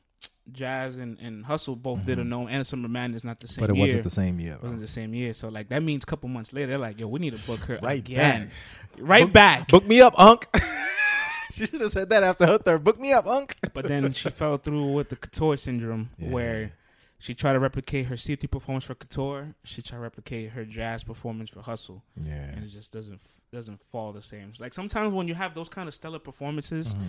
Jazz 0.52 0.96
and, 0.96 1.18
and 1.20 1.44
Hustle 1.44 1.76
both 1.76 2.04
did 2.06 2.18
a 2.18 2.22
Mhm. 2.22 2.28
NOME 2.28 2.48
and 2.48 2.66
Summer 2.66 2.88
Madness, 2.88 3.24
not 3.24 3.38
the 3.40 3.48
same 3.48 3.60
but 3.62 3.70
it 3.70 3.76
year. 3.76 3.84
wasn't 3.84 4.04
the 4.04 4.10
same 4.10 4.40
year. 4.40 4.54
It 4.54 4.62
wasn't 4.62 4.80
the 4.80 4.86
same 4.86 5.14
year. 5.14 5.34
So 5.34 5.48
like 5.48 5.68
that 5.68 5.82
means 5.82 6.04
a 6.04 6.06
couple 6.06 6.28
months 6.28 6.52
later, 6.52 6.68
they're 6.68 6.78
like, 6.78 6.98
yo, 7.00 7.06
we 7.08 7.20
need 7.20 7.36
to 7.36 7.46
book 7.46 7.60
her 7.64 7.78
Right 7.82 7.98
again. 7.98 8.50
Right 8.98 9.24
Book- 9.24 9.32
back. 9.32 9.68
Book 9.68 9.86
me 9.86 10.00
up, 10.00 10.18
Unc. 10.18 10.46
she 11.52 11.66
should 11.66 11.80
have 11.80 11.92
said 11.92 12.08
that 12.10 12.22
after 12.22 12.46
her 12.46 12.58
third. 12.58 12.84
Book 12.84 12.98
me 13.00 13.12
up, 13.12 13.26
Unc. 13.26 13.54
But 13.74 13.86
then 13.88 14.12
she 14.12 14.30
fell 14.30 14.56
through 14.56 14.92
with 14.92 15.08
the 15.10 15.16
Couture 15.16 15.56
syndrome, 15.56 16.10
Yeah. 16.18 16.30
where 16.30 16.72
she 17.18 17.34
tried 17.34 17.54
to 17.54 17.58
replicate 17.60 18.06
her 18.06 18.16
C3 18.16 18.50
performance 18.50 18.84
for 18.84 18.94
Couture. 18.94 19.54
She 19.64 19.82
tried 19.82 19.98
to 19.98 20.02
replicate 20.02 20.50
her 20.50 20.64
jazz 20.64 21.04
performance 21.04 21.50
for 21.50 21.60
Hustle, 21.62 22.02
Yeah. 22.20 22.32
and 22.34 22.64
it 22.64 22.68
just 22.68 22.92
doesn't 22.92 23.20
doesn't 23.50 23.80
fall 23.80 24.12
the 24.12 24.20
same. 24.20 24.52
Like 24.60 24.74
sometimes 24.74 25.14
when 25.14 25.26
you 25.26 25.34
have 25.34 25.54
those 25.54 25.70
kind 25.70 25.88
of 25.88 25.94
stellar 25.94 26.18
performances, 26.18 26.92
Mm-hmm. 26.94 27.04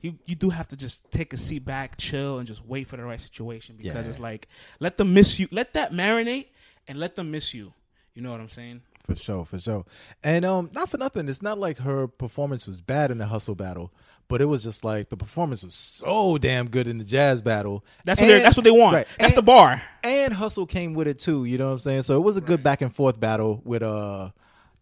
You 0.00 0.18
you 0.24 0.34
do 0.34 0.50
have 0.50 0.68
to 0.68 0.76
just 0.76 1.10
take 1.10 1.32
a 1.32 1.36
seat 1.36 1.64
back, 1.64 1.96
chill, 1.98 2.38
and 2.38 2.46
just 2.46 2.64
wait 2.66 2.86
for 2.86 2.96
the 2.96 3.04
right 3.04 3.20
situation 3.20 3.76
because 3.76 4.04
Yeah. 4.06 4.10
it's 4.10 4.20
like 4.20 4.48
let 4.78 4.96
them 4.98 5.12
miss 5.14 5.38
you, 5.38 5.48
let 5.50 5.74
that 5.74 5.92
marinate, 5.92 6.46
and 6.88 6.98
let 6.98 7.16
them 7.16 7.30
miss 7.30 7.52
you. 7.54 7.72
You 8.14 8.22
know 8.22 8.30
what 8.30 8.40
I'm 8.40 8.48
saying? 8.48 8.82
For 9.04 9.16
sure, 9.16 9.44
for 9.44 9.58
sure. 9.58 9.84
And 10.22 10.44
um, 10.44 10.70
not 10.74 10.88
for 10.90 10.98
nothing. 10.98 11.28
It's 11.28 11.42
not 11.42 11.58
like 11.58 11.78
her 11.78 12.06
performance 12.06 12.66
was 12.66 12.80
bad 12.80 13.10
in 13.10 13.18
the 13.18 13.26
hustle 13.26 13.54
battle, 13.54 13.92
but 14.28 14.40
it 14.42 14.44
was 14.44 14.62
just 14.62 14.84
like 14.84 15.08
the 15.08 15.16
performance 15.16 15.64
was 15.64 15.74
so 15.74 16.36
damn 16.38 16.68
good 16.68 16.86
in 16.86 16.98
the 16.98 17.04
jazz 17.04 17.40
battle. 17.42 17.84
That's 18.04 18.20
what 18.20 18.26
they 18.28 18.40
that's 18.42 18.56
what 18.56 18.64
they 18.64 18.70
want. 18.70 18.94
right. 18.94 19.06
That's 19.18 19.32
And- 19.32 19.38
the 19.38 19.42
bar. 19.42 19.82
and 20.04 20.34
hustle 20.34 20.66
came 20.66 20.94
with 20.94 21.08
it 21.08 21.18
too. 21.18 21.44
You 21.44 21.56
know 21.58 21.66
what 21.68 21.72
I'm 21.74 21.78
saying? 21.78 22.02
So 22.02 22.16
it 22.16 22.20
was 22.24 22.36
a 22.36 22.40
good 22.40 22.62
back 22.62 22.82
and 22.82 22.94
forth 22.94 23.18
battle 23.18 23.62
with 23.64 23.82
uh, 23.82 24.30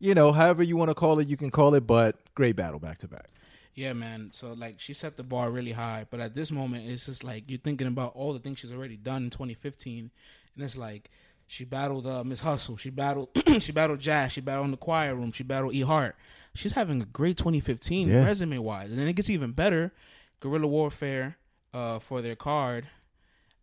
you 0.00 0.14
know, 0.14 0.32
however 0.32 0.62
you 0.62 0.76
want 0.76 0.90
to 0.90 0.94
call 0.94 1.18
it, 1.20 1.28
you 1.28 1.36
can 1.36 1.50
call 1.50 1.74
it, 1.74 1.86
but 1.86 2.16
great 2.34 2.54
battle 2.56 2.78
back 2.80 2.98
to 2.98 3.08
back. 3.08 3.28
Yeah, 3.78 3.92
man. 3.92 4.30
So 4.32 4.52
like 4.54 4.80
she 4.80 4.92
set 4.92 5.16
the 5.16 5.22
bar 5.22 5.50
really 5.50 5.72
high, 5.72 6.06
but 6.10 6.18
at 6.20 6.34
this 6.34 6.50
moment 6.50 6.88
it's 6.90 7.06
just 7.06 7.22
like 7.22 7.44
you're 7.48 7.60
thinking 7.60 7.86
about 7.86 8.12
all 8.16 8.32
the 8.32 8.38
things 8.40 8.58
she's 8.58 8.72
already 8.72 8.96
done 8.96 9.24
in 9.24 9.30
2015, 9.30 10.10
and 10.54 10.64
it's 10.64 10.76
like 10.76 11.10
she 11.46 11.64
battled 11.64 12.06
uh, 12.06 12.24
Miss 12.24 12.40
Hustle, 12.40 12.76
she 12.76 12.90
battled 12.90 13.28
she 13.60 13.72
battled 13.72 14.00
Jazz, 14.00 14.32
she 14.32 14.40
battled 14.40 14.64
in 14.66 14.70
the 14.72 14.76
quiet 14.76 15.14
room, 15.14 15.30
she 15.32 15.44
battled 15.44 15.74
E 15.74 15.82
Hart. 15.82 16.16
She's 16.54 16.72
having 16.72 17.00
a 17.02 17.06
great 17.06 17.36
2015 17.36 18.08
Yeah. 18.08 18.24
resume 18.24 18.58
wise, 18.58 18.90
and 18.90 18.98
then 18.98 19.06
it 19.08 19.14
gets 19.14 19.30
even 19.30 19.52
better. 19.52 19.92
Guerrilla 20.40 20.66
Warfare 20.66 21.36
uh, 21.72 21.98
for 22.00 22.20
their 22.20 22.36
card 22.36 22.88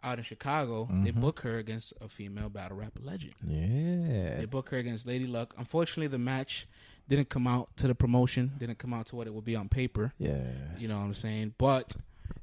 out 0.04 0.17
in 0.17 0.23
Chicago, 0.23 0.88
they 0.91 1.12
Mm-hmm. 1.12 1.21
book 1.21 1.39
her 1.41 1.58
against 1.58 1.93
a 1.99 2.08
female 2.08 2.49
battle 2.49 2.78
rap 2.78 2.93
legend. 3.01 3.34
Yeah. 3.45 4.38
They 4.38 4.45
book 4.45 4.69
her 4.69 4.78
against 4.78 5.06
Lady 5.08 5.25
Luck. 5.28 5.54
Unfortunately, 5.58 6.08
the 6.08 6.19
match 6.19 6.67
didn't 7.07 7.29
come 7.29 7.47
out 7.47 7.75
to 7.77 7.87
the 7.87 7.95
promotion, 7.95 8.53
didn't 8.57 8.77
come 8.77 8.93
out 8.93 9.07
to 9.07 9.15
what 9.15 9.27
it 9.27 9.33
would 9.33 9.45
be 9.45 9.55
on 9.55 9.69
paper. 9.69 10.13
Yeah. 10.17 10.41
You 10.77 10.87
know 10.87 10.97
what 10.97 11.03
I'm 11.03 11.13
saying? 11.13 11.53
But 11.57 11.95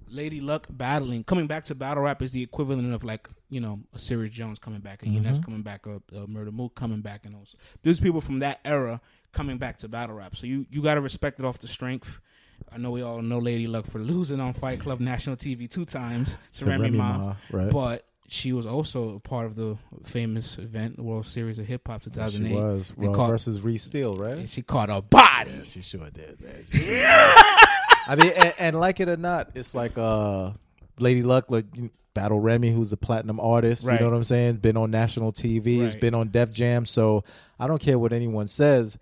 Lady 0.09 0.41
Luck 0.41 0.67
battling, 0.71 1.25
coming 1.25 1.47
back 1.47 1.65
to 1.65 1.75
battle 1.75 2.05
rap 2.05 2.23
is 2.23 2.33
the 2.33 2.43
equivalent 2.43 2.93
of 2.93 3.03
like, 3.03 3.29
you 3.49 3.61
know, 3.61 3.81
a 3.95 3.99
Serius 3.99 4.31
Jones 4.31 4.59
coming 4.59 4.81
back, 4.81 5.03
a 5.03 5.07
Inez 5.07 5.39
mm-hmm. 5.39 5.45
coming 5.45 5.63
back, 5.63 5.87
a, 5.87 6.01
a 6.17 6.27
Murder 6.27 6.53
Mook 6.53 6.75
coming 6.75 7.01
back, 7.01 7.25
and 7.27 7.35
those. 7.35 7.57
There's 7.83 7.99
people 7.99 8.21
from 8.21 8.41
that 8.41 8.61
era 8.65 9.01
coming 9.33 9.59
back 9.59 9.79
to 9.79 9.89
battle 9.89 10.17
rap. 10.17 10.37
So 10.37 10.47
you, 10.47 10.67
you 10.71 10.83
got 10.83 10.95
to 10.95 11.01
respect 11.01 11.41
it 11.41 11.47
off 11.47 11.59
the 11.59 11.69
strength. 11.69 12.21
I 12.71 12.79
know 12.79 12.91
we 12.91 13.03
all 13.03 13.23
know 13.23 13.39
Lady 13.39 13.67
Luck 13.67 13.87
for 13.87 13.99
losing 13.99 14.39
on 14.39 14.53
Fight 14.53 14.81
Club 14.81 15.01
National 15.13 15.37
TV 15.37 15.69
two 15.69 15.85
times 15.85 16.37
to, 16.53 16.61
To 16.61 16.67
Remy, 16.67 16.83
Remy 16.83 16.99
Ma, 16.99 17.19
Ma, 17.19 17.35
right. 17.51 17.71
but 17.71 18.07
she 18.33 18.53
was 18.53 18.65
also 18.67 19.17
a 19.17 19.21
part 19.21 19.45
of 19.47 19.57
the 19.57 19.77
famous 20.05 20.57
event, 20.59 20.97
the 20.97 21.03
World 21.03 21.27
Series 21.27 21.59
of 21.59 21.67
Hip 21.67 21.87
Hop 21.87 22.03
2008. 22.03 22.49
She 22.49 22.55
was 22.55 22.93
They 22.97 23.07
caught- 23.09 23.29
versus 23.29 23.61
Reese 23.61 23.83
Steele, 23.85 24.17
right? 24.17 24.39
And 24.39 24.49
she 24.49 24.63
caught 24.63 24.89
a 24.91 25.03
body. 25.03 25.51
Yeah, 25.59 25.65
she 25.65 25.83
sure 25.83 26.09
did, 26.11 26.41
man. 26.41 26.65
Sure 26.71 26.81
did. 26.81 27.05
I 28.09 28.17
mean, 28.19 28.33
and, 28.37 28.55
and 28.59 28.81
like 28.81 29.01
it 29.01 29.09
or 29.09 29.17
not, 29.17 29.51
it's 29.55 29.75
like 29.75 29.97
uh, 29.99 30.53
Lady 30.99 31.23
Luck, 31.23 31.47
like 31.51 31.67
you- 31.75 31.91
Battle 32.15 32.41
Remy, 32.41 32.71
who's 32.73 32.93
a 32.93 32.97
platinum 32.97 33.39
artist. 33.41 33.87
Right. 33.87 33.95
You 33.95 34.05
know 34.05 34.11
what 34.11 34.17
I'm 34.17 34.25
saying? 34.25 34.57
Been 34.57 34.77
on 34.77 34.91
national 34.91 35.33
TV. 35.33 35.65
He's 35.65 35.93
Right. 35.95 36.01
been 36.01 36.15
on 36.15 36.29
Def 36.29 36.51
Jam. 36.51 36.85
So 36.85 37.25
I 37.59 37.67
don't 37.67 37.81
care 37.81 37.99
what 37.99 38.13
anyone 38.13 38.49
says. 38.49 38.99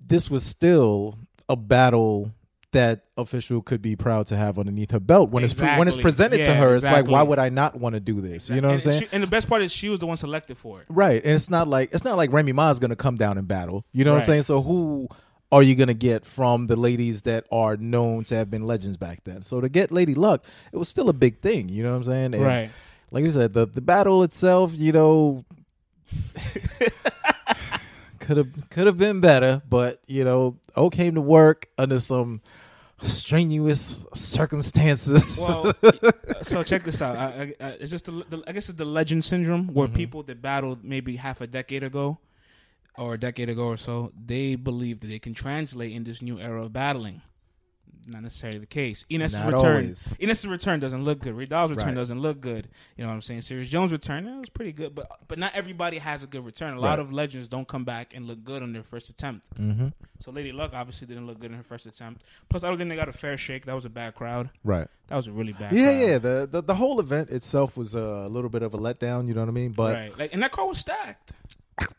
This 0.00 0.28
was 0.30 0.44
still 0.44 1.18
a 1.48 1.54
battle 1.56 2.32
that 2.72 3.04
official 3.16 3.60
could 3.62 3.82
be 3.82 3.96
proud 3.96 4.26
to 4.28 4.36
have 4.36 4.58
underneath 4.58 4.92
her 4.92 5.00
belt 5.00 5.30
when 5.30 5.42
it's 5.42 5.56
when 5.58 5.68
it's 5.88 5.96
Exactly. 5.96 6.02
presented 6.02 6.36
to 6.38 6.42
Yeah, 6.44 6.54
her. 6.54 6.76
It's 6.76 6.84
like, 6.84 7.08
why 7.08 7.22
would 7.22 7.38
I 7.40 7.48
not 7.48 7.78
want 7.78 7.94
to 7.94 8.00
do 8.00 8.20
this? 8.20 8.48
You 8.48 8.60
know 8.60 8.68
what 8.68 8.74
I'm 8.74 8.80
saying? 8.80 9.00
she- 9.02 9.08
and 9.12 9.22
the 9.22 9.26
best 9.26 9.48
part 9.48 9.62
is 9.62 9.72
she 9.72 9.88
was 9.88 9.98
the 9.98 10.06
one 10.06 10.16
selected 10.16 10.56
for 10.56 10.80
it. 10.80 10.86
Right. 10.88 11.20
And 11.24 11.34
it's 11.34 11.50
not 11.50 11.66
like 11.68 11.90
it's 11.92 12.04
not 12.04 12.16
like 12.16 12.32
Remy 12.32 12.52
Ma 12.52 12.70
is 12.70 12.78
gonna 12.78 12.94
come 12.96 13.16
down 13.16 13.38
and 13.38 13.48
battle. 13.48 13.84
You 13.92 14.04
know 14.04 14.12
what 14.12 14.20
I'm 14.20 14.26
saying? 14.26 14.42
So 14.42 14.62
who 14.62 15.08
are 15.52 15.64
you 15.64 15.74
gonna 15.74 15.94
get 15.94 16.24
from 16.24 16.68
the 16.68 16.76
ladies 16.76 17.22
that 17.22 17.44
are 17.50 17.76
known 17.76 18.22
to 18.24 18.36
have 18.36 18.50
been 18.50 18.66
legends 18.66 18.96
back 18.96 19.24
then? 19.24 19.42
So 19.42 19.60
to 19.60 19.68
get 19.68 19.90
Lady 19.90 20.14
Luck, 20.14 20.44
it 20.72 20.76
was 20.76 20.88
still 20.88 21.08
a 21.08 21.12
big 21.12 21.40
thing, 21.40 21.68
you 21.68 21.82
know 21.82 21.90
what 21.90 21.96
I'm 21.96 22.04
saying? 22.04 22.34
And 22.34 22.44
Right. 22.44 22.70
Like 23.10 23.24
you 23.24 23.32
said, 23.32 23.52
the 23.52 23.66
the 23.66 23.80
battle 23.80 24.22
itself, 24.22 24.72
you 24.76 24.92
know 24.92 25.44
could 28.30 28.36
have 28.36 28.70
could 28.70 28.86
have 28.86 28.96
been 28.96 29.18
better, 29.20 29.60
but 29.68 30.00
you 30.06 30.22
know, 30.22 30.56
O 30.76 30.88
came 30.88 31.16
to 31.16 31.20
work 31.20 31.66
under 31.76 31.98
some 31.98 32.40
strenuous 33.02 34.06
circumstances. 34.14 35.36
Well, 35.36 35.72
so 36.42 36.62
check 36.62 36.84
this 36.84 37.02
out. 37.02 37.16
I, 37.16 37.54
I, 37.60 37.66
I, 37.66 37.70
it's 37.80 37.90
just 37.90 38.04
the, 38.04 38.12
the, 38.28 38.40
I 38.46 38.52
guess 38.52 38.68
it's 38.68 38.78
the 38.78 38.84
legend 38.84 39.24
syndrome 39.24 39.66
where 39.74 39.88
Mm-hmm. 39.88 39.96
people 39.96 40.22
that 40.24 40.40
battled 40.40 40.84
maybe 40.84 41.16
half 41.16 41.40
a 41.40 41.46
decade 41.48 41.82
ago 41.82 42.18
or 42.96 43.14
a 43.14 43.18
decade 43.18 43.48
ago 43.50 43.66
or 43.66 43.76
so, 43.76 44.12
they 44.14 44.54
believe 44.54 45.00
that 45.00 45.08
they 45.08 45.18
can 45.18 45.34
translate 45.34 45.90
in 45.92 46.04
this 46.04 46.22
new 46.22 46.38
era 46.38 46.62
of 46.64 46.72
battling. 46.72 47.22
Not 48.06 48.22
necessarily 48.22 48.58
the 48.58 48.66
case. 48.66 49.04
Enes's 49.10 49.38
Not 49.38 49.52
return, 49.52 49.76
always. 49.84 50.08
Enes's 50.20 50.46
return 50.46 50.80
doesn't 50.80 51.04
look 51.04 51.20
good. 51.20 51.34
Ridal's 51.34 51.70
return 51.70 51.88
Right. 51.88 51.94
doesn't 51.94 52.20
look 52.20 52.40
good. 52.40 52.68
You 52.96 53.04
know 53.04 53.08
what 53.08 53.14
I'm 53.14 53.20
saying? 53.20 53.42
Serius 53.42 53.68
Jones' 53.68 53.92
return 53.92 54.24
that 54.24 54.38
was 54.38 54.48
pretty 54.48 54.72
good, 54.72 54.94
but 54.94 55.06
but 55.28 55.38
not 55.38 55.52
everybody 55.54 55.98
has 55.98 56.22
a 56.22 56.26
good 56.26 56.44
return. 56.44 56.76
A 56.76 56.80
lot 56.80 56.98
of 56.98 57.12
legends 57.12 57.46
don't 57.48 57.68
come 57.68 57.84
back 57.84 58.14
and 58.14 58.26
look 58.26 58.42
good 58.42 58.62
on 58.62 58.72
their 58.72 58.82
first 58.82 59.10
attempt. 59.10 59.46
Mm-hmm. 59.60 59.88
So 60.18 60.30
Lady 60.32 60.52
Luck 60.52 60.72
obviously 60.74 61.06
didn't 61.06 61.26
look 61.26 61.38
good 61.40 61.50
in 61.50 61.56
her 61.56 61.62
first 61.62 61.86
attempt. 61.86 62.22
Plus, 62.48 62.64
I 62.64 62.68
don't 62.68 62.78
think 62.78 62.90
they 62.90 62.96
got 62.96 63.08
a 63.08 63.12
fair 63.12 63.36
shake. 63.36 63.66
That 63.66 63.74
was 63.74 63.84
a 63.84 63.90
bad 63.90 64.14
crowd. 64.14 64.50
Right. 64.64 64.86
That 65.08 65.16
was 65.16 65.26
a 65.26 65.32
really 65.32 65.52
bad. 65.52 65.72
Yeah, 65.72 65.84
crowd. 65.84 66.00
yeah. 66.08 66.18
The, 66.18 66.48
the 66.50 66.62
the 66.62 66.74
whole 66.74 67.00
event 67.00 67.30
itself 67.30 67.76
was 67.76 67.94
a 67.94 68.28
little 68.28 68.50
bit 68.50 68.62
of 68.62 68.74
a 68.74 68.78
letdown. 68.78 69.28
You 69.28 69.34
know 69.34 69.40
what 69.40 69.48
I 69.48 69.52
mean? 69.52 69.72
But 69.72 69.94
right. 69.94 70.18
Like, 70.18 70.32
and 70.34 70.42
that 70.42 70.52
car 70.52 70.66
was 70.66 70.78
stacked. 70.78 71.32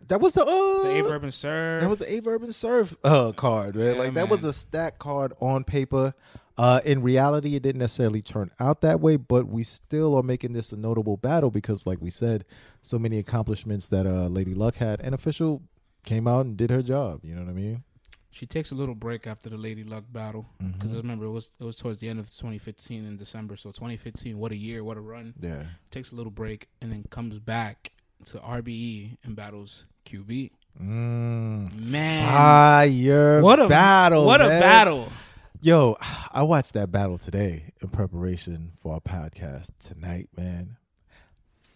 That 0.07 0.21
was 0.21 0.33
the 0.33 0.43
uh, 0.43 0.83
The 0.83 0.89
Abe 0.97 1.05
Urban 1.05 1.31
Serve. 1.31 1.81
That 1.81 1.89
was 1.89 1.99
the 1.99 2.17
Ave 2.17 2.29
Urban 2.29 2.51
Serve 2.53 2.95
uh, 3.03 3.31
card, 3.31 3.75
man. 3.75 3.95
Yeah, 3.95 4.01
like 4.01 4.13
that 4.13 4.29
was 4.29 4.43
a 4.43 4.53
stack 4.53 4.99
card 4.99 5.33
on 5.39 5.63
paper. 5.63 6.13
Uh, 6.57 6.79
in 6.85 7.01
reality, 7.01 7.55
it 7.55 7.63
didn't 7.63 7.79
necessarily 7.79 8.21
turn 8.21 8.51
out 8.59 8.81
that 8.81 8.99
way, 8.99 9.15
but 9.15 9.47
we 9.47 9.63
still 9.63 10.13
are 10.15 10.21
making 10.21 10.53
this 10.53 10.71
a 10.71 10.77
notable 10.77 11.17
battle 11.17 11.49
because, 11.49 11.87
like 11.87 11.99
we 12.01 12.09
said, 12.11 12.45
so 12.81 12.99
many 12.99 13.17
accomplishments 13.17 13.87
that 13.89 14.05
uh, 14.05 14.27
Lady 14.27 14.53
Luck 14.53 14.75
had, 14.75 14.99
and 15.01 15.15
official 15.15 15.63
came 16.03 16.27
out 16.27 16.45
and 16.45 16.57
did 16.57 16.69
her 16.69 16.81
job. 16.83 17.21
You 17.23 17.33
know 17.35 17.41
what 17.43 17.49
I 17.49 17.53
mean? 17.53 17.83
She 18.29 18.45
takes 18.45 18.71
a 18.71 18.75
little 18.75 18.95
break 18.95 19.27
after 19.27 19.49
the 19.49 19.57
Lady 19.57 19.83
Luck 19.83 20.03
battle 20.11 20.45
Mm-hmm. 20.61 20.73
because 20.73 20.93
I 20.93 20.97
remember 20.97 21.25
it 21.25 21.31
was 21.31 21.51
it 21.59 21.63
was 21.63 21.77
towards 21.77 21.97
the 21.99 22.07
end 22.09 22.19
of 22.19 22.27
2015 22.29 23.05
in 23.05 23.17
December. 23.17 23.55
So 23.55 23.71
2015, 23.71 24.37
what 24.37 24.51
a 24.51 24.55
year, 24.55 24.83
what 24.83 24.97
a 24.97 25.01
run. 25.01 25.33
Yeah. 25.41 25.63
Takes 25.89 26.11
a 26.11 26.15
little 26.15 26.31
break 26.31 26.67
and 26.81 26.91
then 26.91 27.03
comes 27.09 27.39
back 27.39 27.91
to 28.25 28.37
RBE 28.37 29.17
and 29.23 29.35
battles 29.35 29.85
QB. 30.05 30.51
Mm. 30.81 31.73
Man, 31.75 32.27
Fire 32.27 33.41
what 33.41 33.59
a 33.59 33.67
battle! 33.67 34.25
What 34.25 34.41
a 34.41 34.47
battle! 34.47 35.09
Yo, 35.59 35.97
I 36.31 36.41
watched 36.43 36.73
that 36.73 36.91
battle 36.91 37.17
today 37.17 37.73
in 37.81 37.89
preparation 37.89 38.71
for 38.81 38.93
our 38.93 38.99
podcast 38.99 39.69
tonight, 39.79 40.29
man. 40.35 40.77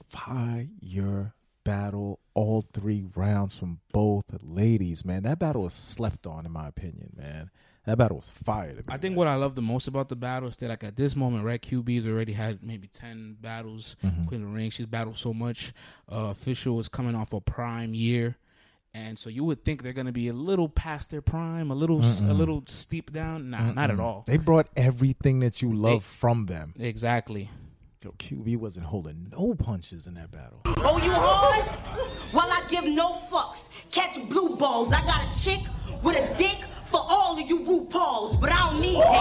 Fire 0.08 1.34
battle, 1.63 2.19
all 2.34 2.63
three 2.73 3.05
rounds 3.15 3.53
from 3.53 3.79
both 3.91 4.25
ladies, 4.41 5.03
man. 5.03 5.23
That 5.23 5.39
battle 5.39 5.63
was 5.63 5.73
slept 5.73 6.25
on, 6.25 6.45
in 6.45 6.51
my 6.51 6.67
opinion, 6.69 7.13
man. 7.17 7.51
That 7.85 7.97
battle 7.97 8.17
was 8.17 8.29
fire 8.29 8.71
to 8.71 8.77
me. 8.77 8.83
I 8.89 8.97
think 8.97 9.11
man. 9.11 9.17
what 9.17 9.27
I 9.27 9.35
love 9.35 9.55
the 9.55 9.61
most 9.61 9.87
about 9.87 10.09
the 10.09 10.15
battle 10.15 10.49
is 10.49 10.57
that 10.57 10.69
like 10.69 10.83
at 10.83 10.95
this 10.95 11.15
moment, 11.15 11.45
Red 11.45 11.61
QB's 11.61 12.05
already 12.07 12.33
had 12.33 12.63
maybe 12.63 12.87
ten 12.87 13.37
battles. 13.39 13.95
Mm-hmm. 14.03 14.25
Queen 14.25 14.41
of 14.41 14.49
the 14.49 14.53
Ring, 14.53 14.69
she's 14.71 14.87
battled 14.87 15.17
so 15.17 15.33
much. 15.33 15.73
Uh, 16.11 16.29
official 16.31 16.79
is 16.79 16.89
coming 16.89 17.15
off 17.15 17.31
a 17.33 17.39
prime 17.39 17.93
year, 17.93 18.37
and 18.93 19.19
so 19.19 19.29
you 19.29 19.43
would 19.43 19.63
think 19.63 19.83
they're 19.83 19.93
gonna 19.93 20.11
be 20.11 20.29
a 20.29 20.33
little 20.33 20.67
past 20.67 21.11
their 21.11 21.21
prime, 21.21 21.69
a 21.69 21.75
little 21.75 22.01
a 22.01 22.33
little 22.33 22.63
steep 22.65 23.11
down. 23.11 23.51
Nah, 23.51 23.71
not 23.71 23.91
at 23.91 23.99
all. 23.99 24.23
They 24.25 24.37
brought 24.37 24.67
everything 24.75 25.39
that 25.41 25.61
you 25.61 25.73
love 25.73 26.03
from 26.03 26.45
them. 26.45 26.73
Exactly. 26.79 27.51
Yo, 28.03 28.11
QB 28.11 28.57
wasn't 28.57 28.85
holding 28.85 29.31
no 29.31 29.55
punches 29.55 30.05
in 30.05 30.13
that 30.13 30.29
battle. 30.29 30.61
Oh, 30.65 30.99
you 30.99 31.11
hard? 31.11 31.65
Well, 32.31 32.47
I 32.51 32.63
give 32.69 32.83
no 32.83 33.13
fucks. 33.13 33.67
Catch 33.89 34.29
blue 34.29 34.55
balls. 34.55 34.93
I 34.93 35.01
got 35.01 35.35
a 35.35 35.43
chick 35.43 35.61
with 36.03 36.15
a 36.15 36.37
dick 36.37 36.57
for 36.95 37.05
all 37.10 37.38
of 37.38 37.49
you 37.49 37.60
RuPauls, 37.60 38.39
but 38.39 38.49
I 38.53 38.69
don't 38.69 38.79
need 38.79 39.01
that. 39.01 39.12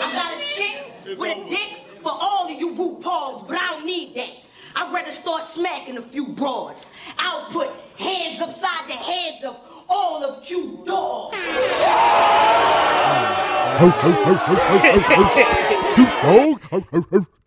I 0.00 0.12
got 0.14 0.34
a 0.34 0.40
chick 0.42 1.18
with 1.18 1.36
a 1.36 1.46
dick 1.46 1.84
for 2.00 2.10
all 2.10 2.50
of 2.50 2.58
you 2.58 2.70
RuPauls, 2.74 3.46
but 3.46 3.58
I 3.58 3.72
don't 3.72 3.84
need 3.84 4.14
that. 4.14 4.30
I'd 4.74 4.94
rather 4.94 5.10
start 5.10 5.44
smacking 5.44 5.98
a 5.98 6.02
few 6.02 6.28
broads. 6.28 6.86
I'll 7.18 7.50
put 7.50 7.68
hands 7.98 8.40
upside 8.40 8.88
the 8.88 8.94
heads 8.94 9.44
of 9.44 9.58
all 9.90 10.24
of 10.24 10.48
you 10.48 10.82
dogs. 10.86 11.36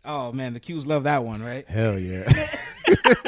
Oh 0.06 0.32
man, 0.32 0.54
the 0.54 0.60
Qs 0.60 0.86
love 0.86 1.06
that 1.06 1.24
one, 1.24 1.43
right? 1.43 1.67
Hell 1.67 1.98
yeah. 1.98 2.56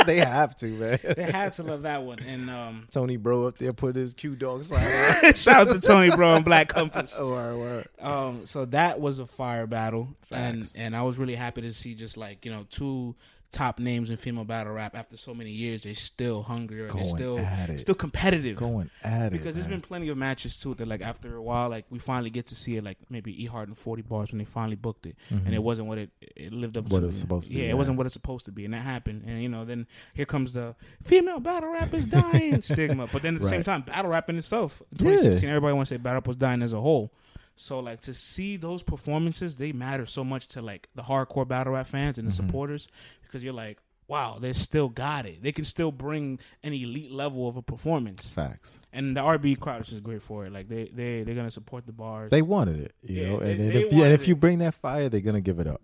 they 0.10 0.20
have 0.20 0.56
to, 0.58 0.68
man. 0.68 1.00
They 1.20 1.32
had 1.32 1.54
to 1.54 1.64
love 1.64 1.84
that 1.84 2.04
one. 2.04 2.20
And 2.20 2.50
um, 2.50 2.88
Tony 2.92 3.18
Bro 3.18 3.48
up 3.48 3.58
there 3.58 3.74
put 3.74 3.96
his 3.96 4.14
Q 4.14 4.36
dog 4.36 4.66
on. 4.72 5.34
shout 5.36 5.68
out 5.68 5.70
to 5.70 5.80
Tony 5.80 6.10
Bro 6.10 6.36
and 6.36 6.46
Black 6.46 6.70
Compass. 6.70 7.16
oh, 7.20 7.30
word, 7.32 7.58
word. 7.58 7.88
Um, 8.00 8.46
so 8.46 8.66
that 8.66 9.00
was 9.00 9.20
a 9.20 9.28
fire 9.28 9.68
battle, 9.68 10.10
and 10.32 10.70
and 10.76 10.96
I 10.96 11.04
was 11.04 11.18
really 11.18 11.36
happy 11.36 11.62
to 11.62 11.74
see 11.74 11.94
just 11.94 12.18
like 12.18 12.46
you 12.46 12.52
know 12.52 12.66
two 12.70 13.16
top 13.52 13.80
names 13.80 14.10
in 14.12 14.16
female 14.18 14.44
battle 14.46 14.74
rap 14.74 14.96
after 14.96 15.18
so 15.18 15.34
many 15.34 15.50
years. 15.50 15.84
They're 15.84 15.96
still 15.96 16.44
hungry, 16.44 16.82
and 16.88 16.92
they're 16.92 17.04
still 17.04 17.40
still 17.78 17.96
competitive. 17.96 18.56
Going 18.58 18.90
at 19.04 19.28
it. 19.28 19.32
because 19.32 19.56
there's 19.56 19.68
been 19.68 19.82
plenty 19.82 20.08
of 20.10 20.18
matches 20.18 20.56
too 20.58 20.76
that 20.76 20.88
like 20.88 21.02
after 21.02 21.36
a 21.36 21.42
while 21.42 21.70
like 21.70 21.86
we 21.90 21.98
finally 22.00 22.30
get 22.30 22.46
to 22.48 22.56
see 22.56 22.78
it 22.78 22.84
like 22.84 22.98
maybe 23.10 23.44
E 23.44 23.48
Hart 23.48 23.68
and 23.68 23.78
40 23.78 24.02
bars 24.04 24.32
when 24.32 24.38
they 24.40 24.46
finally 24.46 24.76
booked 24.76 25.06
it 25.08 25.16
and 25.30 25.54
it 25.54 25.64
wasn't 25.64 25.88
what 25.88 25.98
it 25.98 26.12
it 26.20 26.54
lived 26.54 26.78
up 26.78 26.86
Mm-hmm. 26.86 26.94
What 26.94 27.00
to 27.00 27.06
it 27.06 27.08
was 27.08 27.20
supposed 27.20 27.48
to 27.48 27.54
be, 27.54 27.60
yeah, 27.60 27.66
yeah. 27.66 27.72
it 27.72 27.78
wasn't 27.78 27.98
what 27.98 28.06
it's 28.06 28.14
supposed 28.14 28.46
to 28.46 28.52
be 28.52 28.66
and 28.66 28.74
that 28.74 28.84
happened 28.84 29.24
and 29.26 29.42
you 29.42 29.50
know 29.50 29.66
then 29.66 29.88
here 30.14 30.26
comes 30.26 30.54
the 30.54 30.76
female 31.02 31.40
battle 31.40 31.72
rap 31.72 31.94
is 31.94 32.06
dying 32.06 32.62
stigma 32.72 33.08
but 33.12 33.22
then 33.22 33.36
at 33.36 33.42
the 33.42 33.48
same 33.50 33.64
time 33.64 33.82
battle 33.82 34.12
rap 34.12 34.30
in 34.30 34.38
itself 34.38 34.82
in 34.92 35.06
Yeah. 35.08 35.12
2016 35.16 35.50
everybody 35.50 35.74
wants 35.74 35.90
to 35.90 35.96
say 35.96 35.98
battle 35.98 36.18
rap 36.18 36.28
was 36.28 36.36
dying 36.36 36.62
as 36.62 36.74
a 36.74 36.80
whole 36.82 37.12
so 37.56 37.80
like 37.82 38.00
to 38.02 38.14
see 38.14 38.56
those 38.56 38.84
performances 38.84 39.56
they 39.58 39.72
matter 39.74 40.06
so 40.06 40.24
much 40.24 40.48
to 40.48 40.62
like 40.62 40.88
the 40.96 41.02
hardcore 41.04 41.46
battle 41.48 41.74
rap 41.74 41.88
fans 41.88 42.18
and 42.18 42.26
the 42.28 42.32
Mm-hmm. 42.32 42.46
supporters 42.48 42.88
because 43.30 43.44
you're 43.44 43.54
like 43.54 43.80
wow 44.08 44.38
they 44.42 44.52
still 44.54 44.90
got 44.90 45.26
it 45.28 45.42
they 45.44 45.52
can 45.52 45.64
still 45.64 45.92
bring 45.92 46.40
an 46.64 46.74
elite 46.74 47.12
level 47.12 47.48
of 47.48 47.56
a 47.56 47.62
performance 47.62 48.32
Facts. 48.32 48.80
and 48.92 49.16
the 49.16 49.22
RB 49.22 49.60
crowd 49.60 49.82
is 49.84 49.90
just 49.90 50.02
great 50.04 50.24
for 50.24 50.46
it. 50.48 50.52
Like 50.52 50.68
they 50.68 50.90
they 50.94 51.22
they're 51.24 51.36
gonna 51.36 51.52
support 51.52 51.86
the 51.86 51.94
bars. 51.94 52.32
They 52.32 52.42
wanted 52.42 52.80
it, 52.80 52.94
you 53.04 53.22
Yeah, 53.22 53.30
know. 53.30 53.40
they- 53.40 53.52
And, 53.52 53.62
and 53.62 53.76
if 53.76 53.94
you 53.94 54.04
and 54.04 54.14
if 54.14 54.28
you 54.28 54.36
bring 54.36 54.58
that 54.60 54.74
fire, 54.74 55.10
they're 55.10 55.22
gonna 55.22 55.42
give 55.42 55.60
it 55.60 55.68
up. 55.68 55.82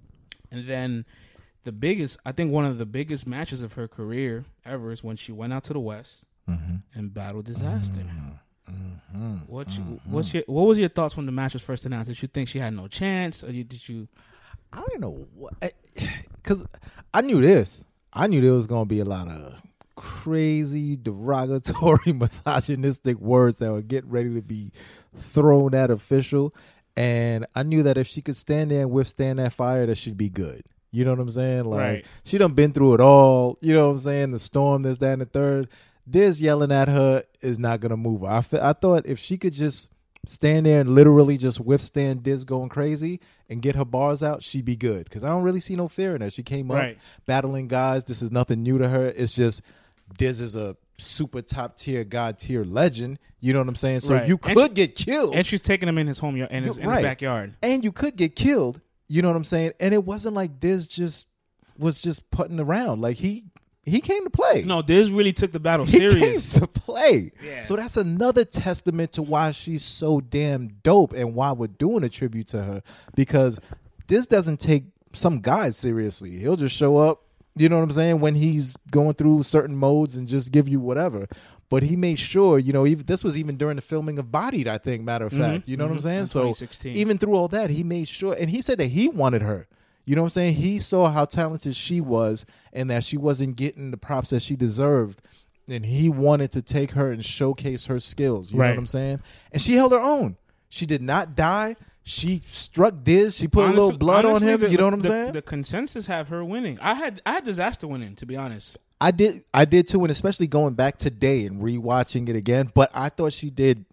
and 0.51 0.67
then 0.67 1.05
the 1.65 1.71
biggest, 1.71 2.17
I 2.25 2.31
think 2.31 2.51
one 2.51 2.63
of 2.65 2.77
the 2.77 2.85
biggest 2.85 3.25
matches 3.25 3.61
of 3.63 3.73
her 3.73 3.87
career 3.87 4.45
ever 4.65 4.91
is 4.91 5.03
when 5.03 5.15
she 5.17 5.31
went 5.31 5.51
out 5.53 5.63
to 5.65 5.73
the 5.73 5.79
West 5.79 6.25
Mm-hmm. 6.47 6.75
and 6.93 7.11
battled 7.11 7.45
Disaster. 7.45 8.01
Mm-hmm. 8.69 9.35
What 9.47 9.75
you, 9.77 9.99
what's 10.05 10.33
your 10.33 10.43
what 10.47 10.63
was 10.67 10.77
your 10.79 10.89
thoughts 10.89 11.15
when 11.15 11.25
the 11.25 11.31
match 11.31 11.53
was 11.53 11.61
first 11.63 11.85
announced? 11.85 12.09
Did 12.09 12.21
you 12.21 12.27
think 12.27 12.49
she 12.49 12.59
had 12.59 12.73
no 12.73 12.87
chance, 12.87 13.43
or 13.43 13.51
you, 13.51 13.63
did 13.63 13.87
you? 13.87 14.07
I 14.73 14.77
don't 14.89 14.99
know 14.99 15.27
what, 15.35 15.53
because 16.35 16.65
I 17.13 17.21
knew 17.21 17.41
this. 17.41 17.83
I 18.13 18.27
knew 18.27 18.41
there 18.41 18.53
was 18.53 18.67
gonna 18.67 18.85
be 18.85 18.99
a 18.99 19.05
lot 19.05 19.27
of 19.27 19.55
crazy, 19.95 20.95
derogatory, 20.95 22.13
misogynistic 22.13 23.19
words 23.19 23.57
that 23.59 23.71
would 23.71 23.87
get 23.87 24.05
ready 24.05 24.33
to 24.33 24.41
be 24.41 24.71
thrown 25.15 25.73
at 25.73 25.89
official, 25.91 26.53
and 26.95 27.45
I 27.55 27.63
knew 27.63 27.83
that 27.83 27.97
if 27.97 28.07
she 28.07 28.21
could 28.21 28.37
stand 28.37 28.71
there 28.71 28.81
and 28.81 28.91
withstand 28.91 29.39
that 29.39 29.53
fire, 29.53 29.85
that 29.85 29.97
she'd 29.97 30.17
be 30.17 30.29
good. 30.29 30.63
You 30.91 31.03
know 31.03 31.11
what 31.11 31.19
I'm 31.19 31.31
saying? 31.31 31.65
Like 31.65 31.79
Right. 31.79 32.05
she 32.23 32.37
done 32.37 32.53
been 32.53 32.71
through 32.71 32.93
it 32.95 33.01
all. 33.01 33.57
You 33.61 33.73
know 33.73 33.87
what 33.87 33.93
I'm 33.93 33.99
saying? 33.99 34.31
The 34.31 34.39
storm, 34.39 34.83
this, 34.83 34.97
that, 34.99 35.13
and 35.13 35.21
the 35.21 35.25
third. 35.25 35.67
this 36.07 36.39
yelling 36.39 36.71
at 36.71 36.87
her 36.87 37.23
is 37.41 37.57
not 37.59 37.79
gonna 37.81 37.97
move 37.97 38.21
her. 38.21 38.27
I, 38.27 38.69
I 38.69 38.73
thought 38.73 39.05
if 39.05 39.19
she 39.19 39.37
could 39.37 39.53
just 39.53 39.89
stand 40.27 40.65
there 40.65 40.81
and 40.81 40.95
literally 40.95 41.37
just 41.37 41.59
withstand 41.59 42.23
Diz 42.23 42.43
going 42.43 42.69
crazy 42.69 43.19
and 43.49 43.61
get 43.61 43.75
her 43.75 43.85
bars 43.85 44.23
out, 44.23 44.43
she'd 44.43 44.65
be 44.65 44.75
good. 44.75 45.05
Because 45.05 45.23
I 45.23 45.29
don't 45.29 45.43
really 45.43 45.59
see 45.59 45.75
no 45.75 45.87
fear 45.87 46.15
in 46.15 46.21
her. 46.21 46.29
She 46.29 46.43
came 46.43 46.71
up 46.71 46.77
Right. 46.77 46.97
battling 47.25 47.67
guys. 47.67 48.03
This 48.05 48.21
is 48.21 48.31
nothing 48.31 48.63
new 48.63 48.77
to 48.77 48.87
her. 48.89 49.05
It's 49.07 49.35
just 49.35 49.61
Diz 50.17 50.39
is 50.39 50.55
a 50.55 50.75
super 50.97 51.41
top 51.41 51.75
tier, 51.77 52.03
god 52.03 52.37
tier 52.37 52.63
legend. 52.63 53.19
You 53.39 53.53
know 53.53 53.59
what 53.59 53.67
I'm 53.69 53.75
saying? 53.75 53.99
So 54.01 54.15
Right. 54.15 54.27
you 54.27 54.37
could 54.37 54.57
she- 54.57 54.69
get 54.69 54.95
killed, 54.95 55.35
And 55.35 55.45
she's 55.45 55.61
taking 55.61 55.89
him 55.89 55.97
in 55.97 56.07
his 56.07 56.19
home 56.19 56.37
yard, 56.37 56.51
in 56.51 56.63
his, 56.63 56.77
in 56.77 56.89
his 56.89 57.01
backyard. 57.01 57.55
and 57.61 57.83
you 57.83 57.91
could 57.91 58.15
get 58.15 58.35
killed. 58.35 58.81
You 59.07 59.21
know 59.21 59.27
what 59.29 59.37
I'm 59.37 59.43
saying? 59.43 59.73
And 59.79 59.93
it 59.93 60.03
wasn't 60.05 60.35
like 60.35 60.59
Diz 60.59 60.87
just 60.87 61.27
was 61.77 62.01
just 62.01 62.29
putting 62.31 62.59
around. 62.59 63.01
Like 63.01 63.17
he 63.17 63.43
he 63.85 64.01
came 64.01 64.23
to 64.23 64.29
play. 64.29 64.63
No, 64.63 64.81
Diz 64.81 65.11
really 65.11 65.33
took 65.33 65.51
the 65.51 65.59
battle 65.59 65.85
he 65.85 65.97
serious. 65.97 66.53
came 66.53 66.61
to 66.61 66.67
play. 66.67 67.31
Yeah. 67.43 67.63
So 67.63 67.75
that's 67.75 67.97
another 67.97 68.43
testament 68.43 69.13
to 69.13 69.21
why 69.21 69.51
she's 69.51 69.83
so 69.83 70.19
damn 70.21 70.69
dope 70.83 71.13
and 71.13 71.35
why 71.35 71.51
we're 71.51 71.67
doing 71.67 72.03
a 72.03 72.09
tribute 72.09 72.47
to 72.47 72.63
her 72.63 72.83
because 73.15 73.59
this 74.07 74.25
doesn't 74.25 74.59
take 74.59 74.85
some 75.13 75.39
guys 75.39 75.77
seriously. 75.77 76.39
He'll 76.39 76.55
just 76.55 76.75
show 76.75 76.97
up, 76.97 77.21
you 77.55 77.69
know 77.69 77.77
what 77.77 77.83
I'm 77.83 77.91
saying, 77.91 78.19
when 78.19 78.35
he's 78.35 78.75
going 78.89 79.13
through 79.13 79.43
certain 79.43 79.75
modes 79.75 80.15
and 80.15 80.27
just 80.27 80.51
give 80.51 80.67
you 80.67 80.79
whatever. 80.79 81.27
But 81.69 81.83
he 81.83 81.95
made 81.95 82.19
sure, 82.19 82.59
you 82.59 82.73
know, 82.73 82.85
even 82.85 83.05
this 83.05 83.23
was 83.23 83.37
even 83.37 83.57
during 83.57 83.75
the 83.75 83.81
filming 83.81 84.19
of 84.19 84.31
Bodied, 84.31 84.67
I 84.67 84.77
think, 84.77 85.03
matter 85.03 85.25
of 85.25 85.31
mm-hmm. 85.31 85.41
fact. 85.41 85.67
You 85.67 85.77
know 85.77 85.85
what 85.85 85.91
I'm 85.91 85.97
mm-hmm. 85.97 86.25
saying? 86.25 86.53
So 86.73 86.87
even 86.89 87.17
through 87.17 87.35
all 87.35 87.47
that, 87.49 87.69
he 87.69 87.83
made 87.83 88.07
sure 88.07 88.35
and 88.39 88.49
he 88.49 88.61
said 88.61 88.79
that 88.79 88.87
he 88.87 89.07
wanted 89.07 89.41
her. 89.41 89.67
You 90.05 90.15
know 90.15 90.21
what 90.21 90.27
I'm 90.27 90.29
saying? 90.31 90.53
He 90.55 90.79
saw 90.79 91.11
how 91.11 91.25
talented 91.25 91.75
she 91.75 91.99
was 91.99 92.45
and 92.71 92.89
that 92.91 93.03
she 93.03 93.17
wasn't 93.17 93.55
getting 93.55 93.91
the 93.91 93.97
props 93.97 94.29
that 94.29 94.41
she 94.41 94.55
deserved. 94.55 95.21
And 95.67 95.85
he 95.85 96.09
wanted 96.09 96.51
to 96.51 96.61
take 96.61 96.91
her 96.91 97.11
and 97.11 97.25
showcase 97.25 97.87
her 97.87 97.99
skills. 97.99 98.51
You 98.51 98.59
know 98.59 98.69
what 98.69 98.77
I'm 98.77 98.85
saying? 98.85 99.21
And 99.51 99.59
she 99.61 99.73
held 99.73 99.93
her 99.93 99.99
own. 99.99 100.37
She 100.69 100.85
did 100.85 101.01
not 101.01 101.35
die. 101.35 101.75
She 102.03 102.43
struck 102.51 102.93
Diz. 103.03 103.35
She 103.35 103.47
put 103.47 103.65
a 103.65 103.69
little 103.73 103.97
blood 103.97 104.25
honestly, 104.25 104.47
on 104.49 104.53
him. 104.53 104.61
the- 104.61 104.69
you 104.69 104.77
know 104.77 104.85
what 104.85 104.93
I'm 104.93 104.99
the- 104.99 105.07
saying? 105.07 105.33
The 105.33 105.41
consensus 105.41 106.05
have 106.05 106.27
her 106.27 106.43
winning. 106.43 106.77
I 106.81 106.93
had 106.93 107.19
I 107.25 107.31
had 107.33 107.45
disaster 107.45 107.87
winning, 107.87 108.13
to 108.17 108.27
be 108.27 108.35
honest. 108.35 108.77
I 109.01 109.09
did 109.09 109.43
I 109.55 109.65
did 109.65 109.87
too, 109.87 110.01
and 110.03 110.11
especially 110.11 110.45
going 110.45 110.75
back 110.75 110.97
today 110.97 111.47
and 111.47 111.61
rewatching 111.63 112.29
it 112.29 112.35
again. 112.35 112.69
But 112.75 112.91
I 112.93 113.09
thought 113.09 113.33
she 113.33 113.49
did 113.49 113.85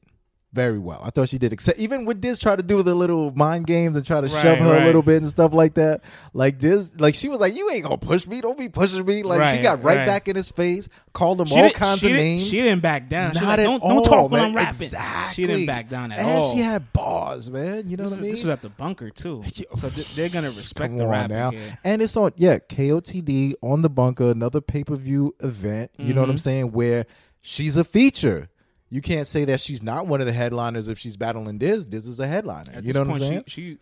very 0.55 0.79
well. 0.79 1.01
I 1.03 1.09
thought 1.11 1.31
she 1.31 1.39
did. 1.39 1.53
Except 1.53 1.79
even 1.79 2.05
with 2.05 2.21
this, 2.21 2.39
try 2.39 2.57
to 2.57 2.63
do 2.63 2.83
the 2.83 2.95
little 2.95 3.33
mind 3.35 3.67
games 3.67 3.97
and 3.97 4.05
try 4.05 4.21
to 4.21 4.27
Right, 4.27 4.43
shove 4.43 4.59
her 4.59 4.71
right. 4.73 4.83
a 4.83 4.85
little 4.85 5.01
bit 5.03 5.23
and 5.23 5.31
stuff 5.31 5.55
like 5.55 5.75
that. 5.75 6.03
Like 6.35 6.59
this, 6.61 6.91
like 6.99 7.15
she 7.15 7.29
was 7.31 7.41
like, 7.41 7.57
"You 7.57 7.71
ain't 7.71 7.85
gonna 7.85 7.97
push 7.97 8.27
me. 8.27 8.41
Don't 8.43 8.59
be 8.59 8.69
pushing 8.69 9.05
me." 9.07 9.23
Like 9.23 9.57
she 9.57 9.63
got 9.63 9.83
right, 9.83 9.99
right. 9.99 10.07
back 10.07 10.29
in 10.29 10.37
his 10.37 10.51
face, 10.51 10.89
called 11.15 11.41
him 11.41 11.47
She 11.47 11.59
all 11.61 11.71
kinds 11.71 12.05
of 12.05 12.13
names. 12.13 12.47
She 12.47 12.57
didn't 12.61 12.83
back 12.83 13.09
down. 13.09 13.33
She 13.35 13.41
Not 13.41 13.47
like, 13.49 13.59
at 13.61 13.65
don't, 13.65 13.83
all, 13.83 13.89
don't 13.95 14.05
talk 14.05 14.31
when. 14.31 14.43
I'm 14.43 14.55
rapping. 14.55 14.83
Exactly. 14.83 15.35
She 15.35 15.47
didn't 15.47 15.67
back 15.67 15.89
down 15.89 16.13
at 16.13 16.19
and 16.19 16.29
all. 16.29 16.55
she 16.55 16.61
had 16.61 16.93
bars, 16.93 17.51
man. 17.51 17.89
You 17.89 17.97
know 17.97 18.05
this, 18.05 18.13
what 18.13 18.19
I 18.19 18.23
mean? 18.23 18.31
this 18.33 18.45
was 18.45 18.51
at 18.51 18.61
the 18.63 18.69
bunker 18.69 19.09
too, 19.11 19.43
so 19.75 19.89
th- 19.89 20.15
they're 20.15 20.29
gonna 20.29 20.51
respect 20.51 20.97
the 20.99 21.07
rapping 21.07 21.35
now. 21.37 21.51
here. 21.53 21.79
And 21.83 22.03
it's 22.03 22.17
on, 22.17 22.33
yeah, 22.37 22.59
KOTD 22.59 23.55
on 23.63 23.81
the 23.83 23.91
bunker, 23.91 24.31
another 24.31 24.61
pay 24.61 24.85
per 24.85 24.97
view 24.97 25.35
event. 25.41 25.91
You 25.99 26.13
know 26.15 26.21
what 26.21 26.31
I'm 26.31 26.37
Mhm. 26.37 26.41
saying? 26.41 26.73
Where 26.73 27.07
she's 27.41 27.77
a 27.79 27.85
feature. 27.85 28.49
You 28.93 29.01
can't 29.01 29.27
say 29.27 29.47
that 29.47 29.59
she's 29.59 29.83
not 29.83 30.07
one 30.07 30.21
of 30.21 30.27
the 30.27 30.35
headliners 30.35 30.87
if 30.87 30.99
she's 30.99 31.17
battling 31.17 31.57
Diz. 31.57 31.87
Diz 31.87 32.07
is 32.07 32.21
a 32.21 32.27
headliner. 32.27 32.73
At 32.73 32.85
you 32.85 32.93
this 32.93 32.95
know 32.95 33.01
what 33.01 33.09
point, 33.09 33.23
I'm 33.23 33.29
saying? 33.31 33.45
She, 33.47 33.63
she 33.63 33.79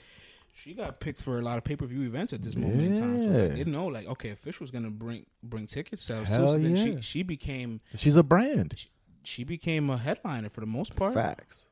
she 0.70 0.74
got 0.74 1.00
picked 1.00 1.20
for 1.20 1.38
a 1.38 1.42
lot 1.42 1.58
of 1.58 1.64
pay 1.64 1.74
per 1.74 1.84
view 1.84 2.02
events 2.02 2.32
at 2.32 2.42
this 2.42 2.54
moment 2.54 2.80
in 2.80 3.00
time. 3.00 3.22
So 3.22 3.28
Yeah. 3.30 3.42
like, 3.48 3.54
they 3.56 3.64
know 3.64 3.86
like 3.86 4.06
okay, 4.06 4.30
official's 4.30 4.70
gonna 4.70 4.90
bring 4.90 5.26
bring 5.42 5.66
ticket 5.66 5.98
sales 5.98 6.28
too. 6.28 6.34
Hell 6.34 6.48
So 6.48 6.58
then 6.58 6.76
yeah. 6.76 6.84
she 6.84 7.00
she 7.02 7.22
became 7.24 7.80
she's 7.96 8.14
a 8.14 8.22
brand. 8.22 8.86
she 9.24 9.42
became 9.42 9.90
a 9.90 9.96
headliner 9.98 10.48
for 10.48 10.61
the 10.61 10.66
most 10.66 10.94
part. 10.94 11.14
Facts. 11.14 11.66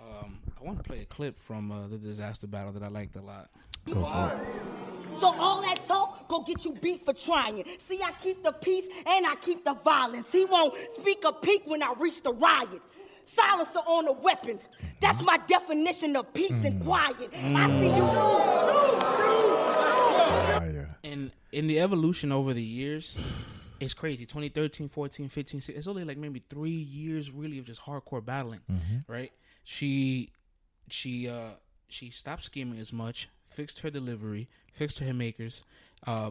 Um, 0.00 0.38
I 0.58 0.64
want 0.64 0.78
to 0.78 0.82
play 0.84 1.00
a 1.02 1.04
clip 1.04 1.38
from 1.38 1.70
uh, 1.70 1.86
the 1.86 1.98
disaster 1.98 2.46
battle 2.46 2.72
that 2.72 2.82
I 2.82 2.88
liked 2.88 3.14
a 3.16 3.20
lot. 3.20 3.50
Go 3.86 4.04
for 4.04 4.36
it. 4.36 5.20
So 5.20 5.34
all 5.38 5.60
that 5.62 5.84
talk 5.86 6.28
go 6.28 6.40
get 6.42 6.64
you 6.64 6.72
beat 6.80 7.04
for 7.04 7.12
trying. 7.12 7.64
See, 7.78 8.00
I 8.02 8.12
keep 8.22 8.42
the 8.42 8.52
peace 8.52 8.88
and 9.06 9.26
I 9.26 9.34
keep 9.40 9.64
the 9.64 9.74
violence. 9.74 10.32
He 10.32 10.46
won't 10.46 10.74
speak 10.98 11.24
a 11.26 11.32
peak 11.32 11.62
when 11.66 11.82
I 11.82 11.92
reach 11.98 12.22
the 12.22 12.32
riot. 12.32 12.80
Silencer 13.26 13.80
on 13.80 14.08
a 14.08 14.12
weapon. 14.12 14.58
That's 15.00 15.22
my 15.22 15.38
definition 15.46 16.16
of 16.16 16.32
peace 16.32 16.50
and 16.64 16.80
mm. 16.80 16.84
quiet. 16.84 17.28
I 17.34 17.68
mm. 17.68 17.78
see 17.78 17.86
you. 17.86 18.06
Fire. 20.58 20.88
And 21.04 21.30
in 21.52 21.66
the 21.66 21.80
evolution 21.80 22.32
over 22.32 22.52
the 22.54 22.62
years, 22.62 23.16
it's 23.78 23.94
crazy. 23.94 24.26
2013, 24.26 24.88
14, 24.88 25.28
15, 25.28 25.60
16, 25.60 25.76
it's 25.76 25.86
only 25.86 26.04
like 26.04 26.18
maybe 26.18 26.42
three 26.48 26.70
years 26.70 27.30
really 27.30 27.58
of 27.58 27.64
just 27.64 27.82
hardcore 27.82 28.24
battling, 28.24 28.60
mm-hmm. 28.70 29.12
right? 29.12 29.32
She, 29.64 30.30
she, 30.88 31.28
uh, 31.28 31.50
she 31.88 32.10
stopped 32.10 32.44
scheming 32.44 32.78
as 32.78 32.92
much, 32.92 33.28
fixed 33.50 33.80
her 33.80 33.90
delivery, 33.90 34.48
fixed 34.72 34.98
her 35.00 35.04
haymakers, 35.04 35.64
uh, 36.06 36.30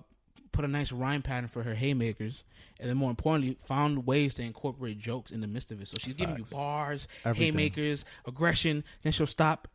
put 0.51 0.65
a 0.65 0.67
nice 0.67 0.91
rhyme 0.91 1.21
pattern 1.21 1.47
for 1.47 1.61
her 1.63 1.75
haymakers, 1.75 2.43
and 2.79 2.89
then 2.89 2.97
more 2.97 3.09
importantly, 3.11 3.55
found 3.65 4.07
ways 4.07 4.33
to 4.35 4.41
incorporate 4.43 4.97
jokes 4.97 5.31
in 5.31 5.41
the 5.41 5.47
midst 5.47 5.71
of 5.71 5.81
it. 5.81 5.87
So 5.87 5.97
she's 5.99 6.15
giving 6.15 6.37
you 6.37 6.45
bars, 6.51 7.07
Everything. 7.23 7.53
haymakers, 7.53 8.03
aggression. 8.25 8.83
Then 9.03 9.11
she'll 9.11 9.27
stop, 9.27 9.67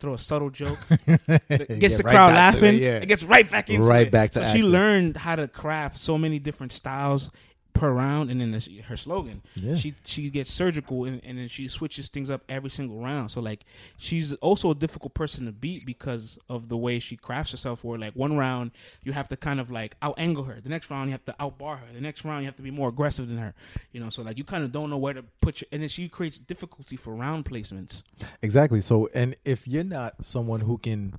throw 0.00 0.14
a 0.14 0.18
subtle 0.18 0.50
joke, 0.50 0.78
Get 1.06 1.78
gets 1.78 1.96
the 1.98 2.02
right 2.02 2.12
crowd 2.12 2.28
to 2.28 2.32
it, 2.32 2.36
laughing. 2.36 2.78
yeah. 2.78 2.96
It 2.96 3.06
gets 3.06 3.22
right 3.22 3.48
back 3.48 3.70
into 3.70 3.86
Right 3.88 4.08
it. 4.08 4.10
back 4.12 4.32
to 4.32 4.44
so 4.46 4.52
she 4.52 4.62
learned 4.62 5.16
how 5.16 5.36
to 5.36 5.46
craft 5.46 5.96
so 5.98 6.18
many 6.18 6.38
different 6.38 6.72
styles 6.72 7.30
per 7.76 7.90
round, 7.90 8.30
and 8.30 8.40
then 8.40 8.52
this, 8.52 8.68
her 8.86 8.96
slogan. 8.96 9.42
Yeah. 9.54 9.74
She 9.76 9.94
she 10.04 10.30
gets 10.30 10.50
surgical, 10.50 11.04
and, 11.04 11.20
and 11.24 11.38
then 11.38 11.48
she 11.48 11.68
switches 11.68 12.08
things 12.08 12.30
up 12.30 12.42
every 12.48 12.70
single 12.70 13.00
round. 13.00 13.30
So 13.30 13.40
like 13.40 13.64
she's 13.96 14.32
also 14.34 14.70
a 14.70 14.74
difficult 14.74 15.14
person 15.14 15.46
to 15.46 15.52
beat 15.52 15.84
because 15.84 16.38
of 16.48 16.68
the 16.68 16.76
way 16.76 16.98
she 16.98 17.16
crafts 17.16 17.52
herself. 17.52 17.84
Where 17.84 17.98
like 17.98 18.14
one 18.14 18.36
round 18.36 18.72
you 19.02 19.12
have 19.12 19.28
to 19.28 19.36
kind 19.36 19.60
of 19.60 19.70
like 19.70 19.96
out 20.02 20.14
angle 20.18 20.44
her, 20.44 20.60
the 20.60 20.68
next 20.68 20.90
round 20.90 21.08
you 21.08 21.12
have 21.12 21.24
to 21.26 21.34
out 21.38 21.58
bar 21.58 21.76
her, 21.76 21.86
the 21.94 22.00
next 22.00 22.24
round 22.24 22.42
you 22.42 22.46
have 22.46 22.56
to 22.56 22.62
be 22.62 22.70
more 22.70 22.88
aggressive 22.88 23.28
than 23.28 23.38
her. 23.38 23.54
You 23.92 24.00
know, 24.00 24.10
so 24.10 24.22
like 24.22 24.38
you 24.38 24.44
kind 24.44 24.64
of 24.64 24.72
don't 24.72 24.90
know 24.90 24.98
where 24.98 25.14
to 25.14 25.22
put 25.40 25.60
your, 25.60 25.68
and 25.70 25.82
then 25.82 25.88
she 25.88 26.08
creates 26.08 26.38
difficulty 26.38 26.96
for 26.96 27.14
round 27.14 27.44
placements. 27.44 28.02
Exactly. 28.42 28.80
So, 28.80 29.08
and 29.14 29.36
if 29.44 29.68
you're 29.68 29.84
not 29.84 30.24
someone 30.24 30.60
who 30.60 30.78
can 30.78 31.14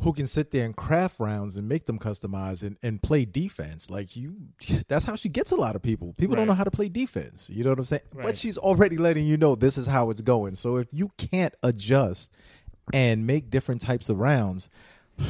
who 0.00 0.12
can 0.12 0.26
sit 0.26 0.50
there 0.50 0.64
and 0.64 0.76
craft 0.76 1.18
rounds 1.18 1.56
and 1.56 1.68
make 1.68 1.86
them 1.86 1.98
customized 1.98 2.62
and, 2.62 2.76
and 2.82 3.02
play 3.02 3.24
defense, 3.24 3.90
like 3.90 4.16
you, 4.16 4.36
that's 4.88 5.04
how 5.04 5.16
she 5.16 5.28
gets 5.28 5.50
a 5.50 5.56
lot 5.56 5.76
of 5.76 5.82
people. 5.82 6.14
People 6.18 6.36
don't 6.36 6.46
know 6.46 6.54
how 6.54 6.64
to 6.64 6.70
play 6.70 6.88
defense. 6.88 7.48
You 7.50 7.64
know 7.64 7.70
what 7.70 7.78
I'm 7.78 7.84
saying? 7.86 8.02
But 8.14 8.36
she's 8.36 8.58
already 8.58 8.96
letting 8.96 9.26
you 9.26 9.36
know 9.36 9.54
this 9.54 9.78
is 9.78 9.86
how 9.86 10.10
it's 10.10 10.20
going. 10.20 10.54
So 10.54 10.76
if 10.76 10.88
you 10.92 11.12
can't 11.16 11.54
adjust 11.62 12.30
and 12.92 13.26
make 13.26 13.50
different 13.50 13.80
types 13.80 14.08
of 14.08 14.18
rounds, 14.18 14.68
you 15.18 15.26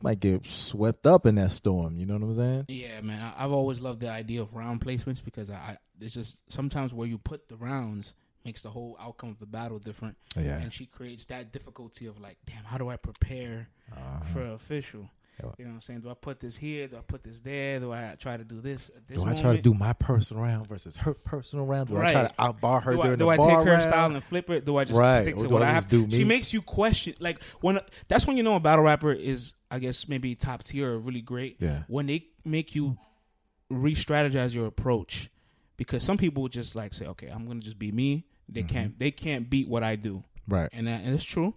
might 0.00 0.20
get 0.20 0.44
swept 0.46 1.06
up 1.06 1.26
in 1.26 1.34
that 1.36 1.50
storm. 1.52 1.96
You 1.96 2.06
know 2.06 2.14
what 2.14 2.22
I'm 2.22 2.34
saying? 2.34 2.64
Yeah, 2.68 3.00
man. 3.00 3.20
I, 3.20 3.44
I've 3.44 3.52
always 3.52 3.80
loved 3.80 4.00
the 4.00 4.10
idea 4.10 4.40
of 4.40 4.54
round 4.54 4.80
placements 4.80 5.22
because 5.24 5.50
I, 5.50 5.54
I 5.54 5.78
it's 6.00 6.14
just 6.14 6.40
sometimes 6.52 6.92
where 6.92 7.08
you 7.08 7.18
put 7.18 7.48
the 7.48 7.56
rounds 7.56 8.14
makes 8.46 8.62
the 8.62 8.70
whole 8.70 8.96
outcome 9.00 9.30
of 9.30 9.38
the 9.38 9.46
battle 9.46 9.78
different. 9.78 10.16
Yeah. 10.36 10.58
And 10.58 10.72
she 10.72 10.86
creates 10.86 11.26
that 11.26 11.52
difficulty 11.52 12.06
of 12.06 12.18
like, 12.20 12.38
damn, 12.46 12.64
how 12.64 12.78
do 12.78 12.88
I 12.88 12.96
prepare 12.96 13.68
uh-huh. 13.92 14.24
for 14.32 14.46
official? 14.52 15.10
You 15.58 15.66
know 15.66 15.70
what 15.72 15.74
I'm 15.74 15.80
saying? 15.82 16.00
Do 16.00 16.08
I 16.08 16.14
put 16.14 16.40
this 16.40 16.56
here? 16.56 16.88
Do 16.88 16.96
I 16.96 17.00
put 17.00 17.22
this 17.22 17.40
there? 17.40 17.78
Do 17.78 17.92
I 17.92 18.16
try 18.18 18.38
to 18.38 18.44
do 18.44 18.62
this 18.62 18.90
this 19.06 19.18
Do 19.18 19.24
I 19.24 19.24
moment? 19.26 19.40
try 19.42 19.56
to 19.56 19.60
do 19.60 19.74
my 19.74 19.92
personal 19.92 20.42
round 20.42 20.66
versus 20.66 20.96
her 20.96 21.12
personal 21.12 21.66
round? 21.66 21.88
Do 21.88 21.98
I 21.98 22.10
try 22.10 22.22
to 22.22 22.32
outbar 22.38 22.80
her 22.80 22.92
do 22.94 23.00
I, 23.00 23.02
during 23.02 23.18
do 23.18 23.24
the 23.26 23.30
I 23.30 23.36
bar 23.36 23.48
take 23.48 23.66
her 23.66 23.72
round? 23.72 23.82
style 23.82 24.10
and 24.14 24.24
flip 24.24 24.48
it? 24.48 24.64
Do 24.64 24.78
I 24.78 24.84
just 24.84 24.98
Right. 24.98 25.20
stick 25.20 25.36
to 25.36 25.48
what 25.48 25.62
I 25.62 25.66
I 25.66 25.72
have? 25.72 25.88
do 25.88 26.10
She 26.10 26.24
makes 26.24 26.54
you 26.54 26.62
question. 26.62 27.16
Like 27.20 27.42
when 27.60 27.80
that's 28.08 28.26
when 28.26 28.38
you 28.38 28.44
know 28.44 28.56
a 28.56 28.60
battle 28.60 28.86
rapper 28.86 29.12
is, 29.12 29.52
I 29.70 29.78
guess 29.78 30.08
maybe 30.08 30.34
top 30.36 30.62
tier 30.62 30.94
or 30.94 30.98
really 30.98 31.20
great. 31.20 31.58
Yeah. 31.60 31.82
When 31.86 32.06
they 32.06 32.28
make 32.42 32.74
you 32.74 32.96
re-strategize 33.68 34.54
your 34.54 34.66
approach, 34.66 35.28
because 35.76 36.02
some 36.02 36.16
people 36.16 36.48
just 36.48 36.74
like 36.74 36.94
say, 36.94 37.06
okay, 37.08 37.28
I'm 37.28 37.46
gonna 37.46 37.60
just 37.60 37.78
be 37.78 37.92
me. 37.92 38.24
They 38.48 38.60
Mm-hmm. 38.62 38.68
can't. 38.68 38.98
They 38.98 39.10
can't 39.10 39.50
beat 39.50 39.68
what 39.68 39.82
I 39.82 39.96
do. 39.96 40.22
Right. 40.48 40.68
And 40.72 40.86
that, 40.86 41.02
and 41.02 41.14
it's 41.14 41.24
true. 41.24 41.54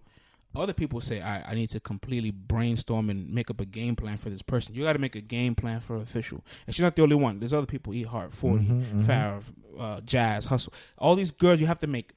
Other 0.56 0.74
people 0.74 1.00
say 1.00 1.22
I, 1.22 1.52
I 1.52 1.54
need 1.54 1.70
to 1.70 1.80
completely 1.80 2.32
brainstorm 2.32 3.12
and 3.12 3.32
make 3.32 3.52
up 3.52 3.62
a 3.62 3.66
game 3.66 3.96
plan 3.96 4.18
for 4.18 4.32
this 4.32 4.42
person. 4.42 4.74
You 4.74 4.84
got 4.84 4.94
to 4.94 5.00
make 5.00 5.16
a 5.16 5.22
game 5.22 5.54
plan 5.54 5.80
for 5.80 5.96
official. 5.98 6.44
And 6.66 6.76
she's 6.76 6.82
not 6.82 6.96
the 6.96 7.04
only 7.04 7.16
one. 7.16 7.38
There's 7.40 7.54
other 7.54 7.68
people. 7.68 7.94
E 7.94 8.02
Hart, 8.02 8.34
40 8.34 8.66
Mhm, 8.66 8.84
mhm. 8.84 9.04
Farrah, 9.06 9.44
uh, 9.80 10.02
Jazz, 10.02 10.46
Hustle. 10.46 10.74
All 10.98 11.16
these 11.16 11.30
girls 11.30 11.62
you 11.62 11.68
have 11.68 11.78
to 11.80 11.88
make 11.88 12.14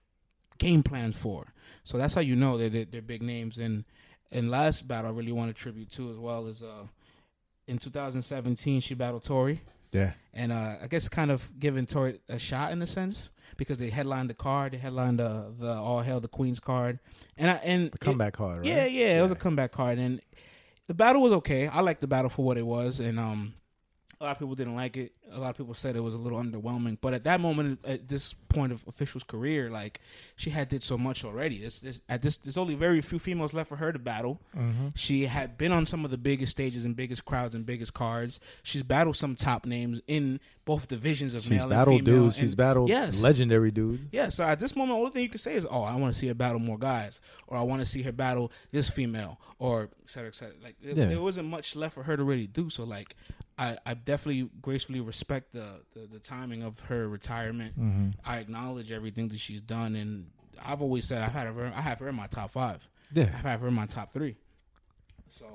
game 0.59 0.83
plans 0.83 1.15
for. 1.15 1.53
So 1.85 1.99
that's 1.99 2.15
how 2.15 2.23
you 2.23 2.35
know 2.35 2.57
that 2.57 2.73
they're, 2.73 2.87
they're 2.87 3.03
big 3.03 3.23
names. 3.23 3.59
And 3.59 3.85
and 4.31 4.51
last 4.51 4.89
battle 4.89 5.11
I 5.11 5.15
really 5.15 5.33
want 5.33 5.55
to 5.55 5.63
tribute 5.63 5.91
to 5.93 6.11
as 6.11 6.17
well 6.17 6.47
is 6.47 6.63
uh, 6.63 6.87
in 7.69 7.77
2017 7.77 8.81
she 8.81 8.95
battled 8.95 9.25
Tori 9.25 9.61
Yeah. 9.93 10.13
and 10.33 10.51
uh, 10.53 10.77
I 10.83 10.87
guess 10.89 11.09
kind 11.09 11.31
of 11.31 11.49
giving 11.59 11.87
Tori 11.87 12.21
a 12.29 12.39
shot 12.39 12.73
in 12.73 12.81
a 12.83 12.87
sense 12.87 13.29
because 13.57 13.79
they 13.79 13.91
headlined 13.91 14.31
the 14.31 14.35
card, 14.35 14.73
they 14.73 14.79
headlined 14.79 15.19
the 15.19 15.53
the 15.59 15.73
All 15.75 16.01
Hail 16.01 16.21
the 16.21 16.29
Queens 16.29 16.61
card, 16.61 16.99
and 17.37 17.51
I 17.51 17.55
and 17.63 17.93
The 17.93 17.99
comeback 17.99 18.33
card, 18.35 18.59
right? 18.61 18.67
yeah, 18.67 18.85
yeah, 18.87 19.19
it 19.19 19.23
was 19.23 19.31
a 19.31 19.37
comeback 19.37 19.73
card, 19.73 19.99
and 19.99 20.21
the 20.87 20.95
battle 20.95 21.21
was 21.23 21.33
okay. 21.35 21.69
I 21.69 21.81
liked 21.81 22.01
the 22.01 22.07
battle 22.09 22.31
for 22.31 22.45
what 22.45 22.57
it 22.57 22.67
was, 22.67 23.01
and 23.01 23.19
um, 23.21 23.55
a 24.23 24.25
lot 24.25 24.31
of 24.33 24.39
people 24.39 24.55
didn't 24.55 24.77
like 24.77 24.97
it. 24.97 25.13
A 25.33 25.39
lot 25.41 25.51
of 25.51 25.57
people 25.57 25.75
said 25.75 25.97
it 25.97 26.01
was 26.01 26.15
a 26.15 26.19
little 26.19 26.39
underwhelming. 26.39 26.97
But 27.01 27.13
at 27.13 27.25
that 27.25 27.41
moment, 27.41 27.81
at 27.85 28.09
this 28.09 28.35
point 28.49 28.71
of 28.71 28.85
official's 28.87 29.25
career, 29.25 29.69
like 29.69 30.01
she 30.37 30.51
had 30.51 30.69
did 30.69 30.83
so 30.85 30.97
much 30.97 31.25
already. 31.25 31.59
This, 31.59 31.81
this 31.81 32.01
at 32.09 32.23
this, 32.23 32.37
there's 32.37 32.57
only 32.57 32.75
very 32.77 33.01
few 33.01 33.19
females 33.19 33.53
left 33.53 33.69
for 33.69 33.77
her 33.77 33.93
to 33.93 33.99
battle. 33.99 34.41
Mm-hmm. 34.57 34.89
She 34.95 35.25
had 35.27 35.59
been 35.59 35.73
on 35.73 35.87
some 35.87 36.05
of 36.05 36.11
the 36.13 36.19
biggest 36.19 36.53
stages 36.53 36.85
and 36.85 36.95
biggest 36.95 37.25
crowds 37.25 37.55
and 37.55 37.67
biggest 37.67 37.95
cards. 37.95 38.39
She's 38.63 38.83
battled 38.85 39.17
some 39.17 39.35
top 39.35 39.67
names 39.67 40.01
in 40.07 40.39
both 40.65 40.87
divisions 40.87 41.35
of 41.35 41.41
She's 41.43 41.51
male 41.51 41.69
battled 41.69 41.99
and 41.99 42.07
female. 42.07 42.23
dudes. 42.25 42.37
She's 42.37 42.55
battled 42.55 42.89
yes, 42.91 43.19
legendary 43.21 43.73
dudes. 43.73 44.05
yeah, 44.13 44.29
so 44.29 44.45
at 44.45 44.61
this 44.61 44.77
moment, 44.77 44.97
the 44.97 45.01
only 45.01 45.11
thing 45.11 45.23
you 45.25 45.29
can 45.29 45.39
say 45.39 45.55
is, 45.57 45.67
"Oh, 45.69 45.83
I 45.83 45.97
want 45.97 46.15
to 46.15 46.19
see 46.21 46.29
her 46.29 46.35
battle 46.35 46.61
more 46.61 46.79
guys," 46.79 47.21
or 47.49 47.57
"I 47.57 47.63
want 47.63 47.81
to 47.83 47.87
see 47.87 48.03
her 48.03 48.13
battle 48.13 48.53
this 48.71 48.89
female," 48.89 49.41
or 49.59 49.91
et 50.05 50.11
cetera, 50.11 50.29
et 50.29 50.35
cetera. 50.37 50.55
Like 50.63 50.77
Yeah. 50.81 50.93
there 51.07 51.21
wasn't 51.21 51.49
much 51.49 51.75
left 51.75 51.95
for 51.95 52.05
her 52.05 52.17
to 52.17 52.23
really 52.23 52.47
do. 52.47 52.71
So 52.71 52.85
like, 52.85 53.17
I, 53.63 53.77
I 53.87 53.95
definitely 53.95 54.51
gracefully 54.61 55.01
respect 55.01 55.53
the, 55.53 55.67
the 55.95 56.01
the 56.15 56.19
timing 56.19 56.63
of 56.63 56.81
her 56.91 57.09
retirement. 57.09 57.79
Mm-hmm. 57.79 58.09
I 58.25 58.39
acknowledge 58.39 58.91
everything 58.91 59.29
that 59.29 59.39
she's 59.39 59.61
done, 59.61 59.95
and 59.95 60.31
I've 60.65 60.83
always 60.83 61.05
said 61.05 61.23
I've 61.23 61.33
had 61.33 61.47
her. 61.47 61.73
I 61.75 61.81
have 61.81 61.99
her 62.01 62.09
in 62.09 62.15
my 62.17 62.27
top 62.27 62.51
five. 62.51 62.89
Yeah, 63.13 63.25
I've 63.25 63.45
had 63.45 63.61
her 63.61 63.69
in 63.69 63.75
my 63.75 63.87
top 63.87 64.13
three. 64.13 64.37
So 65.31 65.47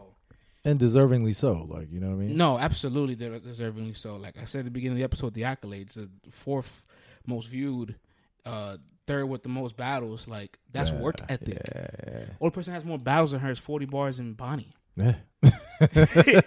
and 0.64 0.80
deservingly 0.80 1.36
so. 1.36 1.68
Like 1.70 1.92
you 1.92 2.00
know 2.00 2.08
what 2.10 2.24
I 2.24 2.28
mean? 2.28 2.36
no, 2.36 2.58
absolutely, 2.58 3.16
deservingly 3.16 3.96
so. 3.96 4.16
Like 4.16 4.38
I 4.42 4.46
said 4.46 4.60
at 4.60 4.66
the 4.66 4.72
beginning 4.72 4.94
of 4.94 4.98
the 5.00 5.04
episode, 5.04 5.34
the 5.34 5.42
accolades, 5.42 5.94
the 5.96 6.10
fourth 6.32 6.84
most 7.26 7.48
viewed, 7.50 7.96
uh, 8.46 8.78
third 9.06 9.26
with 9.26 9.44
the 9.44 9.50
most 9.50 9.76
battles. 9.76 10.28
Like 10.28 10.58
that's 10.72 10.92
Yeah, 10.92 11.00
work 11.02 11.16
ethic. 11.30 11.60
Yeah, 11.76 12.26
Only 12.40 12.52
person 12.52 12.74
has 12.74 12.86
more 12.86 12.98
battles 13.00 13.32
than 13.32 13.42
her 13.42 13.52
is 13.52 13.60
forty 13.60 13.86
bars 13.86 14.20
and 14.20 14.38
Bonnie. 14.38 14.74
yeah. 14.96 15.16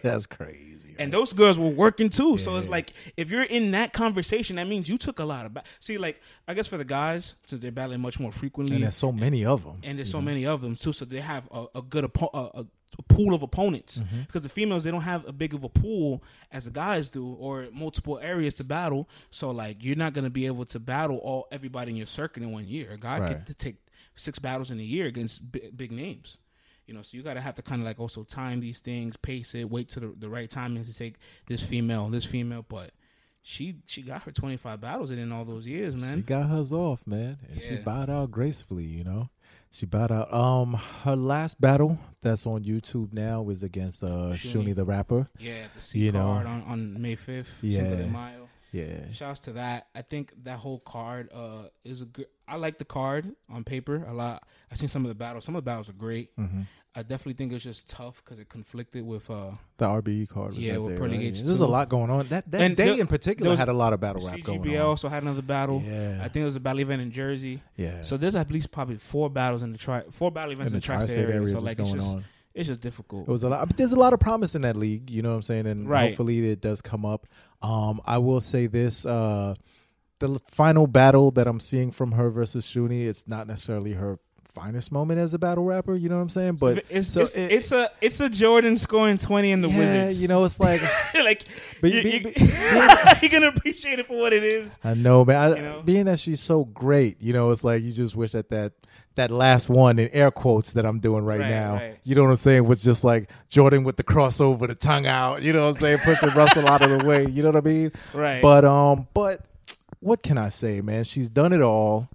that's 0.02 0.26
crazy. 0.26 0.66
And 0.98 1.10
those 1.12 1.32
girls 1.32 1.58
were 1.58 1.68
working 1.68 2.10
too. 2.10 2.36
So 2.36 2.56
it's 2.56 2.66
Yeah. 2.66 2.72
like 2.72 2.92
if 3.16 3.30
you're 3.30 3.42
in 3.44 3.70
that 3.70 3.92
conversation, 3.94 4.56
that 4.56 4.66
means 4.68 4.88
you 4.88 4.98
took 4.98 5.18
a 5.18 5.24
lot 5.24 5.46
of. 5.46 5.54
Ba- 5.54 5.62
See, 5.80 5.96
like 5.96 6.20
I 6.46 6.52
guess 6.54 6.68
for 6.68 6.76
the 6.76 6.84
guys, 6.84 7.34
since 7.46 7.60
they're 7.62 7.72
battling 7.72 8.00
much 8.00 8.20
more 8.20 8.32
frequently, 8.32 8.74
and 8.76 8.84
there's 8.84 8.96
so 8.96 9.10
many 9.10 9.44
of 9.46 9.64
them. 9.64 9.78
and 9.82 9.98
there's 9.98 10.10
so 10.10 10.20
many 10.20 10.44
of 10.44 10.60
them 10.60 10.76
too, 10.76 10.92
so 10.92 11.04
they 11.06 11.20
have 11.20 11.48
a, 11.52 11.66
a 11.76 11.82
good 11.82 12.04
oppo- 12.04 12.30
a, 12.34 12.60
a, 12.60 12.66
pool 13.08 13.32
of 13.32 13.42
opponents. 13.42 13.98
Mm-hmm. 13.98 14.20
Because 14.26 14.42
the 14.42 14.50
females 14.50 14.84
they 14.84 14.90
don't 14.90 15.00
have 15.00 15.26
a 15.26 15.32
big 15.32 15.54
of 15.54 15.64
a 15.64 15.70
pool 15.70 16.22
as 16.52 16.66
the 16.66 16.70
guys 16.70 17.08
do, 17.08 17.32
or 17.34 17.68
multiple 17.72 18.18
areas 18.18 18.54
to 18.56 18.64
battle. 18.64 19.08
So 19.30 19.50
like 19.52 19.82
you're 19.82 19.96
not 19.96 20.12
gonna 20.12 20.28
be 20.28 20.44
able 20.44 20.66
to 20.66 20.78
battle 20.78 21.16
all 21.18 21.46
everybody 21.50 21.92
in 21.92 21.96
your 21.96 22.08
circuit 22.08 22.42
in 22.42 22.52
one 22.52 22.66
year. 22.68 22.90
A 22.90 22.98
guy 22.98 23.20
Right. 23.20 23.46
could 23.46 23.58
take 23.58 23.76
six 24.16 24.38
battles 24.38 24.70
in 24.70 24.78
a 24.78 24.82
year 24.82 25.06
against 25.06 25.50
big, 25.50 25.74
big 25.74 25.92
names. 25.92 26.36
You 26.86 26.94
know, 26.94 27.02
so 27.02 27.16
you 27.16 27.22
got 27.22 27.34
to 27.34 27.40
have 27.40 27.54
to 27.54 27.62
kind 27.62 27.80
of 27.80 27.86
like 27.86 28.00
also 28.00 28.22
time 28.24 28.60
these 28.60 28.80
things, 28.80 29.16
pace 29.16 29.54
it, 29.54 29.70
wait 29.70 29.88
to 29.90 30.00
the, 30.00 30.14
the 30.18 30.28
right 30.28 30.50
timing 30.50 30.82
to 30.84 30.94
take 30.94 31.16
this 31.46 31.62
female, 31.62 32.08
this 32.08 32.24
female. 32.24 32.64
But 32.68 32.90
she 33.42 33.76
she 33.86 34.02
got 34.02 34.22
her 34.24 34.32
25 34.32 34.80
battles 34.80 35.10
in 35.10 35.32
all 35.32 35.44
those 35.44 35.66
years, 35.66 35.94
man. 35.96 36.18
She 36.18 36.22
got 36.22 36.48
hers 36.48 36.72
off, 36.72 37.06
man, 37.06 37.38
and 37.48 37.62
she 37.62 37.74
Yeah. 37.74 37.80
bowed 37.82 38.10
out 38.10 38.30
gracefully. 38.30 38.84
You 38.84 39.04
know, 39.04 39.30
she 39.70 39.86
bowed 39.86 40.10
out. 40.12 40.32
Um, 40.34 40.74
her 41.04 41.16
last 41.16 41.60
battle 41.60 41.98
that's 42.22 42.44
on 42.46 42.64
YouTube 42.64 43.12
now 43.12 43.48
is 43.50 43.62
against 43.62 44.02
uh 44.02 44.32
Shuni. 44.34 44.66
Shuni 44.66 44.74
the 44.74 44.84
rapper. 44.84 45.28
Yeah, 45.38 45.66
the 45.74 45.80
C 45.80 46.00
You 46.00 46.12
know. 46.12 46.24
card 46.34 46.46
on, 46.46 46.62
on 46.64 47.00
May 47.00 47.14
5th, 47.16 47.46
Cinco 47.60 47.96
de 47.96 48.02
Yeah. 48.04 48.08
Yeah, 48.72 49.10
Shouts 49.12 49.40
to 49.40 49.52
that. 49.54 49.88
I 49.94 50.02
think 50.02 50.32
that 50.44 50.58
whole 50.58 50.80
card 50.80 51.30
uh 51.32 51.68
is 51.84 52.02
a 52.02 52.06
good. 52.06 52.26
I 52.46 52.56
like 52.56 52.78
the 52.78 52.84
card 52.84 53.32
on 53.48 53.64
paper 53.64 54.04
a 54.06 54.12
lot. 54.12 54.44
I 54.70 54.74
seen 54.74 54.88
some 54.88 55.04
of 55.04 55.08
the 55.08 55.14
battles. 55.14 55.44
Some 55.44 55.56
of 55.56 55.64
the 55.64 55.68
battles 55.70 55.88
are 55.88 55.94
great. 55.94 56.30
hmm 56.36 56.62
I 56.92 57.02
definitely 57.02 57.34
think 57.34 57.52
it's 57.52 57.62
just 57.62 57.88
tough 57.88 58.20
because 58.24 58.40
it 58.40 58.48
conflicted 58.48 59.06
with 59.06 59.30
uh 59.30 59.52
the 59.78 59.86
RBE 59.86 60.28
card. 60.28 60.54
Was 60.54 60.58
Yeah, 60.58 60.78
with 60.78 60.90
there, 60.90 60.98
Pearly 60.98 61.18
right? 61.18 61.20
Gates 61.20 61.42
There's 61.42 61.60
a 61.60 61.66
lot 61.66 61.88
going 61.88 62.10
on. 62.10 62.26
That 62.26 62.50
that 62.50 62.60
And 62.62 62.76
day 62.76 62.98
in 62.98 63.06
particular 63.06 63.54
had 63.54 63.68
a 63.68 63.72
lot 63.72 63.92
of 63.92 64.00
battle 64.00 64.26
rap 64.26 64.42
going 64.42 64.60
CGBL 64.60 64.80
on. 64.80 64.86
also 64.86 65.08
had 65.08 65.22
another 65.22 65.40
battle. 65.42 65.80
Yeah, 65.86 66.16
I 66.18 66.22
think 66.24 66.32
there 66.34 66.44
was 66.46 66.56
a 66.56 66.60
battle 66.60 66.80
event 66.80 67.00
in 67.00 67.12
Jersey. 67.12 67.62
yeah. 67.76 68.02
So 68.02 68.16
there's 68.16 68.34
at 68.34 68.50
least 68.50 68.72
probably 68.72 68.96
four 68.96 69.30
battles 69.30 69.62
in 69.62 69.70
the 69.70 69.78
tri 69.78 70.02
four 70.10 70.32
battle 70.32 70.50
events 70.52 70.72
in 70.72 70.76
in 70.76 70.80
the 70.80 70.84
tri-state 70.84 71.14
tri-state 71.14 71.34
area. 71.34 71.48
So 71.50 71.60
like 71.60 71.78
it's 71.78 71.92
just 71.92 72.08
on. 72.14 72.24
It's 72.54 72.68
just 72.68 72.80
difficult. 72.80 73.28
It 73.28 73.30
was 73.30 73.42
a 73.42 73.48
lot. 73.48 73.66
But 73.68 73.76
there's 73.76 73.92
a 73.92 73.98
lot 73.98 74.12
of 74.12 74.20
promise 74.20 74.54
in 74.54 74.62
that 74.62 74.76
league. 74.76 75.10
You 75.10 75.22
know 75.22 75.30
what 75.30 75.36
I'm 75.36 75.42
saying? 75.42 75.66
And 75.66 75.88
Right. 75.88 76.08
hopefully 76.10 76.50
it 76.50 76.60
does 76.60 76.80
come 76.82 77.04
up. 77.06 77.26
Um, 77.62 78.00
I 78.06 78.18
will 78.18 78.40
say 78.40 78.66
this: 78.66 79.04
uh, 79.06 79.54
the 80.18 80.40
final 80.48 80.86
battle 80.86 81.30
that 81.32 81.46
I'm 81.46 81.60
seeing 81.60 81.90
from 81.90 82.12
her 82.12 82.30
versus 82.30 82.66
Shuni, 82.66 83.06
it's 83.06 83.26
not 83.28 83.46
necessarily 83.46 83.92
her 83.94 84.18
finest 84.52 84.90
moment 84.90 85.20
as 85.20 85.32
a 85.32 85.38
battle 85.38 85.62
rapper. 85.64 85.94
You 85.94 86.08
know 86.08 86.16
what 86.16 86.22
I'm 86.22 86.28
saying? 86.28 86.54
But 86.56 86.84
it's 86.90 87.08
so 87.08 87.20
it's, 87.22 87.36
it- 87.36 87.52
it's 87.52 87.70
a 87.72 87.88
it's 88.00 88.18
a 88.20 88.28
Jordan 88.28 88.76
scoring 88.76 89.16
twenty 89.16 89.52
in 89.52 89.60
the 89.62 89.68
yeah, 89.68 89.78
Wizards. 89.78 90.20
you 90.20 90.26
know, 90.28 90.42
it's 90.44 90.58
like 90.58 90.82
like 91.14 91.44
But- 91.80 91.92
you, 91.92 92.00
you, 92.00 92.32
you're 93.22 93.30
gonna 93.30 93.48
appreciate 93.56 93.98
it 94.00 94.06
for 94.06 94.18
what 94.18 94.32
it 94.32 94.42
is. 94.42 94.76
I 94.82 94.94
know, 94.94 95.24
man. 95.24 95.36
I, 95.36 95.56
You 95.56 95.62
know? 95.62 95.82
Being 95.82 96.06
that 96.06 96.18
she's 96.18 96.40
so 96.40 96.64
great, 96.64 97.22
you 97.22 97.32
know, 97.32 97.50
it's 97.52 97.62
like 97.62 97.82
you 97.84 97.92
just 97.92 98.16
wish 98.16 98.32
that 98.32 98.50
that 98.50 98.72
that 99.16 99.30
last 99.30 99.68
one 99.68 99.98
in 99.98 100.08
air 100.12 100.30
quotes 100.30 100.72
that 100.74 100.86
I'm 100.86 100.98
doing 100.98 101.24
right, 101.24 101.40
Right, 101.40 101.50
now. 101.50 101.74
right. 101.74 101.98
You 102.04 102.14
know 102.14 102.22
what 102.22 102.30
I'm 102.30 102.36
saying? 102.36 102.64
Was 102.64 102.82
just 102.82 103.02
like 103.04 103.30
Jordan 103.48 103.84
with 103.84 103.96
the 103.96 104.04
crossover, 104.04 104.66
the 104.68 104.74
tongue 104.74 105.06
out. 105.06 105.42
You 105.42 105.52
know 105.52 105.62
what 105.62 105.68
I'm 105.68 105.74
saying? 105.74 105.98
Pushing 105.98 106.30
Russell 106.30 106.68
out 106.68 106.82
of 106.82 106.90
the 106.90 107.04
way. 107.04 107.26
You 107.26 107.42
know 107.42 107.50
what 107.50 107.64
I 107.64 107.68
mean? 107.68 107.92
Right. 108.14 108.40
But 108.40 108.64
um, 108.64 109.08
but 109.12 109.44
what 109.98 110.22
can 110.22 110.38
I 110.38 110.48
say, 110.48 110.80
man? 110.80 111.04
She's 111.04 111.28
done 111.28 111.52
it 111.52 111.60
all. 111.60 112.08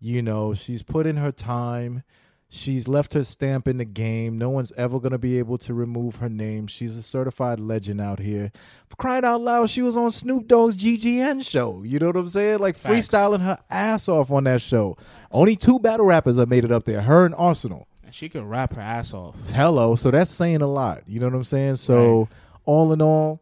You 0.00 0.20
know, 0.22 0.52
she's 0.54 0.82
put 0.82 1.06
in 1.06 1.16
her 1.16 1.32
time. 1.32 2.02
She's 2.50 2.86
left 2.86 3.14
her 3.14 3.24
stamp 3.24 3.66
in 3.66 3.78
the 3.78 3.84
game. 3.84 4.38
No 4.38 4.48
one's 4.48 4.70
ever 4.76 5.00
gonna 5.00 5.18
be 5.18 5.38
able 5.40 5.58
to 5.58 5.74
remove 5.74 6.16
her 6.16 6.28
name. 6.28 6.68
She's 6.68 6.94
a 6.94 7.02
certified 7.02 7.58
legend 7.58 8.00
out 8.00 8.20
here. 8.20 8.52
For 8.86 8.94
crying 8.94 9.24
out 9.24 9.40
loud, 9.40 9.70
she 9.70 9.82
was 9.82 9.96
on 9.96 10.12
Snoop 10.12 10.46
Dogg's 10.46 10.76
GGN 10.76 11.44
show. 11.44 11.82
You 11.82 11.98
know 11.98 12.06
what 12.08 12.16
I'm 12.16 12.28
saying? 12.28 12.60
Like 12.60 12.76
Facts. 12.76 13.08
freestyling 13.08 13.40
her 13.40 13.58
ass 13.70 14.08
off 14.08 14.30
on 14.30 14.44
that 14.44 14.62
show. 14.62 14.96
Only 15.34 15.56
two 15.56 15.80
battle 15.80 16.06
rappers 16.06 16.38
have 16.38 16.48
made 16.48 16.64
it 16.64 16.70
up 16.70 16.84
there. 16.84 17.02
Her 17.02 17.26
and 17.26 17.34
Arsenal. 17.34 17.88
And 18.04 18.14
she 18.14 18.28
can 18.28 18.48
rap 18.48 18.76
her 18.76 18.80
ass 18.80 19.12
off. 19.12 19.34
Hello. 19.50 19.96
So 19.96 20.12
that's 20.12 20.30
saying 20.30 20.62
a 20.62 20.68
lot. 20.68 21.02
You 21.08 21.18
know 21.18 21.26
what 21.26 21.34
I'm 21.34 21.44
saying? 21.44 21.76
So 21.76 22.28
all 22.64 22.92
in 22.92 23.02
all, 23.02 23.40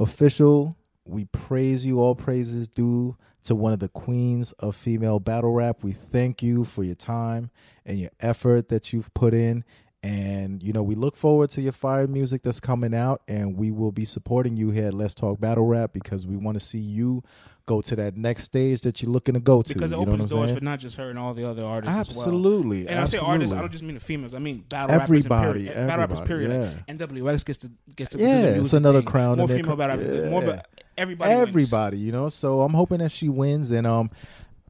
official, 0.00 0.76
we 1.04 1.26
praise 1.26 1.86
you. 1.86 2.00
All 2.00 2.16
praises 2.16 2.66
due 2.66 3.16
to 3.44 3.54
one 3.54 3.72
of 3.72 3.78
the 3.78 3.88
queens 3.88 4.52
of 4.52 4.74
female 4.74 5.20
battle 5.20 5.52
rap. 5.52 5.84
We 5.84 5.92
thank 5.92 6.42
you 6.42 6.64
for 6.64 6.82
your 6.82 6.96
time 6.96 7.50
and 7.86 7.98
your 7.98 8.10
effort 8.18 8.68
that 8.68 8.92
you've 8.92 9.14
put 9.14 9.34
in. 9.34 9.62
And 10.04 10.62
you 10.62 10.74
know, 10.74 10.82
we 10.82 10.94
look 10.96 11.16
forward 11.16 11.48
to 11.52 11.62
your 11.62 11.72
fire 11.72 12.06
music 12.06 12.42
that's 12.42 12.60
coming 12.60 12.92
out, 12.94 13.22
and 13.26 13.56
we 13.56 13.70
will 13.70 13.90
be 13.90 14.04
supporting 14.04 14.54
you 14.54 14.68
here 14.70 14.88
at 14.88 14.94
Let's 14.94 15.14
Talk 15.14 15.40
Battle 15.40 15.64
Rap 15.64 15.94
because 15.94 16.26
we 16.26 16.36
want 16.36 16.60
to 16.60 16.64
see 16.64 16.76
you 16.78 17.22
go 17.64 17.80
to 17.80 17.96
that 17.96 18.14
next 18.14 18.42
stage 18.42 18.82
that 18.82 19.00
you're 19.00 19.10
looking 19.10 19.32
to 19.32 19.40
go 19.40 19.62
to. 19.62 19.72
Because 19.72 19.92
it 19.92 19.98
you 19.98 20.04
know 20.04 20.12
opens 20.12 20.30
doors 20.30 20.48
saying? 20.50 20.58
for 20.58 20.62
not 20.62 20.78
just 20.78 20.96
her 20.96 21.08
and 21.08 21.18
all 21.18 21.32
the 21.32 21.48
other 21.48 21.64
artists 21.64 21.96
as 21.96 22.08
well. 22.08 22.26
Absolutely. 22.26 22.86
And 22.86 23.00
I 23.00 23.06
say 23.06 23.16
artists, 23.16 23.54
I 23.56 23.60
don't 23.60 23.72
just 23.72 23.82
mean 23.82 23.94
the 23.94 24.00
females. 24.00 24.34
I 24.34 24.40
mean 24.40 24.62
battle 24.68 24.94
Everybody, 24.94 25.34
rappers. 25.34 25.62
period. 25.62 25.74
Battle 25.86 25.98
rappers. 26.00 26.20
everybody, 26.20 26.46
Period. 26.48 26.84
Like, 26.86 26.98
NWX 27.38 27.44
gets 27.46 27.58
to 27.60 27.70
gets 27.96 28.10
to 28.10 28.18
Yeah, 28.18 28.42
it's 28.42 28.74
another 28.74 29.00
thing. 29.00 29.08
crown 29.10 29.38
More 29.38 29.48
female 29.48 29.64
cro- 29.64 29.76
battle. 29.76 29.96
rappers. 30.04 30.30
More, 30.30 30.42
yeah. 30.42 30.48
ba- 30.48 30.64
everybody. 30.98 31.34
wins. 31.34 31.48
everybody, 31.48 31.96
you 31.96 32.12
know. 32.12 32.28
So 32.28 32.60
I'm 32.60 32.74
hoping 32.74 32.98
that 32.98 33.10
she 33.10 33.30
wins, 33.30 33.70
and 33.70 33.86
um, 33.86 34.10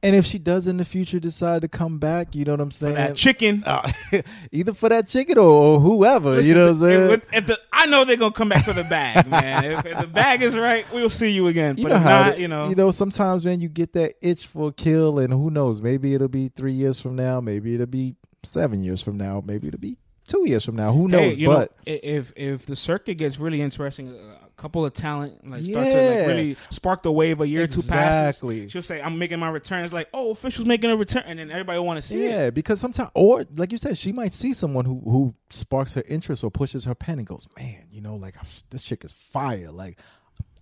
and 0.05 0.15
if 0.15 0.25
she 0.25 0.37
does 0.39 0.67
in 0.67 0.77
the 0.77 0.85
future 0.85 1.19
decide 1.19 1.61
to 1.63 1.67
come 1.67 1.97
back, 1.99 2.33
you 2.35 2.45
know 2.45 2.53
what 2.53 2.61
I'm 2.61 2.69
For 2.69 2.75
saying? 2.75 2.95
that 2.95 3.15
chicken. 3.15 3.63
Uh, 3.65 3.91
either 4.51 4.73
for 4.73 4.89
that 4.89 5.09
chicken 5.09 5.37
or, 5.37 5.79
whoever, 5.79 6.39
you 6.41 6.53
know 6.53 6.67
what 6.67 6.75
I'm 6.75 6.81
saying? 6.81 7.11
if- 7.11 7.25
if 7.33 7.47
the- 7.47 7.59
I 7.73 7.87
know 7.87 8.03
they're 8.05 8.15
gonna 8.17 8.31
come 8.33 8.49
back 8.49 8.65
for 8.65 8.73
the 8.73 8.83
bag, 8.83 9.27
man. 9.29 9.65
if, 9.65 9.85
if 9.85 9.99
the 9.99 10.07
bag 10.07 10.41
is 10.41 10.57
right, 10.57 10.85
we'll 10.93 11.09
see 11.09 11.31
you 11.31 11.47
again. 11.47 11.77
you 11.77 11.83
but 11.83 11.89
know 11.89 11.99
not, 12.03 12.29
it- 12.33 12.39
you 12.39 12.47
know, 12.47 12.69
you 12.69 12.75
know. 12.75 12.91
Sometimes, 12.91 13.43
man, 13.45 13.59
you 13.59 13.67
get 13.69 13.93
that 13.93 14.13
itch 14.21 14.47
for 14.47 14.69
a 14.69 14.71
kill, 14.73 15.19
and 15.19 15.31
who 15.33 15.49
knows? 15.49 15.81
Maybe 15.81 16.13
it'll 16.13 16.27
be 16.27 16.49
three 16.49 16.73
years 16.73 16.99
from 17.01 17.15
now. 17.15 17.41
Maybe 17.41 17.73
it'll 17.75 17.85
be 17.85 18.15
seven 18.43 18.83
years 18.83 19.01
from 19.01 19.17
now. 19.17 19.43
Maybe 19.45 19.67
it'll 19.67 19.79
be 19.79 19.97
two 20.27 20.47
years 20.47 20.65
from 20.65 20.75
now. 20.75 20.91
Who 20.93 21.07
Hey, 21.07 21.27
knows? 21.27 21.37
you 21.37 21.47
but 21.47 21.71
know, 21.87 21.93
if 22.03 22.33
if 22.35 22.65
the 22.65 22.75
circuit 22.75 23.15
gets 23.15 23.39
really 23.39 23.61
interesting, 23.61 24.09
a 24.09 24.49
couple 24.61 24.85
of 24.85 24.93
talent 24.93 25.47
like 25.49 25.63
start 25.65 25.91
to 25.91 25.97
like 26.01 26.27
really 26.27 26.57
spark 26.69 27.03
the 27.03 27.11
wave 27.11 27.41
a 27.41 27.47
year 27.47 27.63
or 27.63 27.67
two 27.67 27.79
Exactly. 27.79 28.59
passes. 28.61 28.71
She'll 28.71 28.81
say, 28.81 29.01
"I'm 29.01 29.17
making 29.17 29.39
my 29.39 29.49
return." 29.49 29.83
It's 29.83 29.93
like, 29.93 30.09
"Oh, 30.13 30.31
officials 30.31 30.65
making 30.67 30.89
a 30.91 30.95
return," 30.97 31.23
and 31.27 31.39
then 31.39 31.51
everybody 31.51 31.79
want 31.79 31.97
to 31.97 32.01
see 32.01 32.23
it. 32.25 32.29
Yeah, 32.31 32.49
because 32.49 32.79
sometimes, 32.79 33.09
or 33.13 33.45
like 33.55 33.71
you 33.71 33.77
said, 33.77 33.97
she 33.97 34.11
might 34.11 34.33
see 34.33 34.53
someone 34.53 34.85
who 34.85 34.99
who 35.05 35.35
sparks 35.49 35.93
her 35.95 36.03
interest 36.07 36.43
or 36.43 36.51
pushes 36.51 36.85
her 36.85 36.95
pen 36.95 37.17
and 37.19 37.27
goes, 37.27 37.47
"Man, 37.57 37.85
you 37.91 38.01
know, 38.01 38.15
like 38.15 38.35
this 38.69 38.83
chick 38.83 39.03
is 39.03 39.11
fire." 39.11 39.71
Like, 39.71 39.99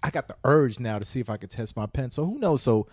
I 0.02 0.10
got 0.10 0.28
the 0.28 0.36
urge 0.44 0.80
now 0.80 1.00
to 1.00 1.06
see 1.06 1.20
if 1.20 1.30
I 1.30 1.38
could 1.38 1.50
test 1.52 1.76
my 1.78 1.86
pen. 1.86 2.12
So 2.12 2.26
who 2.26 2.38
knows? 2.40 2.62
So 2.64 2.88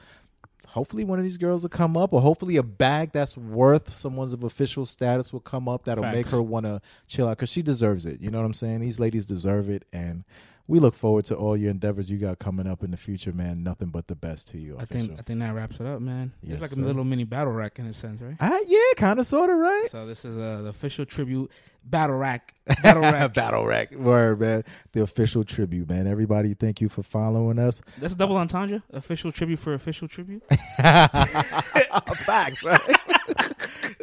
hopefully, 0.69 1.05
one 1.05 1.19
of 1.19 1.25
these 1.25 1.37
girls 1.37 1.63
will 1.63 1.71
come 1.71 1.97
up, 1.97 2.13
or 2.13 2.21
hopefully, 2.21 2.57
a 2.57 2.63
bag 2.63 3.13
that's 3.13 3.37
worth 3.37 3.95
someone's 3.95 4.33
of 4.33 4.45
official 4.45 4.87
status 4.87 5.33
will 5.33 5.41
come 5.41 5.69
up 5.69 5.85
that'll 5.85 6.05
make 6.05 6.29
her 6.29 6.43
want 6.43 6.67
to 6.67 6.81
chill 7.07 7.29
out 7.29 7.37
because 7.37 7.51
she 7.51 7.63
deserves 7.63 8.07
it. 8.07 8.21
You 8.21 8.31
know 8.31 8.39
what 8.39 8.47
I'm 8.47 8.55
saying? 8.55 8.81
These 8.81 9.01
ladies 9.01 9.27
deserve 9.27 9.69
it, 9.69 9.85
and. 9.93 10.25
We 10.71 10.79
look 10.79 10.95
forward 10.95 11.25
to 11.25 11.35
all 11.35 11.57
your 11.57 11.73
endeavors 11.73 12.09
you 12.09 12.17
got 12.17 12.39
coming 12.39 12.69
up 12.69 12.85
in 12.85 12.93
the 12.93 12.97
future, 12.97 13.33
man. 13.33 13.65
Nothing 13.65 13.89
but 13.89 14.07
the 14.07 14.15
best 14.15 14.47
to 14.51 14.59
you. 14.59 14.77
I 14.79 14.85
think 14.85 15.19
I 15.19 15.23
think 15.23 15.41
that 15.41 15.53
wraps 15.53 15.81
it 15.81 15.87
up, 15.87 16.01
man. 16.01 16.31
Yes, 16.45 16.53
it's 16.53 16.61
like 16.61 16.71
sir. 16.71 16.81
a 16.81 16.85
little 16.85 17.03
mini 17.03 17.25
battle 17.25 17.53
rack 17.53 17.81
in 17.81 17.87
a 17.87 17.93
sense, 17.93 18.21
right? 18.21 18.37
Ah, 18.39 18.57
yeah, 18.69 18.79
kind 18.97 19.19
of, 19.19 19.27
sort 19.27 19.51
of, 19.51 19.57
right? 19.57 19.89
So 19.91 20.07
this 20.07 20.25
is 20.25 20.39
uh, 20.39 20.63
the 20.63 20.69
official 20.69 21.05
tribute 21.05 21.51
battle 21.85 22.15
rack. 22.15 22.55
Battle 22.85 23.03
rack. 23.03 23.35
Battle 23.35 23.67
Rack. 23.67 23.91
Word, 23.91 24.39
man. 24.39 24.63
The 24.93 25.03
official 25.03 25.43
tribute, 25.43 25.89
man. 25.89 26.07
Everybody, 26.07 26.55
thank 26.55 26.81
you 26.81 26.89
for 26.89 27.03
following 27.03 27.59
us. 27.59 27.83
That's 27.99 28.15
double 28.15 28.37
entendre. 28.37 28.81
Official 28.93 29.33
tribute 29.33 29.59
for 29.59 29.75
official 29.75 30.07
tribute. 30.07 30.45
Facts, 30.79 32.63
right? 32.63 32.81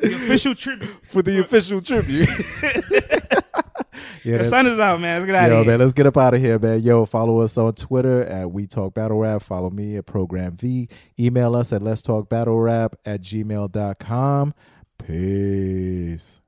The 0.02 0.16
official 0.16 0.54
tribute. 0.54 0.90
for 1.04 1.22
the 1.22 1.40
official 1.40 1.80
tribute. 1.80 2.28
Yeah, 4.24 4.38
The 4.38 4.46
sun 4.46 4.68
is 4.68 4.80
out, 4.80 5.00
man. 5.02 5.20
Let's 5.20 5.26
get 5.26 5.36
out 5.36 5.50
yo, 5.50 5.60
of 5.60 5.66
here. 5.66 5.74
man, 5.74 5.80
let's 5.80 5.94
get 5.94 6.06
up 6.06 6.18
out 6.18 6.34
of 6.34 6.40
here, 6.42 6.60
man. 6.60 6.82
Yo, 6.82 7.06
follow 7.06 7.42
us 7.42 7.58
on 7.58 7.74
Twitter 7.74 8.24
at 8.24 8.52
We 8.52 8.68
Talk 8.68 8.94
Battle 8.94 9.18
Rap. 9.20 9.42
Follow 9.42 9.70
me 9.70 9.98
at 9.98 10.06
Program 10.06 10.56
V. 10.58 10.88
Email 11.20 11.56
us 11.56 11.74
at 11.74 11.82
Let's 11.82 12.02
Talk 12.02 12.30
Battle 12.30 12.60
Rap 12.60 12.96
at 13.06 13.22
gmail.com. 13.22 14.54
Peace. 14.98 16.42